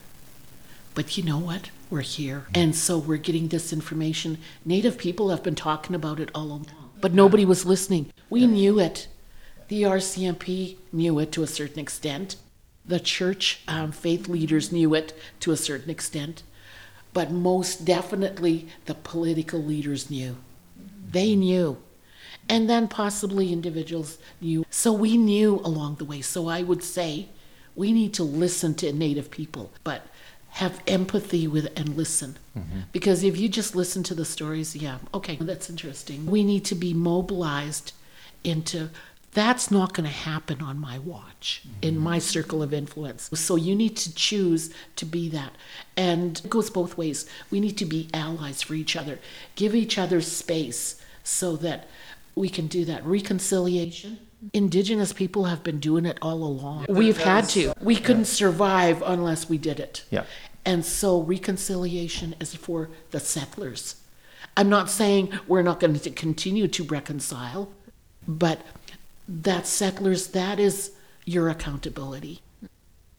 But 0.94 1.18
you 1.18 1.24
know 1.24 1.38
what? 1.38 1.72
We're 1.90 2.02
here. 2.02 2.48
And 2.56 2.74
so 2.76 2.98
we're 2.98 3.18
getting 3.18 3.50
this 3.50 3.74
information. 3.74 4.38
Native 4.64 4.98
people 4.98 5.30
have 5.30 5.44
been 5.44 5.56
talking 5.56 5.94
about 5.96 6.20
it 6.22 6.30
all 6.34 6.44
along, 6.46 6.68
but 7.06 7.14
nobody 7.14 7.46
was 7.46 7.68
listening. 7.68 8.12
We 8.32 8.48
knew 8.48 8.80
it. 8.80 9.08
The 9.68 9.84
RCMP 9.84 10.78
knew 10.92 11.20
it 11.20 11.32
to 11.34 11.44
a 11.44 11.48
certain 11.48 11.78
extent. 11.78 12.36
The 12.84 13.00
church 13.00 13.62
um, 13.68 13.92
faith 13.92 14.28
leaders 14.28 14.72
knew 14.72 14.96
it 14.96 15.14
to 15.42 15.52
a 15.52 15.56
certain 15.56 15.92
extent. 15.92 16.42
But 17.14 17.30
most 17.30 17.86
definitely 17.86 18.70
the 18.86 18.96
political 18.96 19.62
leaders 19.62 20.10
knew. 20.10 20.38
They 21.12 21.36
knew. 21.36 21.78
And 22.50 22.68
then 22.68 22.88
possibly 22.88 23.54
individuals 23.54 24.18
knew. 24.42 24.66
So 24.72 24.92
we 24.92 25.16
knew 25.16 25.62
along 25.64 25.98
the 25.98 26.06
way. 26.06 26.22
So 26.22 26.48
I 26.48 26.64
would 26.64 26.82
say 26.82 27.30
we 27.76 27.94
need 27.94 28.16
to 28.16 28.24
listen 28.24 28.74
to 28.78 28.92
Native 28.92 29.30
people, 29.30 29.72
but 29.84 30.08
have 30.56 30.82
empathy 30.88 31.48
with 31.50 31.68
and 31.76 31.98
listen. 31.98 32.38
Mm-hmm. 32.58 32.80
Because 32.94 33.26
if 33.26 33.38
you 33.38 33.50
just 33.50 33.76
listen 33.76 34.04
to 34.04 34.16
the 34.16 34.24
stories, 34.24 34.74
yeah, 34.74 35.00
okay, 35.14 35.36
that's 35.36 35.70
interesting. 35.70 36.26
We 36.26 36.46
need 36.46 36.64
to 36.66 36.76
be 36.76 36.94
mobilized 36.94 37.92
into 38.42 38.90
that's 39.34 39.70
not 39.70 39.94
going 39.94 40.08
to 40.08 40.16
happen 40.16 40.62
on 40.62 40.80
my 40.80 40.98
watch 40.98 41.64
in 41.82 41.96
mm-hmm. 41.96 42.04
my 42.04 42.20
circle 42.20 42.64
of 42.64 42.74
influence. 42.74 43.30
So 43.34 43.58
you 43.58 43.76
need 43.76 43.98
to 43.98 44.16
choose 44.16 44.74
to 44.96 45.06
be 45.06 45.28
that. 45.28 45.52
And 45.98 46.40
it 46.40 46.50
goes 46.50 46.70
both 46.70 46.98
ways. 46.98 47.30
We 47.52 47.60
need 47.60 47.78
to 47.80 47.86
be 47.86 48.08
allies 48.14 48.62
for 48.62 48.76
each 48.76 48.96
other, 48.96 49.20
give 49.56 49.76
each 49.76 49.98
other 49.98 50.22
space 50.22 51.02
so 51.22 51.58
that 51.58 51.90
we 52.34 52.48
can 52.48 52.68
do 52.68 52.86
that. 52.86 53.06
Reconciliation. 53.06 54.20
Indigenous 54.54 55.14
people 55.14 55.46
have 55.46 55.64
been 55.64 55.80
doing 55.80 56.06
it 56.06 56.18
all 56.22 56.44
along. 56.44 56.86
We've 56.90 57.18
had 57.18 57.50
to. 57.50 57.74
We 57.82 57.96
couldn't 57.96 58.26
survive 58.26 59.02
unless 59.06 59.50
we 59.50 59.58
did 59.58 59.80
it. 59.80 60.04
Yeah. 60.10 60.26
And 60.66 60.86
so 60.86 61.22
reconciliation 61.22 62.36
is 62.40 62.56
for 62.56 62.90
the 63.12 63.20
settlers. 63.20 63.96
I'm 64.58 64.70
not 64.70 64.90
saying 64.90 65.32
we're 65.48 65.62
not 65.62 65.80
going 65.80 66.00
to 66.00 66.10
continue 66.10 66.68
to 66.70 66.84
reconcile, 66.84 67.70
but 68.28 68.62
that 69.28 69.68
settlers, 69.68 70.28
that 70.28 70.60
is 70.60 70.92
your 71.26 71.50
accountability. 71.50 72.42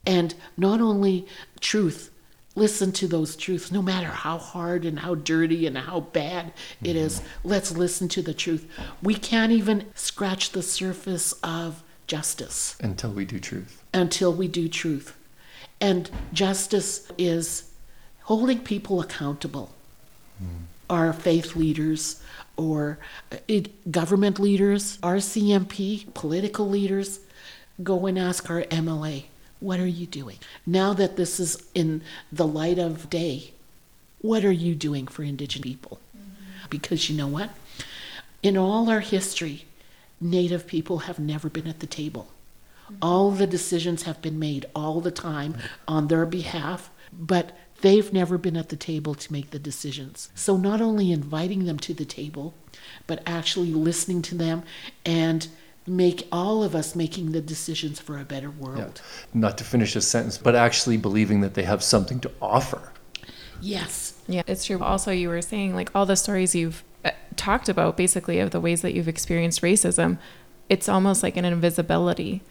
And 0.05 0.33
not 0.55 0.81
only 0.81 1.27
truth, 1.59 2.11
listen 2.57 2.91
to 2.91 3.07
those 3.07 3.35
truths, 3.35 3.71
no 3.71 3.81
matter 3.81 4.07
how 4.07 4.37
hard 4.37 4.83
and 4.83 4.99
how 4.99 5.15
dirty 5.15 5.67
and 5.67 5.77
how 5.77 5.99
bad 6.01 6.51
it 6.83 6.95
is. 6.95 7.21
Let's 7.43 7.71
listen 7.71 8.07
to 8.09 8.21
the 8.21 8.33
truth. 8.33 8.67
We 9.01 9.13
can't 9.15 9.51
even 9.51 9.85
scratch 9.95 10.51
the 10.51 10.63
surface 10.63 11.33
of 11.43 11.83
justice 12.07 12.75
until 12.81 13.11
we 13.11 13.25
do 13.25 13.39
truth. 13.39 13.83
until 13.93 14.33
we 14.33 14.47
do 14.47 14.67
truth. 14.67 15.15
And 15.79 16.09
justice 16.33 17.07
is 17.17 17.69
holding 18.23 18.59
people 18.59 18.99
accountable. 19.01 19.73
Our 20.89 21.11
faith 21.13 21.55
leaders 21.55 22.21
or 22.55 22.97
uh, 23.31 23.37
it, 23.47 23.91
government 23.91 24.39
leaders, 24.39 24.97
RCMP, 24.99 26.13
political 26.13 26.67
leaders, 26.69 27.19
go 27.83 28.05
and 28.05 28.17
ask 28.17 28.49
our 28.49 28.61
MLA, 28.63 29.25
what 29.59 29.79
are 29.79 29.87
you 29.87 30.05
doing? 30.05 30.37
Now 30.65 30.93
that 30.93 31.15
this 31.15 31.39
is 31.39 31.61
in 31.73 32.01
the 32.31 32.47
light 32.47 32.77
of 32.77 33.09
day, 33.09 33.51
what 34.21 34.45
are 34.45 34.51
you 34.51 34.75
doing 34.75 35.07
for 35.07 35.23
Indigenous 35.23 35.63
people? 35.63 35.99
Mm-hmm. 36.15 36.67
Because 36.69 37.09
you 37.09 37.17
know 37.17 37.27
what? 37.27 37.51
In 38.43 38.57
all 38.57 38.89
our 38.89 38.99
history, 38.99 39.65
Native 40.19 40.65
people 40.65 40.99
have 40.99 41.19
never 41.19 41.49
been 41.49 41.67
at 41.67 41.79
the 41.79 41.87
table. 41.87 42.27
Mm-hmm. 42.85 42.95
All 43.01 43.31
the 43.31 43.47
decisions 43.47 44.03
have 44.03 44.21
been 44.21 44.39
made 44.39 44.65
all 44.75 44.99
the 44.99 45.11
time 45.11 45.55
on 45.87 46.07
their 46.07 46.25
behalf, 46.25 46.89
but 47.13 47.55
they've 47.81 48.11
never 48.11 48.37
been 48.37 48.57
at 48.57 48.69
the 48.69 48.75
table 48.75 49.13
to 49.13 49.31
make 49.31 49.51
the 49.51 49.59
decisions. 49.59 50.29
So, 50.33 50.57
not 50.57 50.81
only 50.81 51.11
inviting 51.11 51.65
them 51.65 51.77
to 51.79 51.93
the 51.93 52.05
table, 52.05 52.55
but 53.05 53.21
actually 53.27 53.73
listening 53.73 54.23
to 54.23 54.35
them 54.35 54.63
and 55.05 55.47
make 55.87 56.27
all 56.31 56.63
of 56.63 56.75
us 56.75 56.95
making 56.95 57.31
the 57.31 57.41
decisions 57.41 57.99
for 57.99 58.19
a 58.19 58.25
better 58.25 58.49
world. 58.49 59.01
Not 59.33 59.57
to 59.57 59.63
finish 59.63 59.95
a 59.95 60.01
sentence, 60.01 60.37
but 60.37 60.55
actually 60.55 60.97
believing 60.97 61.41
that 61.41 61.53
they 61.53 61.63
have 61.63 61.81
something 61.81 62.19
to 62.21 62.31
offer. 62.41 62.91
Yes. 63.61 64.19
Yeah, 64.27 64.43
it's 64.47 64.65
true. 64.65 64.79
Also, 64.81 65.11
you 65.11 65.29
were 65.29 65.41
saying 65.41 65.73
like 65.73 65.89
all 65.95 66.05
the 66.05 66.15
stories 66.15 66.53
you've 66.53 66.83
uh, 67.05 67.11
talked 67.35 67.69
about, 67.69 67.97
basically, 67.97 68.39
of 68.39 68.51
the 68.51 68.59
ways 68.59 68.81
that 68.81 68.93
you've 68.93 69.07
experienced 69.07 69.61
racism, 69.61 70.17
it's 70.69 70.89
almost 70.89 71.23
like 71.23 71.37
an 71.37 71.45
invisibility. 71.45 72.41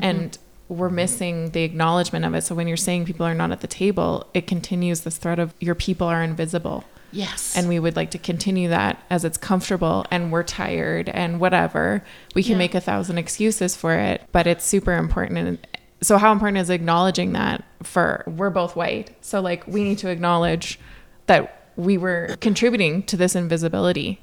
And 0.00 0.38
we're 0.68 0.90
missing 0.90 1.50
the 1.50 1.62
acknowledgement 1.62 2.24
of 2.24 2.34
it. 2.34 2.42
So 2.42 2.54
when 2.54 2.68
you're 2.68 2.76
saying 2.76 3.06
people 3.06 3.26
are 3.26 3.34
not 3.34 3.50
at 3.50 3.62
the 3.62 3.66
table, 3.66 4.28
it 4.34 4.46
continues 4.46 5.00
this 5.00 5.16
thread 5.16 5.38
of 5.38 5.54
your 5.58 5.74
people 5.74 6.06
are 6.06 6.22
invisible. 6.22 6.84
Yes. 7.12 7.56
And 7.56 7.68
we 7.68 7.78
would 7.78 7.96
like 7.96 8.10
to 8.12 8.18
continue 8.18 8.68
that 8.68 9.02
as 9.10 9.24
it's 9.24 9.38
comfortable 9.38 10.04
and 10.10 10.30
we're 10.30 10.42
tired 10.42 11.08
and 11.08 11.40
whatever. 11.40 12.04
We 12.34 12.42
can 12.42 12.52
Yeah. 12.52 12.58
make 12.58 12.74
a 12.74 12.80
thousand 12.80 13.18
excuses 13.18 13.76
for 13.76 13.94
it, 13.94 14.22
but 14.32 14.46
it's 14.46 14.64
super 14.64 14.94
important. 14.96 15.38
And 15.38 15.58
so, 16.00 16.18
how 16.18 16.32
important 16.32 16.58
is 16.58 16.70
acknowledging 16.70 17.32
that 17.32 17.64
for 17.82 18.24
we're 18.26 18.50
both 18.50 18.76
white? 18.76 19.10
So, 19.20 19.40
like, 19.40 19.66
we 19.66 19.82
need 19.82 19.98
to 19.98 20.10
acknowledge 20.10 20.78
that 21.26 21.70
we 21.76 21.96
were 21.96 22.36
contributing 22.40 23.02
to 23.04 23.16
this 23.16 23.34
invisibility 23.34 24.20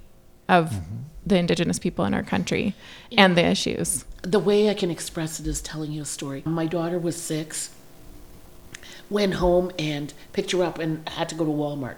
of 0.47 0.69
mm-hmm. 0.69 0.95
the 1.25 1.37
indigenous 1.37 1.79
people 1.79 2.05
in 2.05 2.13
our 2.13 2.23
country 2.23 2.75
and 3.17 3.35
the 3.37 3.45
issues. 3.45 4.05
the 4.21 4.39
way 4.39 4.69
I 4.69 4.73
can 4.73 4.89
express 4.89 5.39
it 5.39 5.45
is 5.47 5.61
telling 5.61 5.91
you 5.91 6.01
a 6.01 6.05
story. 6.05 6.41
My 6.45 6.65
daughter 6.65 6.97
was 6.97 7.15
six, 7.15 7.69
went 9.09 9.35
home 9.35 9.71
and 9.77 10.13
picked 10.33 10.51
her 10.51 10.63
up 10.63 10.79
and 10.79 11.07
had 11.09 11.29
to 11.29 11.35
go 11.35 11.45
to 11.45 11.51
Walmart. 11.51 11.97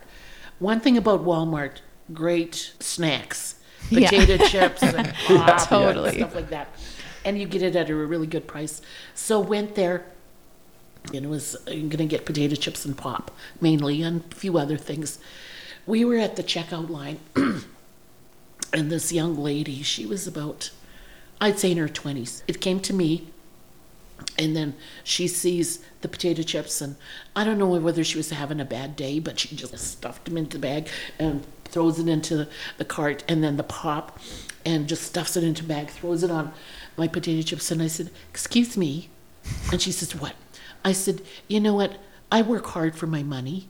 One 0.60 0.80
thing 0.80 0.98
about 0.98 1.24
Walmart, 1.24 1.82
great 2.14 2.74
snacks, 2.80 3.56
Yeah. 3.90 4.10
potato 4.10 4.44
chips 4.48 4.84
and 4.84 5.14
pop 5.28 5.68
Totally. 5.70 6.18
stuff 6.18 6.36
like 6.36 6.50
that. 6.50 6.68
And 7.24 7.38
you 7.40 7.46
get 7.46 7.62
it 7.62 7.76
at 7.76 7.90
a 7.90 7.96
really 7.96 8.28
good 8.28 8.48
price. 8.48 8.82
So 9.14 9.40
went 9.40 9.76
there 9.76 10.06
and 11.14 11.24
it 11.26 11.30
was 11.30 11.56
uh, 11.56 11.72
going 11.72 11.90
to 11.90 12.06
get 12.06 12.26
potato 12.26 12.56
chips 12.56 12.86
and 12.86 12.98
pop 12.98 13.32
mainly 13.62 14.02
and 14.02 14.24
a 14.32 14.36
few 14.36 14.58
other 14.58 14.78
things. 14.78 15.20
We 15.86 16.04
were 16.04 16.18
at 16.18 16.36
the 16.36 16.44
checkout 16.44 16.90
line 16.90 17.20
and 17.36 18.92
this 18.92 19.12
young 19.14 19.38
lady, 19.38 19.84
she 19.84 20.06
was 20.06 20.28
about 20.28 20.72
I'd 21.40 21.60
say 21.60 21.72
in 21.72 21.78
her 21.78 21.88
20s. 21.88 22.42
It 22.48 22.60
came 22.62 22.80
to 22.82 22.94
me, 22.94 23.28
and 24.38 24.56
then 24.56 24.76
she 25.04 25.28
sees 25.28 25.84
the 26.02 26.08
potato 26.08 26.44
chips, 26.44 26.82
and 26.82 26.96
I 27.36 27.44
don't 27.44 27.58
know 27.58 27.68
whether 27.68 28.04
she 28.04 28.18
was 28.18 28.30
having 28.30 28.60
a 28.60 28.66
bad 28.66 28.96
day, 28.96 29.20
but 29.20 29.40
she 29.40 29.56
just 29.56 29.78
stuffed 29.78 30.26
them 30.26 30.38
into 30.38 30.58
the 30.58 30.62
bag 30.62 30.88
and 31.20 31.46
throws 31.66 32.00
it 32.00 32.08
into 32.08 32.48
the 32.78 32.86
cart, 32.86 33.24
and 33.28 33.44
then 33.44 33.58
the 33.58 33.64
pop, 33.64 34.20
and 34.66 34.88
just 34.88 35.04
stuffs 35.04 35.38
it 35.38 35.44
into 35.44 35.64
the 35.64 35.68
bag, 35.68 35.90
throws 35.90 36.24
it 36.24 36.32
on 36.32 36.54
my 36.98 37.08
potato 37.08 37.42
chips. 37.42 37.72
And 37.72 37.82
I 37.82 37.88
said, 37.88 38.12
Excuse 38.30 38.76
me. 38.76 39.10
And 39.72 39.82
she 39.82 39.92
says, 39.92 40.16
What? 40.16 40.34
I 40.84 40.92
said, 40.92 41.22
You 41.48 41.60
know 41.60 41.74
what? 41.74 41.98
I 42.32 42.42
work 42.42 42.66
hard 42.68 42.96
for 42.96 43.08
my 43.08 43.24
money. 43.24 43.70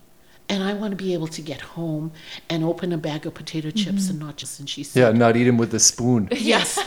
And 0.49 0.63
I 0.63 0.73
want 0.73 0.91
to 0.91 0.95
be 0.95 1.13
able 1.13 1.27
to 1.27 1.41
get 1.41 1.59
home 1.59 2.13
and 2.49 2.63
open 2.63 2.93
a 2.93 2.97
bag 2.97 3.25
of 3.25 3.33
potato 3.33 3.69
chips 3.69 4.03
mm-hmm. 4.03 4.11
and 4.11 4.19
not 4.19 4.37
just. 4.37 4.59
And 4.59 4.69
she 4.69 4.83
said, 4.83 4.99
Yeah, 5.01 5.11
not 5.11 5.35
eat 5.35 5.43
them 5.43 5.57
with 5.57 5.73
a 5.73 5.79
spoon. 5.79 6.29
Yes. 6.31 6.77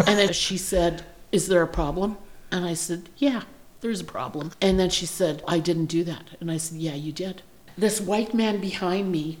and 0.06 0.18
then 0.18 0.32
she 0.32 0.58
said, 0.58 1.04
Is 1.32 1.48
there 1.48 1.62
a 1.62 1.68
problem? 1.68 2.18
And 2.50 2.64
I 2.64 2.74
said, 2.74 3.08
Yeah, 3.16 3.42
there's 3.80 4.00
a 4.00 4.04
problem. 4.04 4.52
And 4.60 4.78
then 4.78 4.90
she 4.90 5.06
said, 5.06 5.42
I 5.46 5.58
didn't 5.58 5.86
do 5.86 6.04
that. 6.04 6.30
And 6.40 6.50
I 6.50 6.56
said, 6.56 6.78
Yeah, 6.78 6.94
you 6.94 7.12
did. 7.12 7.42
This 7.76 8.00
white 8.00 8.34
man 8.34 8.60
behind 8.60 9.12
me, 9.12 9.38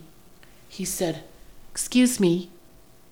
he 0.68 0.84
said, 0.84 1.24
Excuse 1.70 2.20
me, 2.20 2.50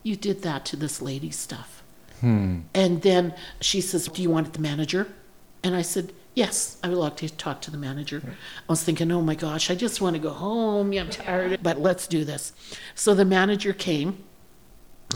you 0.02 0.16
did 0.16 0.42
that 0.42 0.64
to 0.66 0.76
this 0.76 1.00
lady's 1.02 1.36
stuff. 1.36 1.82
Hmm. 2.20 2.60
And 2.74 3.02
then 3.02 3.34
she 3.60 3.80
says, 3.80 4.06
Do 4.08 4.22
you 4.22 4.30
want 4.30 4.52
the 4.52 4.60
manager? 4.60 5.08
And 5.62 5.74
I 5.74 5.82
said, 5.82 6.12
Yes, 6.34 6.78
I 6.82 6.88
would 6.88 6.98
like 6.98 7.16
to 7.18 7.28
talk 7.28 7.60
to 7.62 7.70
the 7.70 7.78
manager. 7.78 8.22
I 8.24 8.72
was 8.72 8.82
thinking, 8.82 9.10
Oh 9.10 9.22
my 9.22 9.34
gosh, 9.34 9.70
I 9.70 9.74
just 9.74 10.00
want 10.00 10.16
to 10.16 10.22
go 10.22 10.30
home. 10.30 10.92
Yeah, 10.92 11.02
I'm 11.02 11.10
tired, 11.10 11.62
but 11.62 11.80
let's 11.80 12.06
do 12.06 12.24
this. 12.24 12.52
So 12.94 13.14
the 13.14 13.24
manager 13.24 13.72
came. 13.72 14.24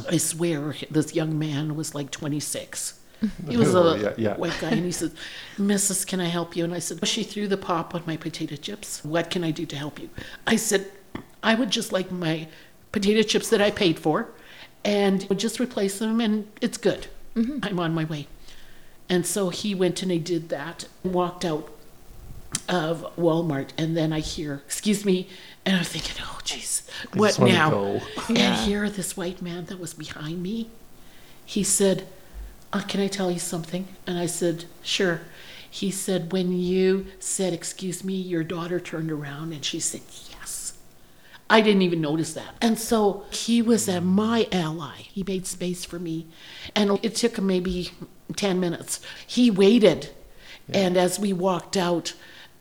I 0.09 0.17
swear, 0.17 0.75
this 0.91 1.15
young 1.15 1.39
man 1.39 1.75
was 1.75 1.95
like 1.95 2.11
26. 2.11 2.98
He 3.49 3.57
was 3.57 3.75
a 3.75 3.99
yeah, 4.01 4.15
yeah. 4.17 4.37
white 4.37 4.57
guy, 4.61 4.71
and 4.71 4.85
he 4.85 4.93
said, 4.93 5.13
Mrs., 5.57 6.07
can 6.07 6.21
I 6.21 6.27
help 6.27 6.57
you? 6.57 6.65
And 6.65 6.75
I 6.75 6.79
said, 6.79 7.07
She 7.07 7.23
threw 7.23 7.49
the 7.49 7.57
pop 7.57 7.95
on 7.95 8.03
my 8.07 8.17
potato 8.17 8.57
chips. 8.57 9.05
What 9.05 9.31
can 9.31 9.43
I 9.43 9.51
do 9.51 9.67
to 9.67 9.77
help 9.77 9.99
you? 9.99 10.09
I 10.47 10.57
said, 10.57 10.91
I 11.43 11.55
would 11.55 11.71
just 11.71 11.93
like 11.93 12.11
my 12.11 12.49
potato 12.93 13.23
chips 13.23 13.51
that 13.51 13.61
I 13.61 13.71
paid 13.71 13.99
for 13.99 14.29
and 14.85 15.27
would 15.29 15.39
just 15.39 15.61
replace 15.61 15.99
them, 15.99 16.21
and 16.21 16.49
it's 16.61 16.79
good. 16.79 17.09
I'm 17.37 17.79
on 17.79 17.95
my 17.95 18.05
way. 18.05 18.27
And 19.09 19.27
so 19.27 19.49
he 19.49 19.75
went 19.75 20.03
and 20.03 20.11
he 20.11 20.19
did 20.19 20.49
that, 20.51 20.87
walked 21.03 21.45
out 21.45 21.71
of 22.69 23.07
Walmart, 23.17 23.71
and 23.79 23.97
then 23.97 24.13
I 24.13 24.21
hear, 24.21 24.63
excuse 24.67 25.05
me, 25.05 25.29
and 25.65 25.77
I'm 25.77 25.85
thinking, 25.85 26.17
oh, 26.21 26.41
jeez, 26.45 26.89
what 27.15 27.39
now? 27.39 27.71
go. 27.71 28.01
And 28.29 28.57
here, 28.67 28.89
this 28.91 29.17
white 29.17 29.41
man 29.41 29.67
that 29.67 29.79
was 29.79 29.95
behind 29.95 30.43
me, 30.43 30.71
he 31.45 31.63
said, 31.63 32.07
uh, 32.73 32.83
Can 32.83 33.01
I 33.01 33.09
tell 33.09 33.31
you 33.31 33.39
something? 33.39 33.89
And 34.07 34.19
I 34.19 34.27
said, 34.27 34.65
Sure. 34.83 35.23
He 35.71 35.91
said, 35.91 36.33
When 36.33 36.53
you 36.53 37.07
said, 37.19 37.53
Excuse 37.53 38.05
me, 38.05 38.15
your 38.15 38.45
daughter 38.45 38.81
turned 38.81 39.11
around 39.11 39.53
and 39.53 39.65
she 39.65 39.81
said, 39.81 40.03
Yes. 40.31 40.77
I 41.51 41.61
didn't 41.63 41.83
even 41.83 42.01
notice 42.01 42.35
that. 42.35 42.55
And 42.61 42.79
so 42.79 43.25
he 43.31 43.63
was 43.63 43.89
a, 43.89 44.01
my 44.01 44.47
ally. 44.53 44.97
He 44.99 45.23
made 45.23 45.47
space 45.47 45.85
for 45.85 45.99
me. 45.99 46.27
And 46.75 47.01
it 47.03 47.15
took 47.15 47.39
him 47.39 47.47
maybe 47.47 47.91
10 48.37 48.61
minutes. 48.61 49.01
He 49.27 49.51
waited. 49.51 50.11
And 50.69 50.99
as 50.99 51.19
we 51.19 51.33
walked 51.33 51.77
out 51.77 52.13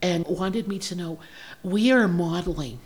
and 0.01 0.25
wanted 0.25 0.69
me 0.69 0.79
to 0.79 0.95
know, 0.95 1.19
we 1.63 1.91
are 1.91 2.07
modeling 2.07 2.79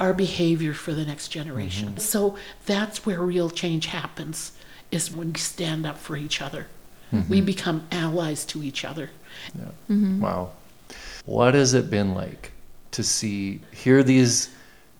our 0.00 0.12
behavior 0.12 0.74
for 0.74 0.92
the 0.92 1.04
next 1.04 1.28
generation. 1.28 1.98
So 1.98 2.36
that's 2.66 3.06
where 3.06 3.20
real 3.20 3.50
change 3.50 3.86
happens 3.86 4.52
is 4.90 5.14
when 5.14 5.32
we 5.32 5.38
stand 5.38 5.86
up 5.86 5.98
for 5.98 6.16
each 6.16 6.40
other. 6.40 6.66
We 7.10 7.18
mm-hmm. 7.18 7.44
become 7.46 7.86
allies 7.90 8.44
to 8.46 8.62
each 8.62 8.84
other. 8.84 9.10
Mm-hmm. 9.56 10.20
Wow. 10.20 10.50
What 11.24 11.54
has 11.54 11.72
it 11.72 11.90
been 11.90 12.14
like 12.14 12.52
to 12.90 13.02
see, 13.02 13.60
hear 13.72 14.02
these 14.02 14.50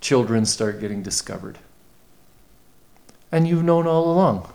children 0.00 0.46
start 0.46 0.80
getting 0.80 1.02
discovered? 1.02 1.58
And 3.30 3.46
you've 3.46 3.64
known 3.64 3.86
all 3.86 4.10
along. 4.10 4.50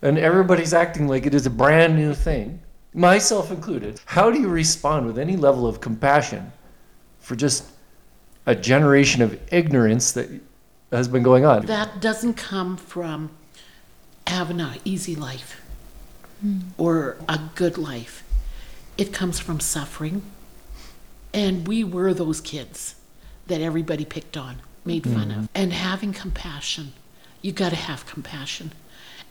And 0.00 0.16
everybody's 0.16 0.74
acting 0.74 1.08
like 1.08 1.26
it 1.26 1.34
is 1.34 1.46
a 1.46 1.50
brand 1.50 1.96
new 1.96 2.14
thing, 2.14 2.60
myself 2.92 3.50
included. 3.50 4.00
How 4.04 4.30
do 4.30 4.38
you 4.38 4.48
respond 4.48 5.06
with 5.06 5.18
any 5.18 5.36
level 5.36 5.66
of 5.66 5.80
compassion 5.80 6.52
for 7.18 7.34
just 7.34 7.64
a 8.46 8.54
generation 8.54 9.22
of 9.22 9.40
ignorance 9.52 10.12
that 10.12 10.28
has 10.92 11.08
been 11.08 11.24
going 11.24 11.44
on? 11.44 11.66
That 11.66 12.00
doesn't 12.00 12.34
come 12.34 12.76
from 12.76 13.30
having 14.26 14.60
an 14.60 14.78
easy 14.84 15.14
life 15.14 15.60
hmm. 16.40 16.60
or 16.78 17.16
a 17.28 17.38
good 17.54 17.78
life. 17.78 18.22
It 18.96 19.12
comes 19.12 19.38
from 19.38 19.60
suffering. 19.60 20.22
And 21.32 21.66
we 21.66 21.82
were 21.82 22.14
those 22.14 22.40
kids 22.40 22.94
that 23.48 23.60
everybody 23.60 24.04
picked 24.04 24.36
on, 24.36 24.56
made 24.84 25.04
fun 25.04 25.30
of. 25.30 25.36
Hmm. 25.36 25.44
And 25.54 25.72
having 25.72 26.12
compassion, 26.12 26.92
you 27.42 27.52
got 27.52 27.70
to 27.70 27.76
have 27.76 28.06
compassion. 28.06 28.72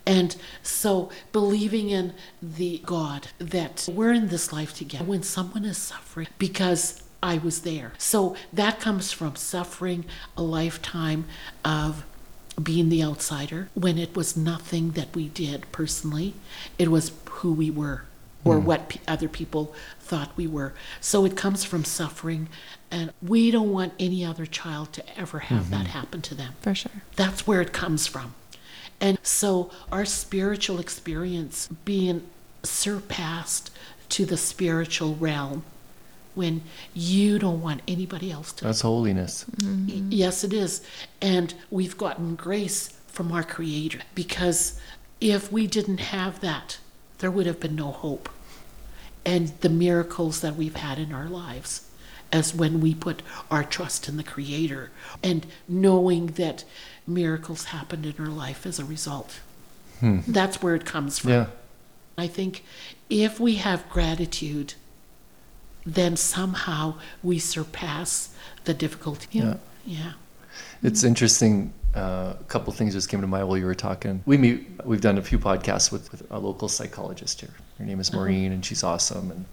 And 0.05 0.35
so 0.61 1.09
believing 1.31 1.89
in 1.89 2.13
the 2.41 2.81
God 2.85 3.27
that 3.39 3.87
we're 3.91 4.11
in 4.11 4.27
this 4.27 4.51
life 4.51 4.75
together 4.75 5.05
when 5.05 5.23
someone 5.23 5.63
is 5.63 5.77
suffering 5.77 6.27
because 6.37 7.01
I 7.21 7.37
was 7.37 7.61
there. 7.61 7.93
So 7.97 8.35
that 8.51 8.81
comes 8.81 9.13
from 9.13 9.37
suffering 9.37 10.03
a 10.35 10.43
lifetime 10.43 11.25
of 11.63 12.03
being 12.61 12.89
the 12.89 13.03
outsider 13.03 13.69
when 13.73 13.97
it 13.97 14.15
was 14.15 14.37
nothing 14.37 14.91
that 14.91 15.15
we 15.15 15.29
did 15.29 15.71
personally, 15.71 16.33
it 16.77 16.89
was 16.89 17.11
who 17.29 17.53
we 17.53 17.71
were 17.71 18.03
or 18.43 18.59
hmm. 18.59 18.65
what 18.65 18.89
p- 18.89 18.99
other 19.07 19.27
people 19.27 19.73
thought 19.99 20.31
we 20.35 20.47
were. 20.47 20.73
So 20.99 21.25
it 21.25 21.37
comes 21.37 21.63
from 21.63 21.85
suffering, 21.85 22.49
and 22.91 23.11
we 23.21 23.51
don't 23.51 23.71
want 23.71 23.93
any 23.99 24.25
other 24.25 24.45
child 24.45 24.93
to 24.93 25.19
ever 25.19 25.39
have 25.39 25.69
that 25.69 25.85
mm-hmm. 25.85 25.85
happen 25.87 26.21
to 26.23 26.35
them. 26.35 26.53
For 26.61 26.75
sure. 26.75 26.91
That's 27.15 27.47
where 27.47 27.61
it 27.61 27.73
comes 27.73 28.07
from. 28.07 28.35
And 28.99 29.17
so 29.23 29.71
our 29.91 30.05
spiritual 30.05 30.79
experience 30.79 31.67
being 31.85 32.23
surpassed 32.63 33.71
to 34.09 34.25
the 34.25 34.37
spiritual 34.37 35.15
realm 35.15 35.63
when 36.35 36.61
you 36.93 37.39
don't 37.39 37.61
want 37.61 37.81
anybody 37.87 38.31
else 38.31 38.51
to 38.53 38.65
That's 38.65 38.81
holiness. 38.81 39.45
Y- 39.61 40.03
Yes, 40.09 40.43
it 40.43 40.53
is. 40.53 40.81
And 41.21 41.53
we've 41.69 41.97
gotten 41.97 42.35
grace 42.35 42.89
from 43.07 43.31
our 43.31 43.43
Creator 43.43 43.99
because 44.15 44.79
if 45.21 45.51
we 45.51 45.67
didn't 45.67 45.99
have 45.99 46.39
that, 46.41 46.77
there 47.19 47.31
would 47.31 47.45
have 47.45 47.59
been 47.59 47.75
no 47.75 47.91
hope. 47.91 48.29
And 49.25 49.49
the 49.61 49.69
miracles 49.69 50.41
that 50.41 50.55
we've 50.55 50.75
had 50.75 50.99
in 50.99 51.13
our 51.13 51.27
lives, 51.29 51.89
as 52.31 52.53
when 52.53 52.81
we 52.81 52.93
put 52.95 53.21
our 53.51 53.63
trust 53.63 54.09
in 54.09 54.17
the 54.17 54.23
Creator 54.23 54.91
and 55.23 55.45
knowing 55.67 56.27
that 56.27 56.65
miracles 57.07 57.65
happened 57.65 58.05
in 58.05 58.15
our 58.19 58.31
life 58.31 58.65
as 58.65 58.79
a 58.79 58.85
result. 58.85 59.39
Hmm. 59.99 60.19
That's 60.27 60.61
where 60.61 60.75
it 60.75 60.83
comes 60.85 61.19
from. 61.19 61.31
Yeah. 61.31 61.45
I 62.17 62.27
think 62.27 62.63
if 63.09 63.39
we 63.39 63.55
have 63.55 63.87
gratitude, 63.89 64.73
then 65.85 66.15
somehow 66.15 66.95
we 67.21 67.39
surpass 67.39 68.33
the 68.65 68.73
difficulty. 68.73 69.27
Yeah. 69.31 69.57
Yeah. 69.85 70.13
It's 70.81 71.03
interesting. 71.03 71.73
Uh, 71.95 72.33
a 72.39 72.43
couple 72.47 72.73
things 72.73 72.93
just 72.93 73.09
came 73.09 73.21
to 73.21 73.27
mind 73.27 73.47
while 73.47 73.57
you 73.57 73.65
were 73.65 73.75
talking. 73.75 74.21
We 74.25 74.37
meet. 74.37 74.67
We've 74.83 75.01
done 75.01 75.17
a 75.17 75.21
few 75.21 75.37
podcasts 75.37 75.91
with, 75.91 76.11
with 76.11 76.29
a 76.31 76.39
local 76.39 76.67
psychologist 76.67 77.41
here. 77.41 77.53
Her 77.77 77.85
name 77.85 77.99
is 77.99 78.09
uh-huh. 78.09 78.19
Maureen, 78.19 78.51
and 78.51 78.65
she's 78.65 78.83
awesome. 78.83 79.31
And 79.31 79.45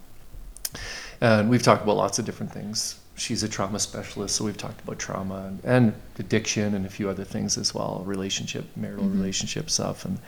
uh, 1.23 1.41
and 1.41 1.51
we've 1.51 1.63
talked 1.63 1.83
about 1.83 1.97
lots 1.97 2.19
of 2.19 2.25
different 2.25 2.53
things. 2.53 2.99
She's 3.17 3.43
a 3.43 3.49
trauma 3.49 3.79
specialist, 3.79 4.37
so 4.37 4.45
we've 4.47 4.57
talked 4.57 4.81
about 4.81 4.99
trauma 4.99 5.45
and, 5.47 5.61
and 5.65 5.95
addiction 6.19 6.75
and 6.75 6.87
a 6.87 6.89
few 6.89 7.11
other 7.11 7.25
things 7.25 7.59
as 7.59 7.75
well, 7.75 8.03
relationship, 8.07 8.65
marital 8.77 9.05
mm-hmm. 9.05 9.21
relationship 9.21 9.69
stuff. 9.69 10.07
And 10.07 10.19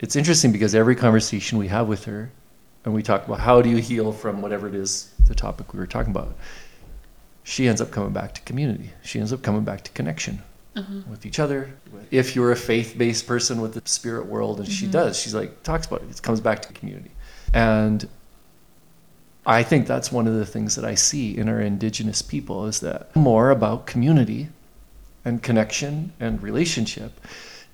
it's 0.00 0.16
interesting 0.16 0.50
because 0.50 0.74
every 0.74 0.96
conversation 0.96 1.58
we 1.58 1.68
have 1.68 1.86
with 1.86 2.06
her, 2.06 2.30
and 2.84 2.94
we 2.94 3.02
talk 3.02 3.26
about 3.26 3.40
how 3.40 3.62
do 3.62 3.68
you 3.68 3.78
heal 3.78 4.12
from 4.12 4.42
whatever 4.42 4.68
it 4.68 4.74
is, 4.74 5.12
the 5.26 5.34
topic 5.34 5.72
we 5.72 5.78
were 5.78 5.86
talking 5.86 6.10
about, 6.10 6.36
she 7.42 7.68
ends 7.68 7.80
up 7.80 7.90
coming 7.90 8.12
back 8.12 8.34
to 8.34 8.40
community. 8.42 8.90
She 9.02 9.18
ends 9.18 9.32
up 9.32 9.42
coming 9.42 9.64
back 9.64 9.84
to 9.84 9.90
connection 9.92 10.42
mm-hmm. 10.74 11.10
with 11.10 11.26
each 11.26 11.38
other. 11.38 11.74
If 12.10 12.34
you're 12.34 12.52
a 12.52 12.56
faith-based 12.56 13.26
person 13.26 13.60
with 13.60 13.74
the 13.74 13.82
spirit 13.84 14.26
world, 14.26 14.60
and 14.60 14.68
she 14.68 14.84
mm-hmm. 14.84 14.92
does, 14.92 15.18
she's 15.18 15.34
like 15.34 15.62
talks 15.62 15.86
about 15.86 16.02
it. 16.02 16.10
It 16.10 16.22
comes 16.22 16.40
back 16.40 16.62
to 16.62 16.72
community, 16.72 17.10
and 17.52 18.08
I 19.46 19.62
think 19.62 19.86
that's 19.86 20.10
one 20.10 20.26
of 20.26 20.34
the 20.34 20.46
things 20.46 20.74
that 20.76 20.84
I 20.84 20.94
see 20.94 21.36
in 21.36 21.48
our 21.48 21.60
indigenous 21.60 22.22
people 22.22 22.66
is 22.66 22.80
that 22.80 23.14
more 23.14 23.50
about 23.50 23.86
community 23.86 24.48
and 25.24 25.42
connection 25.42 26.12
and 26.18 26.42
relationship 26.42 27.20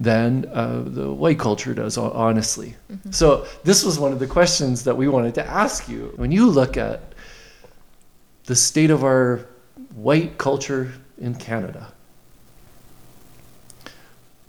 than 0.01 0.46
uh, 0.46 0.82
the 0.86 1.12
white 1.12 1.38
culture 1.38 1.74
does, 1.74 1.96
ho- 1.96 2.11
honestly. 2.14 2.74
So 3.11 3.46
this 3.64 3.84
was 3.84 3.98
one 3.98 4.12
of 4.12 4.18
the 4.18 4.26
questions 4.26 4.82
that 4.84 4.96
we 4.96 5.09
wanted 5.09 5.34
to 5.34 5.46
ask 5.46 5.88
you. 5.88 6.14
When 6.16 6.32
you 6.32 6.48
look 6.48 6.78
at 6.78 7.14
the 8.46 8.57
state 8.57 8.90
of 8.90 9.05
our 9.05 9.46
white 9.94 10.38
culture 10.38 10.92
in 11.18 11.34
Canada, 11.34 11.92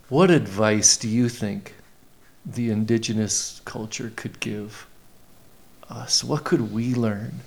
what 0.07 0.31
advice 0.31 0.95
do 0.95 1.09
you 1.09 1.27
think 1.27 1.75
the 2.45 2.69
indigenous 2.69 3.61
culture 3.65 4.13
could 4.15 4.39
give 4.39 4.87
us? 5.89 6.23
What 6.23 6.45
could 6.45 6.73
we 6.73 6.95
learn? 6.95 7.41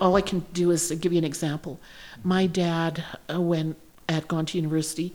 All 0.00 0.16
I 0.16 0.20
can 0.20 0.40
do 0.52 0.70
is 0.70 0.90
give 1.00 1.12
you 1.12 1.18
an 1.18 1.24
example. 1.24 1.80
My 2.22 2.46
dad, 2.46 3.02
uh, 3.32 3.40
when 3.40 3.74
I 4.08 4.12
had 4.12 4.26
gone 4.26 4.46
to 4.46 4.58
university, 4.58 5.14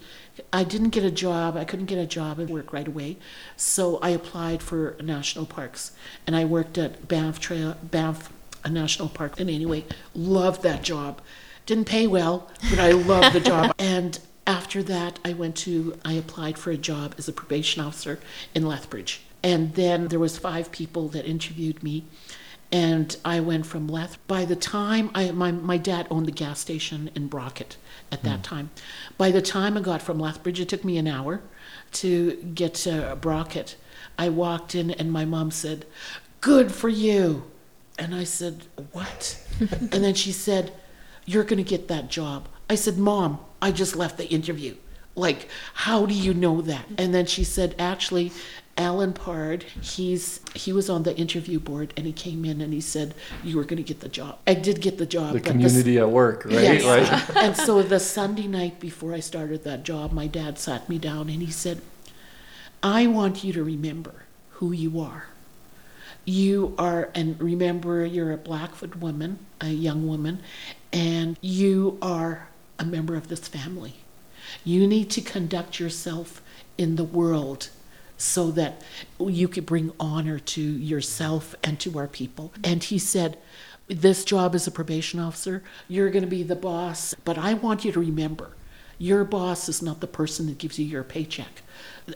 I 0.52 0.64
didn't 0.64 0.90
get 0.90 1.04
a 1.04 1.12
job. 1.12 1.58
I 1.58 1.66
couldn't 1.66 1.88
get 1.88 1.98
a 1.98 2.06
job 2.06 2.40
and 2.40 2.50
work 2.50 2.72
right 2.72 2.88
away. 2.88 3.18
So 3.58 3.98
I 3.98 4.10
applied 4.10 4.62
for 4.62 4.96
national 5.02 5.46
parks 5.46 5.92
and 6.28 6.36
I 6.36 6.46
worked 6.46 6.78
at 6.78 7.08
Banff 7.08 7.40
Trail, 7.40 7.76
Banff 7.84 8.32
National 8.70 9.10
Park. 9.10 9.40
And 9.40 9.50
anyway, 9.50 9.86
loved 10.14 10.64
that 10.64 10.84
job. 10.84 11.22
Didn't 11.66 11.86
pay 11.86 12.08
well, 12.08 12.52
but 12.70 12.80
I 12.80 12.92
loved 12.92 13.34
the 13.34 13.40
job. 13.40 13.74
And 13.80 14.20
after 14.46 14.84
that, 14.84 15.20
I 15.24 15.34
went 15.34 15.56
to, 15.58 15.98
I 16.04 16.14
applied 16.14 16.58
for 16.58 16.72
a 16.72 16.78
job 16.78 17.16
as 17.18 17.28
a 17.28 17.34
probation 17.34 17.82
officer 17.82 18.20
in 18.54 18.66
Lethbridge. 18.66 19.22
And 19.42 19.74
then 19.76 20.08
there 20.10 20.20
was 20.20 20.38
five 20.38 20.72
people 20.72 21.08
that 21.10 21.26
interviewed 21.26 21.84
me 21.84 22.06
and 22.74 23.16
I 23.24 23.40
went 23.40 23.68
from 23.68 23.88
Leth. 23.88 24.18
By 24.28 24.46
the 24.46 24.56
time 24.56 25.12
I, 25.14 25.30
my, 25.30 25.52
my 25.52 25.78
dad 25.78 26.08
owned 26.10 26.26
the 26.26 26.32
gas 26.32 26.60
station 26.60 27.12
in 27.14 27.28
Brocket 27.28 27.78
at 28.12 28.24
that 28.24 28.38
hmm. 28.38 28.42
time. 28.42 28.72
By 29.16 29.30
the 29.30 29.44
time 29.44 29.78
I 29.78 29.82
got 29.82 30.02
from 30.02 30.20
Lethbridge, 30.20 30.60
it 30.60 30.70
took 30.70 30.84
me 30.84 30.98
an 30.98 31.08
hour 31.08 31.42
to 31.94 32.34
get 32.56 32.74
to 32.74 33.16
Brocket. 33.22 33.76
I 34.18 34.30
walked 34.30 34.74
in 34.74 34.90
and 34.90 35.12
my 35.12 35.24
mom 35.24 35.52
said, 35.52 35.86
Good 36.42 36.72
for 36.72 36.90
you. 36.90 37.44
And 38.00 38.16
I 38.16 38.24
said, 38.24 38.64
What? 38.92 39.40
and 39.60 40.04
then 40.04 40.16
she 40.16 40.32
said, 40.32 40.74
You're 41.28 41.44
going 41.44 41.64
to 41.64 41.70
get 41.70 41.88
that 41.90 42.10
job. 42.10 42.48
I 42.72 42.74
said, 42.74 42.98
Mom, 42.98 43.40
I 43.62 43.72
just 43.72 43.96
left 43.96 44.18
the 44.18 44.28
interview. 44.28 44.76
Like, 45.16 45.48
how 45.76 46.08
do 46.08 46.16
you 46.16 46.34
know 46.34 46.62
that? 46.62 46.86
And 46.98 47.14
then 47.14 47.28
she 47.28 47.44
said, 47.44 47.76
Actually, 47.78 48.32
Alan 48.76 49.14
Pard, 49.14 49.64
he's 49.82 50.42
he 50.56 50.74
was 50.74 50.90
on 50.90 51.04
the 51.04 51.16
interview 51.16 51.60
board 51.60 51.94
and 51.96 52.08
he 52.08 52.14
came 52.14 52.44
in 52.44 52.60
and 52.60 52.74
he 52.74 52.82
said 52.82 53.14
you 53.44 53.58
were 53.58 53.64
going 53.64 53.78
to 53.78 53.84
get 53.84 54.00
the 54.00 54.10
job. 54.10 54.40
I 54.48 54.56
did 54.56 54.82
get 54.82 54.98
the 54.98 55.06
job. 55.06 55.34
The 55.34 55.42
community 55.42 56.00
at 56.00 56.10
work, 56.10 56.46
right? 56.46 56.54
Yes. 56.54 56.84
Right. 56.84 57.38
and 57.44 57.56
so 57.56 57.84
the 57.84 58.00
Sunday 58.00 58.48
night 58.48 58.80
before 58.80 59.14
I 59.14 59.20
started 59.20 59.64
that 59.64 59.84
job, 59.84 60.12
my 60.12 60.26
dad 60.26 60.58
sat 60.58 60.90
me 60.90 60.98
down 60.98 61.30
and 61.30 61.42
he 61.42 61.52
said, 61.52 61.82
I 62.82 63.06
want 63.08 63.44
you 63.44 63.54
to 63.54 63.64
remember 63.64 64.14
who 64.54 64.72
you 64.72 65.00
are. 65.00 65.28
You 66.26 66.74
are, 66.78 67.10
and 67.14 67.40
remember, 67.42 68.06
you're 68.06 68.32
a 68.32 68.38
Blackfoot 68.38 68.96
woman, 68.96 69.40
a 69.60 69.68
young 69.68 70.08
woman, 70.08 70.40
and 70.92 71.38
you 71.42 71.98
are 72.02 72.48
a 72.80 72.86
member 72.86 73.16
of 73.16 73.28
this 73.28 73.48
family. 73.48 73.96
You 74.64 74.88
need 74.88 75.10
to 75.12 75.22
conduct 75.22 75.80
yourself 75.80 76.42
in 76.78 76.96
the 76.96 77.04
world 77.04 77.70
so 78.24 78.52
that 78.52 78.82
you 79.20 79.48
could 79.48 79.66
bring 79.66 79.92
honor 80.00 80.40
to 80.40 80.62
yourself 80.62 81.56
and 81.64 81.80
to 81.82 81.98
our 81.98 82.08
people. 82.08 82.50
Mm-hmm. 82.56 82.72
And 82.72 82.84
he 82.84 82.98
said, 82.98 83.38
This 83.88 84.24
job 84.24 84.56
as 84.56 84.66
a 84.66 84.72
probation 84.72 85.20
officer, 85.20 85.62
you're 85.90 86.10
going 86.10 86.24
to 86.24 86.30
be 86.30 86.44
the 86.44 86.56
boss, 86.56 87.14
but 87.26 87.38
I 87.38 87.54
want 87.54 87.84
you 87.84 87.92
to 87.92 88.00
remember 88.00 88.52
your 88.98 89.26
boss 89.26 89.68
is 89.68 89.82
not 89.82 90.00
the 90.00 90.08
person 90.08 90.46
that 90.46 90.60
gives 90.60 90.80
you 90.80 90.86
your 90.86 91.04
paycheck. 91.04 91.62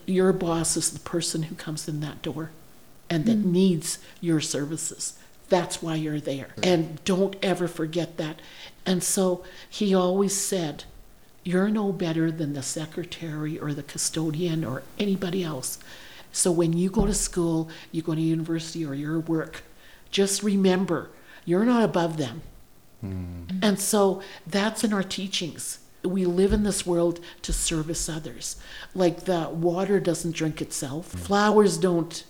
Your 0.05 0.31
boss 0.31 0.77
is 0.77 0.91
the 0.91 0.99
person 0.99 1.43
who 1.43 1.55
comes 1.55 1.87
in 1.87 1.99
that 1.99 2.21
door 2.21 2.51
and 3.09 3.25
that 3.25 3.39
mm. 3.39 3.45
needs 3.45 3.99
your 4.21 4.39
services. 4.39 5.17
That's 5.49 5.81
why 5.81 5.95
you're 5.95 6.19
there. 6.19 6.49
And 6.63 7.03
don't 7.03 7.35
ever 7.41 7.67
forget 7.67 8.17
that. 8.17 8.39
And 8.85 9.03
so 9.03 9.43
he 9.69 9.93
always 9.93 10.35
said, 10.35 10.85
You're 11.47 11.69
no 11.69 11.93
better 11.93 12.29
than 12.29 12.51
the 12.51 12.61
secretary 12.61 13.57
or 13.57 13.73
the 13.73 13.81
custodian 13.81 14.65
or 14.65 14.83
anybody 14.99 15.45
else. 15.45 15.79
So 16.33 16.51
when 16.51 16.73
you 16.73 16.89
go 16.89 17.05
to 17.05 17.13
school, 17.13 17.69
you 17.89 18.01
go 18.01 18.13
to 18.13 18.19
university 18.19 18.85
or 18.85 18.93
your 18.93 19.21
work, 19.21 19.63
just 20.11 20.43
remember, 20.43 21.09
you're 21.45 21.63
not 21.63 21.83
above 21.83 22.17
them. 22.17 22.41
Hmm. 22.99 23.43
And 23.61 23.79
so 23.79 24.21
that's 24.45 24.83
in 24.83 24.91
our 24.91 25.03
teachings. 25.03 25.79
We 26.03 26.25
live 26.25 26.51
in 26.51 26.63
this 26.63 26.85
world 26.85 27.21
to 27.43 27.53
service 27.53 28.09
others. 28.09 28.57
Like 28.93 29.21
the 29.21 29.47
water 29.47 30.01
doesn't 30.01 30.35
drink 30.35 30.61
itself, 30.61 31.13
hmm. 31.13 31.17
flowers 31.19 31.77
don't 31.77 32.25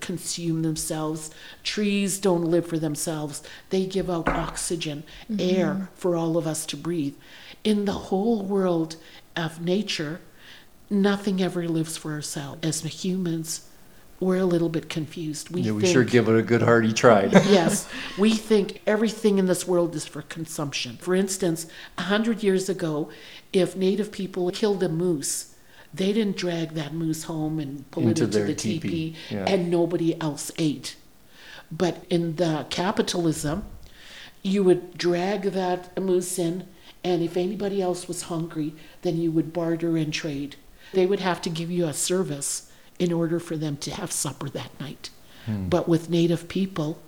consume 0.00 0.62
themselves, 0.62 1.32
trees 1.64 2.18
don't 2.18 2.44
live 2.44 2.66
for 2.66 2.78
themselves. 2.78 3.42
They 3.70 3.86
give 3.86 4.08
out 4.08 4.28
oxygen, 4.28 5.02
mm-hmm. 5.28 5.40
air 5.40 5.88
for 5.94 6.14
all 6.14 6.36
of 6.36 6.46
us 6.46 6.64
to 6.66 6.76
breathe. 6.76 7.16
In 7.64 7.84
the 7.84 7.92
whole 7.92 8.42
world 8.42 8.96
of 9.36 9.60
nature, 9.60 10.20
nothing 10.90 11.42
ever 11.42 11.68
lives 11.68 11.96
for 11.96 12.12
ourselves. 12.12 12.60
As 12.66 12.82
humans, 12.82 13.68
we're 14.22 14.38
a 14.38 14.44
little 14.44 14.68
bit 14.68 14.88
confused. 14.88 15.50
We 15.50 15.62
Yeah, 15.62 15.72
we 15.72 15.82
think, 15.82 15.92
sure 15.92 16.04
give 16.04 16.28
it 16.28 16.38
a 16.38 16.42
good 16.42 16.62
hearty 16.62 16.92
try. 16.92 17.24
yes, 17.32 17.88
we 18.18 18.34
think 18.34 18.80
everything 18.86 19.38
in 19.38 19.46
this 19.46 19.66
world 19.66 19.94
is 19.96 20.06
for 20.06 20.22
consumption. 20.22 20.96
For 20.98 21.14
instance, 21.14 21.66
a 21.98 22.02
hundred 22.02 22.42
years 22.42 22.68
ago, 22.68 23.08
if 23.52 23.76
Native 23.76 24.12
people 24.12 24.50
killed 24.50 24.82
a 24.82 24.88
moose, 24.88 25.54
they 25.92 26.12
didn't 26.12 26.36
drag 26.36 26.70
that 26.70 26.94
moose 26.94 27.24
home 27.24 27.58
and 27.58 27.90
pull 27.90 28.08
Into 28.08 28.22
it 28.22 28.26
into 28.26 28.44
the 28.44 28.54
teepee, 28.54 28.88
teepee, 28.88 29.16
yeah. 29.30 29.44
and 29.46 29.70
nobody 29.70 30.18
else 30.20 30.50
ate. 30.56 30.96
But 31.70 32.04
in 32.08 32.36
the 32.36 32.66
capitalism, 32.70 33.64
you 34.42 34.62
would 34.64 34.96
drag 34.96 35.42
that 35.52 36.00
moose 36.00 36.38
in, 36.38 36.68
and 37.04 37.22
if 37.22 37.36
anybody 37.36 37.82
else 37.82 38.06
was 38.06 38.22
hungry, 38.22 38.74
then 39.02 39.16
you 39.16 39.30
would 39.32 39.52
barter 39.52 39.96
and 39.96 40.12
trade. 40.12 40.56
They 40.92 41.06
would 41.06 41.20
have 41.20 41.42
to 41.42 41.50
give 41.50 41.70
you 41.70 41.86
a 41.86 41.92
service 41.92 42.70
in 42.98 43.12
order 43.12 43.40
for 43.40 43.56
them 43.56 43.76
to 43.78 43.90
have 43.90 44.12
supper 44.12 44.48
that 44.50 44.78
night. 44.78 45.10
Hmm. 45.46 45.68
But 45.68 45.88
with 45.88 46.10
native 46.10 46.48
people, 46.48 47.02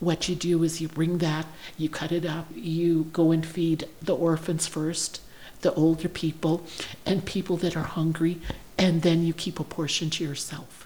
what 0.00 0.28
you 0.28 0.34
do 0.34 0.62
is 0.62 0.80
you 0.80 0.88
bring 0.88 1.18
that, 1.18 1.46
you 1.76 1.88
cut 1.88 2.12
it 2.12 2.24
up, 2.24 2.46
you 2.54 3.04
go 3.12 3.32
and 3.32 3.44
feed 3.44 3.88
the 4.02 4.14
orphans 4.14 4.66
first, 4.66 5.20
the 5.62 5.74
older 5.74 6.08
people, 6.08 6.64
and 7.04 7.24
people 7.24 7.56
that 7.58 7.76
are 7.76 7.82
hungry, 7.82 8.40
and 8.76 9.02
then 9.02 9.24
you 9.24 9.32
keep 9.32 9.58
a 9.58 9.64
portion 9.64 10.10
to 10.10 10.24
yourself. 10.24 10.77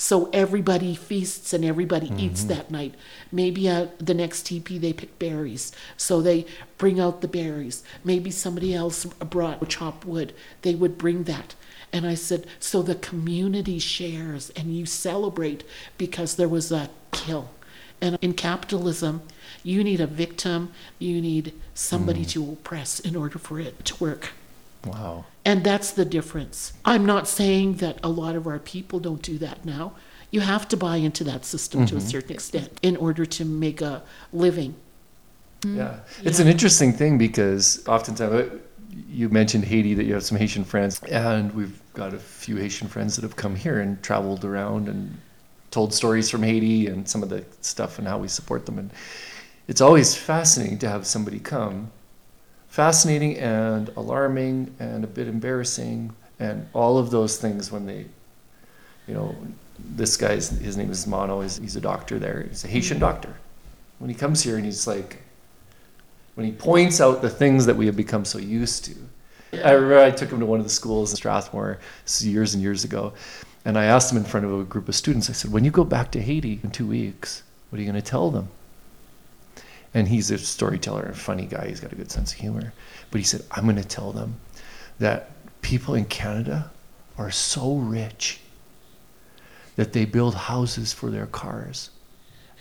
So 0.00 0.30
everybody 0.32 0.94
feasts 0.94 1.52
and 1.52 1.62
everybody 1.62 2.10
eats 2.16 2.44
that 2.44 2.70
night. 2.70 2.94
Maybe 3.30 3.68
uh, 3.68 3.88
the 3.98 4.14
next 4.14 4.46
teepee 4.46 4.78
they 4.78 4.94
pick 4.94 5.18
berries, 5.18 5.72
so 5.98 6.22
they 6.22 6.46
bring 6.78 6.98
out 6.98 7.20
the 7.20 7.28
berries. 7.28 7.84
Maybe 8.02 8.30
somebody 8.30 8.74
else 8.74 9.04
brought 9.04 9.68
chopped 9.68 10.06
wood, 10.06 10.32
they 10.62 10.74
would 10.74 10.96
bring 10.96 11.24
that. 11.24 11.54
And 11.92 12.06
I 12.06 12.14
said, 12.14 12.46
so 12.58 12.80
the 12.80 12.94
community 12.94 13.78
shares 13.78 14.48
and 14.56 14.74
you 14.74 14.86
celebrate 14.86 15.64
because 15.98 16.36
there 16.36 16.48
was 16.48 16.72
a 16.72 16.88
kill. 17.12 17.50
And 18.00 18.16
in 18.22 18.32
capitalism, 18.32 19.20
you 19.62 19.84
need 19.84 20.00
a 20.00 20.06
victim, 20.06 20.72
you 20.98 21.20
need 21.20 21.52
somebody 21.74 22.24
to 22.24 22.52
oppress 22.52 23.00
in 23.00 23.16
order 23.16 23.38
for 23.38 23.60
it 23.60 23.84
to 23.84 24.02
work. 24.02 24.30
Wow. 24.86 25.24
And 25.44 25.64
that's 25.64 25.92
the 25.92 26.04
difference. 26.04 26.72
I'm 26.84 27.04
not 27.06 27.28
saying 27.28 27.74
that 27.76 27.98
a 28.02 28.08
lot 28.08 28.36
of 28.36 28.46
our 28.46 28.58
people 28.58 29.00
don't 29.00 29.22
do 29.22 29.38
that 29.38 29.64
now. 29.64 29.92
You 30.30 30.40
have 30.40 30.68
to 30.68 30.76
buy 30.76 30.96
into 30.96 31.24
that 31.24 31.44
system 31.44 31.86
to 31.86 31.96
a 31.96 32.00
certain 32.00 32.32
extent 32.32 32.78
in 32.82 32.96
order 32.96 33.26
to 33.26 33.44
make 33.44 33.80
a 33.80 34.02
living. 34.32 34.76
Yeah. 35.66 36.00
It's 36.22 36.38
an 36.38 36.46
interesting 36.46 36.92
thing 36.92 37.18
because 37.18 37.86
oftentimes 37.88 38.32
uh, 38.32 38.58
you 39.08 39.28
mentioned 39.28 39.64
Haiti 39.64 39.94
that 39.94 40.04
you 40.04 40.14
have 40.14 40.22
some 40.22 40.38
Haitian 40.38 40.64
friends, 40.64 41.00
and 41.04 41.52
we've 41.52 41.80
got 41.94 42.14
a 42.14 42.18
few 42.18 42.56
Haitian 42.56 42.88
friends 42.88 43.16
that 43.16 43.22
have 43.22 43.36
come 43.36 43.56
here 43.56 43.80
and 43.80 44.02
traveled 44.02 44.44
around 44.44 44.88
and 44.88 45.18
told 45.70 45.92
stories 45.92 46.30
from 46.30 46.42
Haiti 46.42 46.86
and 46.86 47.08
some 47.08 47.22
of 47.22 47.28
the 47.28 47.44
stuff 47.60 47.98
and 47.98 48.06
how 48.06 48.18
we 48.18 48.28
support 48.28 48.66
them. 48.66 48.78
And 48.78 48.90
it's 49.68 49.80
always 49.80 50.14
fascinating 50.14 50.78
to 50.78 50.88
have 50.88 51.06
somebody 51.06 51.38
come. 51.38 51.90
Fascinating 52.70 53.36
and 53.38 53.88
alarming 53.96 54.74
and 54.78 55.04
a 55.04 55.06
bit 55.06 55.28
embarrassing 55.28 56.14
and 56.38 56.66
all 56.72 56.98
of 56.98 57.10
those 57.10 57.36
things 57.36 57.70
when 57.70 57.84
they, 57.84 58.06
you 59.06 59.14
know, 59.14 59.34
this 59.96 60.16
guy's 60.16 60.50
his 60.50 60.76
name 60.76 60.90
is 60.90 61.06
Mono. 61.06 61.40
He's, 61.40 61.58
he's 61.58 61.76
a 61.76 61.80
doctor 61.80 62.18
there. 62.18 62.46
He's 62.48 62.64
a 62.64 62.68
Haitian 62.68 62.98
doctor. 62.98 63.34
When 63.98 64.08
he 64.08 64.14
comes 64.14 64.42
here 64.42 64.56
and 64.56 64.64
he's 64.64 64.86
like, 64.86 65.20
when 66.36 66.46
he 66.46 66.52
points 66.52 67.00
out 67.00 67.22
the 67.22 67.28
things 67.28 67.66
that 67.66 67.76
we 67.76 67.86
have 67.86 67.96
become 67.96 68.24
so 68.24 68.38
used 68.38 68.84
to. 68.86 68.94
I 69.64 69.72
remember 69.72 69.98
I 69.98 70.12
took 70.12 70.30
him 70.30 70.38
to 70.38 70.46
one 70.46 70.60
of 70.60 70.64
the 70.64 70.70
schools 70.70 71.10
in 71.10 71.16
Strathmore 71.16 71.78
years 72.20 72.54
and 72.54 72.62
years 72.62 72.84
ago, 72.84 73.12
and 73.64 73.76
I 73.76 73.86
asked 73.86 74.12
him 74.12 74.18
in 74.18 74.24
front 74.24 74.46
of 74.46 74.52
a 74.58 74.62
group 74.62 74.88
of 74.88 74.94
students. 74.94 75.28
I 75.28 75.32
said, 75.32 75.50
"When 75.50 75.64
you 75.64 75.72
go 75.72 75.82
back 75.82 76.12
to 76.12 76.22
Haiti 76.22 76.60
in 76.62 76.70
two 76.70 76.86
weeks, 76.86 77.42
what 77.68 77.78
are 77.78 77.82
you 77.82 77.90
going 77.90 78.00
to 78.00 78.08
tell 78.08 78.30
them?" 78.30 78.48
And 79.94 80.06
he's 80.08 80.30
a 80.30 80.38
storyteller 80.38 81.02
and 81.02 81.10
a 81.10 81.18
funny 81.18 81.46
guy. 81.46 81.68
He's 81.68 81.80
got 81.80 81.92
a 81.92 81.96
good 81.96 82.10
sense 82.10 82.32
of 82.32 82.38
humor. 82.38 82.72
But 83.10 83.18
he 83.18 83.24
said, 83.24 83.42
"I'm 83.50 83.64
going 83.64 83.76
to 83.76 83.84
tell 83.84 84.12
them 84.12 84.36
that 84.98 85.30
people 85.62 85.94
in 85.94 86.04
Canada 86.04 86.70
are 87.18 87.30
so 87.30 87.76
rich 87.76 88.40
that 89.76 89.92
they 89.92 90.04
build 90.04 90.34
houses 90.34 90.92
for 90.92 91.10
their 91.10 91.26
cars, 91.26 91.90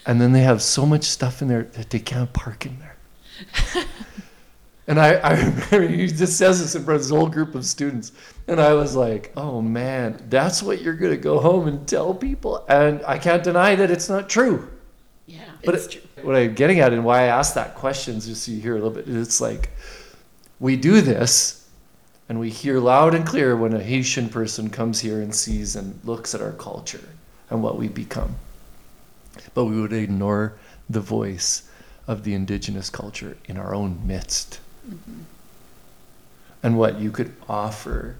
and 0.06 0.20
then 0.20 0.32
they 0.32 0.42
have 0.42 0.62
so 0.62 0.86
much 0.86 1.04
stuff 1.04 1.42
in 1.42 1.48
there 1.48 1.64
that 1.64 1.90
they 1.90 2.00
can't 2.00 2.34
park 2.34 2.66
in 2.66 2.80
there." 2.80 3.86
And 4.90 5.00
I, 5.00 5.14
I 5.18 5.34
remember 5.34 5.88
he 5.88 6.08
just 6.08 6.36
says 6.36 6.60
this 6.60 6.74
in 6.74 6.84
front 6.84 6.96
of 6.96 7.04
this 7.04 7.12
whole 7.12 7.30
group 7.30 7.54
of 7.54 7.64
students. 7.64 8.12
And 8.48 8.60
I 8.60 8.74
was 8.74 8.96
like, 8.96 9.32
oh 9.38 9.62
man, 9.62 10.20
that's 10.30 10.64
what 10.64 10.82
you're 10.82 10.96
going 10.96 11.12
to 11.12 11.22
go 11.22 11.40
home 11.40 11.68
and 11.68 11.88
tell 11.88 12.12
people. 12.16 12.66
And 12.68 13.04
I 13.06 13.20
can't 13.20 13.44
deny 13.44 13.76
that 13.76 13.92
it's 13.92 14.10
not 14.10 14.30
true. 14.30 14.68
Yeah. 15.28 15.46
But 15.64 15.76
it's 15.76 15.86
it, 15.86 15.92
true. 15.92 16.02
What 16.24 16.36
I'm 16.36 16.54
getting 16.54 16.80
at 16.80 16.94
and 16.94 17.04
why 17.04 17.24
I 17.24 17.28
asked 17.28 17.56
that 17.56 17.76
question 17.76 18.18
is 18.18 18.28
just 18.28 18.44
so 18.44 18.52
you 18.52 18.62
hear 18.62 18.74
a 18.74 18.82
little 18.82 18.92
bit, 18.92 19.08
it's 19.08 19.42
like 19.42 19.70
we 20.60 20.76
do 20.76 21.02
this 21.02 21.68
and 22.28 22.40
we 22.40 22.50
hear 22.50 22.80
loud 22.80 23.16
and 23.16 23.26
clear 23.26 23.56
when 23.56 23.74
a 23.74 23.82
Haitian 23.82 24.30
person 24.30 24.70
comes 24.70 25.00
here 25.00 25.22
and 25.22 25.34
sees 25.34 25.76
and 25.76 26.00
looks 26.04 26.36
at 26.36 26.42
our 26.42 26.52
culture 26.54 27.10
and 27.50 27.64
what 27.64 27.78
we 27.78 27.88
become. 27.88 28.36
But 29.54 29.66
we 29.66 29.82
would 29.82 29.94
ignore 29.94 30.58
the 30.90 31.00
voice 31.00 31.70
of 32.08 32.24
the 32.24 32.34
indigenous 32.34 32.90
culture 32.90 33.38
in 33.46 33.58
our 33.58 33.74
own 33.74 34.00
midst 34.06 34.60
mm-hmm. 34.88 35.22
and 36.64 36.78
what 36.78 37.00
you 37.00 37.12
could 37.12 37.36
offer 37.48 38.16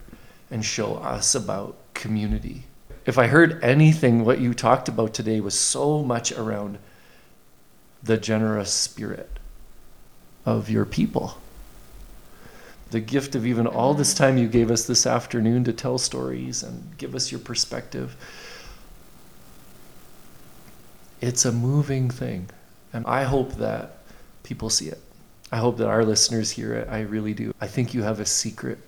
and 0.52 0.64
show 0.64 0.96
us 0.96 1.36
about 1.36 1.76
community. 1.94 2.64
If 3.06 3.18
I 3.18 3.28
heard 3.28 3.64
anything, 3.64 4.24
what 4.24 4.40
you 4.40 4.54
talked 4.54 4.88
about 4.88 5.14
today 5.14 5.40
was 5.40 5.58
so 5.58 6.04
much 6.04 6.32
around 6.32 6.78
the 8.04 8.18
generous 8.18 8.72
spirit 8.72 9.30
of 10.46 10.70
your 10.70 10.86
people. 10.86 11.38
The 12.92 13.00
gift 13.00 13.36
of 13.36 13.46
even 13.46 13.68
all 13.68 13.94
this 13.94 14.14
time 14.14 14.38
you 14.38 14.48
gave 14.48 14.72
us 14.72 14.86
this 14.86 15.06
afternoon 15.06 15.64
to 15.66 15.74
tell 15.74 15.98
stories 15.98 16.64
and 16.64 16.98
give 16.98 17.14
us 17.14 17.32
your 17.32 17.40
perspective. 17.40 18.16
It's 21.22 21.46
a 21.46 21.52
moving 21.52 22.10
thing. 22.10 22.50
And 22.92 23.06
I 23.06 23.24
hope 23.24 23.54
that 23.56 23.98
people 24.44 24.70
see 24.70 24.88
it. 24.88 25.02
I 25.52 25.58
hope 25.58 25.78
that 25.78 25.88
our 25.88 26.04
listeners 26.04 26.52
hear 26.52 26.74
it. 26.74 26.88
I 26.90 27.02
really 27.02 27.34
do. 27.34 27.54
I 27.62 27.68
think 27.68 27.94
you 27.94 28.04
have 28.04 28.20
a 28.20 28.26
secret 28.26 28.80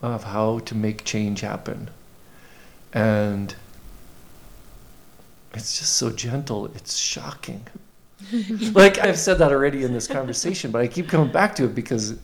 of 0.00 0.24
how 0.24 0.60
to 0.60 0.74
make 0.74 1.04
change 1.04 1.40
happen. 1.40 1.90
And 2.92 3.54
it's 5.52 5.78
just 5.78 5.94
so 5.94 6.10
gentle. 6.10 6.66
It's 6.66 6.96
shocking. 6.96 7.66
like 8.72 8.98
I've 8.98 9.18
said 9.18 9.38
that 9.38 9.52
already 9.52 9.84
in 9.84 9.92
this 9.92 10.06
conversation, 10.06 10.70
but 10.70 10.80
I 10.80 10.86
keep 10.86 11.08
coming 11.08 11.32
back 11.32 11.54
to 11.56 11.64
it 11.64 11.74
because 11.74 12.16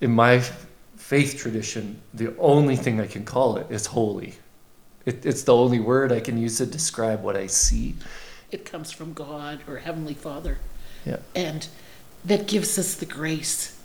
in 0.00 0.10
my 0.10 0.40
faith 0.96 1.36
tradition, 1.36 2.00
the 2.14 2.36
only 2.38 2.76
thing 2.76 3.00
I 3.00 3.06
can 3.06 3.24
call 3.24 3.56
it 3.56 3.66
is 3.70 3.86
holy. 3.86 4.34
It, 5.04 5.24
it's 5.24 5.44
the 5.44 5.54
only 5.54 5.78
word 5.78 6.12
I 6.12 6.20
can 6.20 6.36
use 6.36 6.58
to 6.58 6.66
describe 6.66 7.22
what 7.22 7.36
I 7.36 7.46
see. 7.46 7.94
It 8.50 8.64
comes 8.64 8.90
from 8.90 9.12
God 9.12 9.60
or 9.68 9.78
Heavenly 9.78 10.14
Father. 10.14 10.58
Yeah. 11.04 11.18
And 11.34 11.66
that 12.24 12.46
gives 12.48 12.78
us 12.78 12.94
the 12.94 13.06
grace 13.06 13.75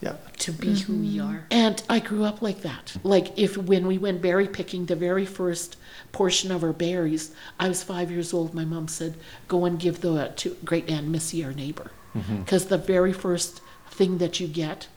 Yeah. 0.00 0.16
to 0.38 0.52
be 0.52 0.78
who 0.80 0.94
we 0.98 1.16
mm-hmm. 1.16 1.28
are. 1.28 1.46
And 1.50 1.82
I 1.88 2.00
grew 2.00 2.24
up 2.24 2.42
like 2.42 2.60
that. 2.62 2.96
Like 3.02 3.38
if 3.38 3.56
when 3.56 3.86
we 3.86 3.96
went 3.98 4.20
berry 4.20 4.46
picking, 4.46 4.86
the 4.86 4.96
very 4.96 5.24
first 5.24 5.76
portion 6.12 6.50
of 6.52 6.62
our 6.62 6.72
berries, 6.72 7.32
I 7.58 7.68
was 7.68 7.82
five 7.82 8.10
years 8.10 8.34
old. 8.34 8.54
My 8.54 8.64
mom 8.64 8.88
said, 8.88 9.16
"Go 9.48 9.64
and 9.64 9.78
give 9.78 10.00
the 10.02 10.32
to 10.36 10.56
great 10.64 10.90
aunt 10.90 11.08
Missy, 11.08 11.42
our 11.44 11.52
neighbor, 11.52 11.90
mm-hmm. 12.14 12.42
because 12.42 12.66
the 12.66 12.78
very 12.78 13.12
first 13.12 13.62
thing 13.90 14.18
that 14.18 14.40
you 14.40 14.46
get." 14.46 14.88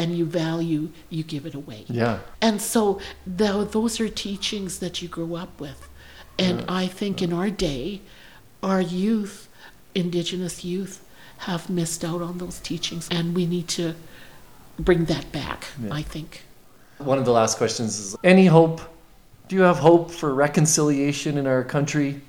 And 0.00 0.16
you 0.16 0.26
value, 0.26 0.90
you 1.10 1.24
give 1.24 1.44
it 1.44 1.56
away. 1.56 1.84
Yeah. 1.88 2.20
And 2.40 2.62
so 2.62 3.00
tho- 3.26 3.64
those 3.64 3.98
are 3.98 4.08
teachings 4.08 4.78
that 4.78 5.02
you 5.02 5.08
grow 5.08 5.34
up 5.34 5.58
with. 5.58 5.88
And 6.38 6.64
I 6.68 6.86
think 6.86 7.20
in 7.20 7.32
our 7.32 7.50
day, 7.50 8.02
our 8.62 8.80
youth, 8.80 9.48
indigenous 9.96 10.64
youth, 10.64 11.04
have 11.38 11.68
missed 11.68 12.04
out 12.04 12.22
on 12.22 12.38
those 12.38 12.60
teachings. 12.60 13.08
And 13.10 13.34
we 13.34 13.44
need 13.44 13.66
to 13.70 13.96
bring 14.78 15.04
that 15.06 15.30
back, 15.32 15.66
Yeah. 15.82 15.94
I 15.94 16.02
think. 16.02 16.44
One 16.98 17.18
of 17.18 17.24
the 17.24 17.32
last 17.32 17.58
questions 17.58 17.98
is 17.98 18.16
any 18.24 18.46
hope? 18.46 18.80
Do 19.48 19.56
you 19.56 19.62
have 19.62 19.78
hope 19.78 20.10
for 20.10 20.34
reconciliation 20.34 21.38
in 21.38 21.46
our 21.46 21.64
country? 21.64 22.20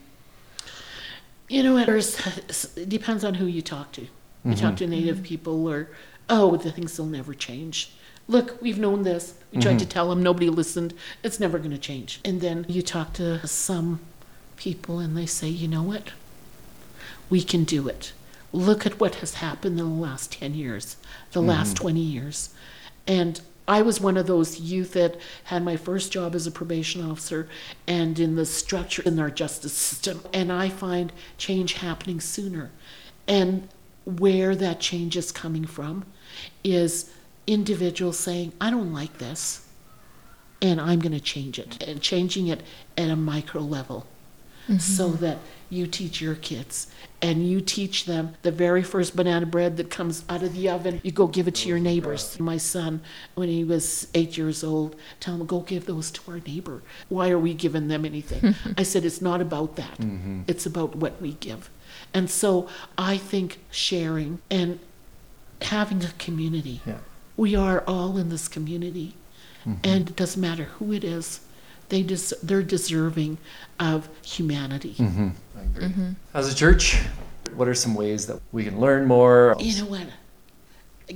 You 1.47 1.63
know, 1.63 1.77
it 1.77 2.87
depends 2.87 3.23
on 3.23 3.33
who 3.33 3.45
you 3.45 3.61
talk 3.61 3.91
to. 3.93 4.07
You 4.45 4.55
talk 4.55 4.77
to 4.77 4.85
mm-hmm. 4.85 4.91
Native 4.91 5.23
people, 5.23 5.67
or, 5.67 5.89
oh, 6.29 6.55
the 6.55 6.71
things 6.71 6.97
will 6.97 7.07
never 7.07 7.33
change. 7.33 7.91
Look, 8.27 8.61
we've 8.61 8.77
known 8.77 9.03
this. 9.03 9.33
We 9.51 9.59
tried 9.59 9.79
to 9.79 9.85
mm-hmm. 9.85 9.89
tell 9.89 10.09
them, 10.09 10.23
nobody 10.23 10.49
listened. 10.49 10.93
It's 11.23 11.39
never 11.39 11.57
going 11.57 11.71
to 11.71 11.77
change. 11.77 12.21
And 12.23 12.39
then 12.39 12.65
you 12.69 12.81
talk 12.81 13.13
to 13.13 13.45
some 13.47 13.99
people, 14.55 14.99
and 14.99 15.17
they 15.17 15.25
say, 15.25 15.47
you 15.49 15.67
know 15.67 15.83
what? 15.83 16.11
We 17.29 17.41
can 17.41 17.63
do 17.63 17.87
it. 17.87 18.13
Look 18.53 18.85
at 18.85 18.99
what 18.99 19.15
has 19.15 19.35
happened 19.35 19.79
in 19.79 19.85
the 19.85 20.01
last 20.01 20.31
10 20.31 20.53
years, 20.53 20.97
the 21.31 21.41
last 21.41 21.75
mm-hmm. 21.75 21.83
20 21.83 21.99
years. 21.99 22.49
And 23.07 23.41
I 23.67 23.83
was 23.83 24.01
one 24.01 24.17
of 24.17 24.25
those 24.25 24.59
youth 24.59 24.93
that 24.93 25.15
had 25.45 25.63
my 25.63 25.77
first 25.77 26.11
job 26.11 26.33
as 26.33 26.47
a 26.47 26.51
probation 26.51 27.07
officer 27.07 27.47
and 27.85 28.19
in 28.19 28.35
the 28.35 28.45
structure 28.45 29.03
in 29.03 29.19
our 29.19 29.29
justice 29.29 29.73
system. 29.73 30.21
And 30.33 30.51
I 30.51 30.69
find 30.69 31.13
change 31.37 31.73
happening 31.73 32.19
sooner. 32.19 32.71
And 33.27 33.67
where 34.05 34.55
that 34.55 34.79
change 34.79 35.15
is 35.15 35.31
coming 35.31 35.65
from 35.65 36.05
is 36.63 37.11
individuals 37.45 38.17
saying, 38.17 38.53
I 38.59 38.71
don't 38.71 38.91
like 38.91 39.19
this, 39.19 39.67
and 40.61 40.81
I'm 40.81 40.99
going 40.99 41.13
to 41.13 41.19
change 41.19 41.59
it. 41.59 41.83
And 41.87 42.01
changing 42.01 42.47
it 42.47 42.61
at 42.97 43.09
a 43.09 43.15
micro 43.15 43.61
level 43.61 44.07
Mm-hmm. 44.69 44.77
so 44.77 45.09
that 45.13 45.39
you 45.71 45.87
teach 45.87 46.21
your 46.21 46.35
kids. 46.35 46.87
And 47.23 47.49
you 47.49 47.59
teach 47.59 48.05
them 48.05 48.35
the 48.43 48.51
very 48.51 48.83
first 48.83 49.15
banana 49.15 49.45
bread 49.47 49.77
that 49.77 49.89
comes 49.89 50.23
out 50.29 50.43
of 50.43 50.53
the 50.53 50.69
oven. 50.69 51.01
You 51.03 51.11
go 51.11 51.25
give 51.27 51.47
it 51.47 51.55
to 51.55 51.69
your 51.69 51.79
neighbors. 51.79 52.39
My 52.39 52.57
son 52.57 53.01
when 53.33 53.49
he 53.49 53.63
was 53.63 54.07
eight 54.13 54.37
years 54.37 54.63
old 54.63 54.95
tell 55.19 55.35
him 55.35 55.45
go 55.47 55.61
give 55.61 55.85
those 55.85 56.11
to 56.11 56.31
our 56.31 56.39
neighbor. 56.39 56.81
Why 57.09 57.29
are 57.31 57.39
we 57.39 57.53
giving 57.55 57.87
them 57.87 58.05
anything? 58.05 58.55
I 58.77 58.83
said 58.83 59.03
it's 59.05 59.21
not 59.21 59.41
about 59.41 59.75
that. 59.75 59.97
Mm-hmm. 59.97 60.43
It's 60.47 60.65
about 60.65 60.95
what 60.95 61.19
we 61.21 61.33
give. 61.33 61.69
And 62.13 62.29
so 62.29 62.67
i 62.97 63.17
think 63.17 63.59
sharing 63.71 64.39
and 64.49 64.79
having 65.63 66.03
a 66.03 66.11
community. 66.19 66.81
Yeah. 66.85 66.99
we 67.35 67.55
are 67.55 67.83
all 67.87 68.17
in 68.17 68.29
this 68.29 68.47
community. 68.47 69.15
Mm-hmm. 69.65 69.73
And 69.83 70.09
it 70.09 70.15
doesn't 70.15 70.41
matter 70.41 70.65
who 70.65 70.93
it 70.93 71.03
is 71.03 71.41
they 71.89 72.03
des- 72.03 72.35
they're 72.41 72.63
deserving 72.63 73.37
of 73.79 74.09
humanity. 74.23 74.95
Mm-hmm. 74.97 75.29
I 75.57 75.61
agree. 75.61 75.85
Mm-hmm. 75.85 76.11
As 76.33 76.51
a 76.51 76.55
church, 76.55 76.99
what 77.55 77.67
are 77.67 77.73
some 77.73 77.95
ways 77.95 78.27
that 78.27 78.39
we 78.51 78.63
can 78.63 78.79
learn 78.79 79.05
more? 79.05 79.55
you 79.59 79.81
know 79.81 79.89
what? 79.89 80.07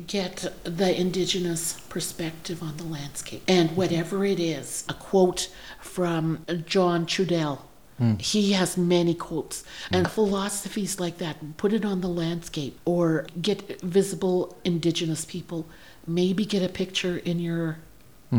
Get 0.07 0.51
the 0.63 0.99
indigenous 0.99 1.79
perspective 1.81 2.63
on 2.63 2.77
the 2.77 2.83
landscape. 2.83 3.43
And 3.47 3.77
whatever 3.77 4.25
it 4.25 4.39
is 4.39 4.85
a 4.89 4.93
quote 4.93 5.53
from 5.79 6.45
john 6.65 7.05
trudell. 7.05 7.59
Hmm. 7.99 8.15
He 8.15 8.53
has 8.53 8.75
many 8.75 9.13
quotes. 9.13 9.63
And 9.91 10.09
philosophies 10.09 10.99
like 10.99 11.19
that 11.19 11.57
put 11.57 11.73
it 11.73 11.85
on 11.85 12.01
the 12.01 12.07
landscape 12.07 12.79
or 12.85 13.27
get 13.39 13.79
visible 13.81 14.57
indigenous 14.63 15.25
people. 15.25 15.67
Maybe 16.07 16.43
get 16.43 16.63
a 16.63 16.69
picture 16.69 17.17
in 17.17 17.39
your 17.39 17.77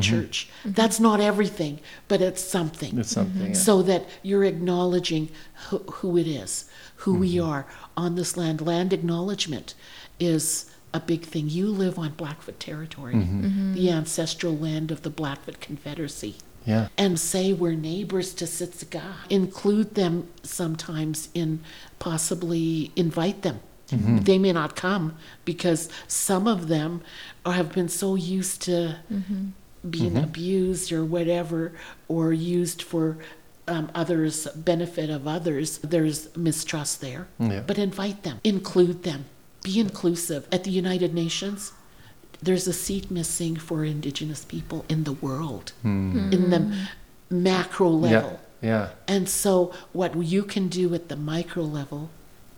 church 0.01 0.49
that's 0.65 0.99
not 1.01 1.21
everything 1.21 1.79
but 2.09 2.21
it's 2.21 2.43
something 2.43 2.99
It's 2.99 3.11
something. 3.11 3.49
yeah. 3.49 3.53
so 3.53 3.83
that 3.83 4.05
you're 4.23 4.45
acknowledging 4.45 5.29
who, 5.69 5.79
who 5.79 6.17
it 6.19 6.27
is, 6.27 6.65
who 6.97 7.15
we 7.15 7.35
Mm-hmm. 7.35 7.51
are 7.51 7.67
on 7.97 8.15
this 8.15 8.37
land. 8.37 8.61
Land 8.61 8.93
acknowledgement 8.93 9.75
is 10.19 10.71
a 10.93 11.01
big 11.01 11.23
thing. 11.23 11.49
You 11.49 11.67
live 11.69 11.99
on 11.99 12.11
Blackfoot 12.13 12.59
territory, 12.61 13.15
Mm-hmm. 13.15 13.75
the 13.75 13.91
ancestral 13.91 14.57
land 14.57 14.91
of 14.91 15.03
the 15.03 15.11
Blackfoot 15.11 15.61
Confederacy. 15.61 16.37
Yeah. 16.67 16.89
And 16.97 17.19
say 17.21 17.53
we're 17.53 17.75
neighbors 17.75 18.33
to 18.35 18.45
Siksika. 18.47 19.03
Include 19.29 19.95
them 19.97 20.29
sometimes 20.43 21.29
in 21.35 21.61
possibly 21.99 22.91
invite 22.97 23.43
them. 23.43 23.61
Mm-hmm. 23.91 24.19
They 24.19 24.39
may 24.39 24.53
not 24.53 24.77
come 24.77 25.17
because 25.45 25.89
some 26.09 26.47
of 26.49 26.69
them 26.69 27.03
are- 27.45 27.53
have 27.53 27.73
been 27.73 27.89
so 27.91 28.15
used 28.15 28.63
to 28.63 28.97
being 29.89 30.13
Mm-hmm. 30.15 30.25
abused 30.25 30.93
or 30.93 31.05
whatever, 31.05 31.73
or 32.09 32.33
used 32.33 32.83
for 32.83 33.19
um, 33.69 33.91
others' 33.95 34.47
benefit 34.55 35.11
of 35.11 35.27
others. 35.27 35.79
There's 35.79 36.35
mistrust 36.37 37.01
there. 37.01 37.27
Yeah. 37.39 37.63
But 37.67 37.79
invite 37.79 38.23
them, 38.23 38.41
include 38.45 39.03
them, 39.03 39.25
be 39.63 39.79
inclusive. 39.81 40.47
At 40.53 40.65
the 40.65 40.71
United 40.71 41.15
Nations, 41.15 41.73
there's 42.43 42.67
a 42.67 42.73
seat 42.73 43.11
missing 43.11 43.57
for 43.57 43.85
Indigenous 43.85 44.45
people 44.45 44.85
in 44.89 45.05
the 45.05 45.13
world, 45.15 45.73
in 45.83 46.51
the 46.51 46.77
macro 47.31 47.91
Hmm. 47.91 48.05
Yeah. 48.05 48.11
level. 48.11 48.41
Yeah. 48.63 48.89
And 49.09 49.29
so, 49.29 49.73
what 49.93 50.15
you 50.23 50.43
can 50.43 50.69
do 50.69 50.95
at 50.95 51.09
the 51.09 51.17
micro 51.17 51.63
level 51.63 52.09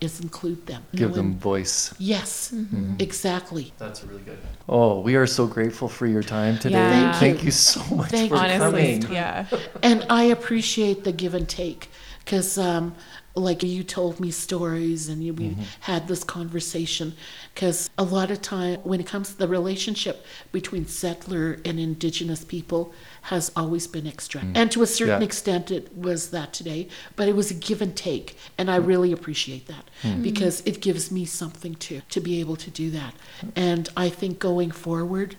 is 0.06 0.20
include 0.20 0.64
them. 0.66 0.82
Give 0.94 1.10
Know 1.10 1.16
them 1.16 1.26
and- 1.32 1.40
voice. 1.40 1.94
Yes, 1.98 2.50
mm-hmm. 2.54 2.94
exactly. 2.98 3.72
That's 3.78 4.02
really 4.04 4.22
good. 4.22 4.38
Oh, 4.68 5.00
we 5.00 5.14
are 5.16 5.26
so 5.26 5.46
grateful 5.46 5.88
for 5.88 6.06
your 6.06 6.22
time 6.22 6.58
today. 6.58 6.78
Yeah. 6.78 7.12
Thank 7.12 7.16
Thank 7.24 7.38
you. 7.40 7.46
you 7.46 7.50
so 7.52 7.82
much 7.94 8.10
Thank 8.10 8.30
for. 8.30 8.36
Honestly, 8.38 8.98
coming. 9.00 9.12
yeah. 9.12 9.46
and 9.82 10.06
I 10.08 10.22
appreciate 10.36 11.04
the 11.04 11.12
give 11.12 11.34
and 11.34 11.48
take 11.48 11.90
because, 12.26 12.58
um, 12.58 12.92
like 13.36 13.62
you 13.62 13.84
told 13.84 14.18
me 14.18 14.32
stories 14.32 15.08
and 15.08 15.22
you, 15.22 15.32
we 15.32 15.50
mm-hmm. 15.50 15.62
had 15.80 16.08
this 16.08 16.24
conversation. 16.24 17.14
Because 17.54 17.88
a 17.96 18.02
lot 18.02 18.32
of 18.32 18.42
time, 18.42 18.80
when 18.82 18.98
it 18.98 19.06
comes 19.06 19.30
to 19.30 19.38
the 19.38 19.46
relationship 19.46 20.26
between 20.50 20.86
settler 20.86 21.60
and 21.64 21.78
indigenous 21.78 22.44
people, 22.44 22.92
has 23.22 23.52
always 23.54 23.86
been 23.86 24.08
extra. 24.08 24.40
Mm. 24.40 24.56
And 24.56 24.72
to 24.72 24.82
a 24.82 24.86
certain 24.86 25.20
Yeah. 25.20 25.26
extent, 25.26 25.70
it 25.70 25.96
was 25.96 26.30
that 26.30 26.52
today. 26.52 26.88
But 27.14 27.28
it 27.28 27.36
was 27.36 27.52
a 27.52 27.54
give 27.54 27.80
and 27.80 27.94
take, 27.94 28.36
and 28.58 28.68
I 28.70 28.80
mm. 28.80 28.86
really 28.86 29.12
appreciate 29.12 29.68
that 29.68 29.84
mm. 30.02 30.10
mm-hmm. 30.10 30.22
because 30.22 30.62
it 30.66 30.80
gives 30.80 31.12
me 31.12 31.24
something 31.26 31.76
to 31.76 32.02
to 32.08 32.20
be 32.20 32.40
able 32.40 32.56
to 32.56 32.70
do 32.70 32.90
that. 32.90 33.14
And 33.54 33.88
I 33.96 34.08
think 34.08 34.40
going 34.40 34.72
forward, 34.72 35.36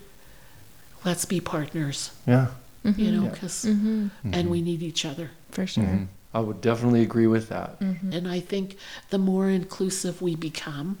let's 1.04 1.26
be 1.26 1.40
partners. 1.40 2.12
Yeah. 2.26 2.46
Mm-hmm. 2.84 3.00
You 3.02 3.10
know, 3.12 3.24
Yeah. 3.24 3.30
because 3.30 3.64
and 3.64 4.48
we 4.48 4.62
need 4.62 4.82
each 4.82 5.04
other. 5.04 5.32
For 5.50 5.66
sure. 5.66 6.08
I 6.34 6.40
would 6.40 6.60
definitely 6.60 7.02
agree 7.02 7.26
with 7.26 7.48
that. 7.48 7.80
Mm-hmm. 7.80 8.12
And 8.12 8.28
I 8.28 8.40
think 8.40 8.76
the 9.10 9.18
more 9.18 9.48
inclusive 9.48 10.20
we 10.20 10.36
become, 10.36 10.98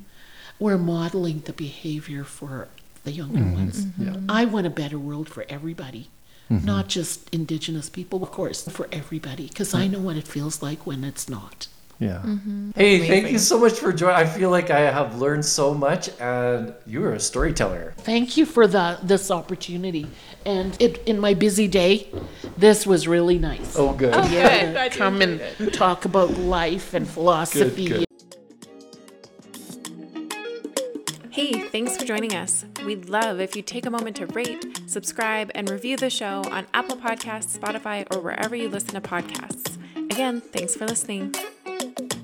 we're 0.58 0.78
modeling 0.78 1.40
the 1.40 1.52
behavior 1.52 2.24
for 2.24 2.68
the 3.04 3.12
younger 3.12 3.38
mm-hmm. 3.38 3.54
ones. 3.54 3.84
Mm-hmm. 3.84 4.04
Yeah. 4.04 4.16
I 4.28 4.44
want 4.44 4.66
a 4.66 4.70
better 4.70 4.98
world 4.98 5.28
for 5.28 5.44
everybody, 5.48 6.08
not 6.50 6.88
just 6.88 7.28
Indigenous 7.32 7.90
people, 7.90 8.22
of 8.22 8.30
course, 8.30 8.66
for 8.68 8.88
everybody, 8.90 9.48
because 9.48 9.74
I 9.74 9.86
know 9.86 9.98
what 9.98 10.16
it 10.16 10.26
feels 10.26 10.62
like 10.62 10.86
when 10.86 11.04
it's 11.04 11.28
not. 11.28 11.68
Yeah. 12.00 12.22
Mm-hmm. 12.24 12.70
Hey, 12.76 13.06
thank 13.08 13.32
you 13.32 13.38
so 13.38 13.58
much 13.58 13.72
for 13.72 13.92
joining. 13.92 14.16
I 14.16 14.24
feel 14.24 14.50
like 14.50 14.70
I 14.70 14.80
have 14.80 15.18
learned 15.18 15.44
so 15.44 15.74
much, 15.74 16.08
and 16.20 16.72
you 16.86 17.04
are 17.04 17.14
a 17.14 17.20
storyteller. 17.20 17.94
Thank 17.98 18.36
you 18.36 18.46
for 18.46 18.68
the 18.68 18.98
this 19.02 19.30
opportunity. 19.32 20.06
And 20.46 20.80
it 20.80 20.98
in 21.08 21.18
my 21.18 21.34
busy 21.34 21.66
day, 21.66 22.08
this 22.56 22.86
was 22.86 23.08
really 23.08 23.38
nice. 23.38 23.76
Oh, 23.76 23.92
good. 23.92 24.14
Oh, 24.14 24.26
yeah, 24.28 24.88
come 24.90 25.20
and 25.20 25.42
talk 25.72 26.04
about 26.04 26.30
life 26.38 26.94
and 26.94 27.06
philosophy. 27.06 27.88
good. 27.88 28.04
Hey, 31.30 31.60
thanks 31.68 31.96
for 31.96 32.04
joining 32.04 32.34
us. 32.34 32.64
We'd 32.84 33.08
love 33.08 33.40
if 33.40 33.54
you 33.54 33.62
take 33.62 33.86
a 33.86 33.90
moment 33.90 34.16
to 34.16 34.26
rate, 34.26 34.82
subscribe, 34.86 35.52
and 35.54 35.70
review 35.70 35.96
the 35.96 36.10
show 36.10 36.42
on 36.50 36.66
Apple 36.74 36.96
Podcasts, 36.96 37.56
Spotify, 37.56 38.06
or 38.12 38.20
wherever 38.20 38.56
you 38.56 38.68
listen 38.68 38.94
to 38.94 39.00
podcasts. 39.00 39.76
Again, 40.10 40.40
thanks 40.40 40.74
for 40.74 40.86
listening 40.86 41.34
thank 41.78 42.12
you 42.12 42.17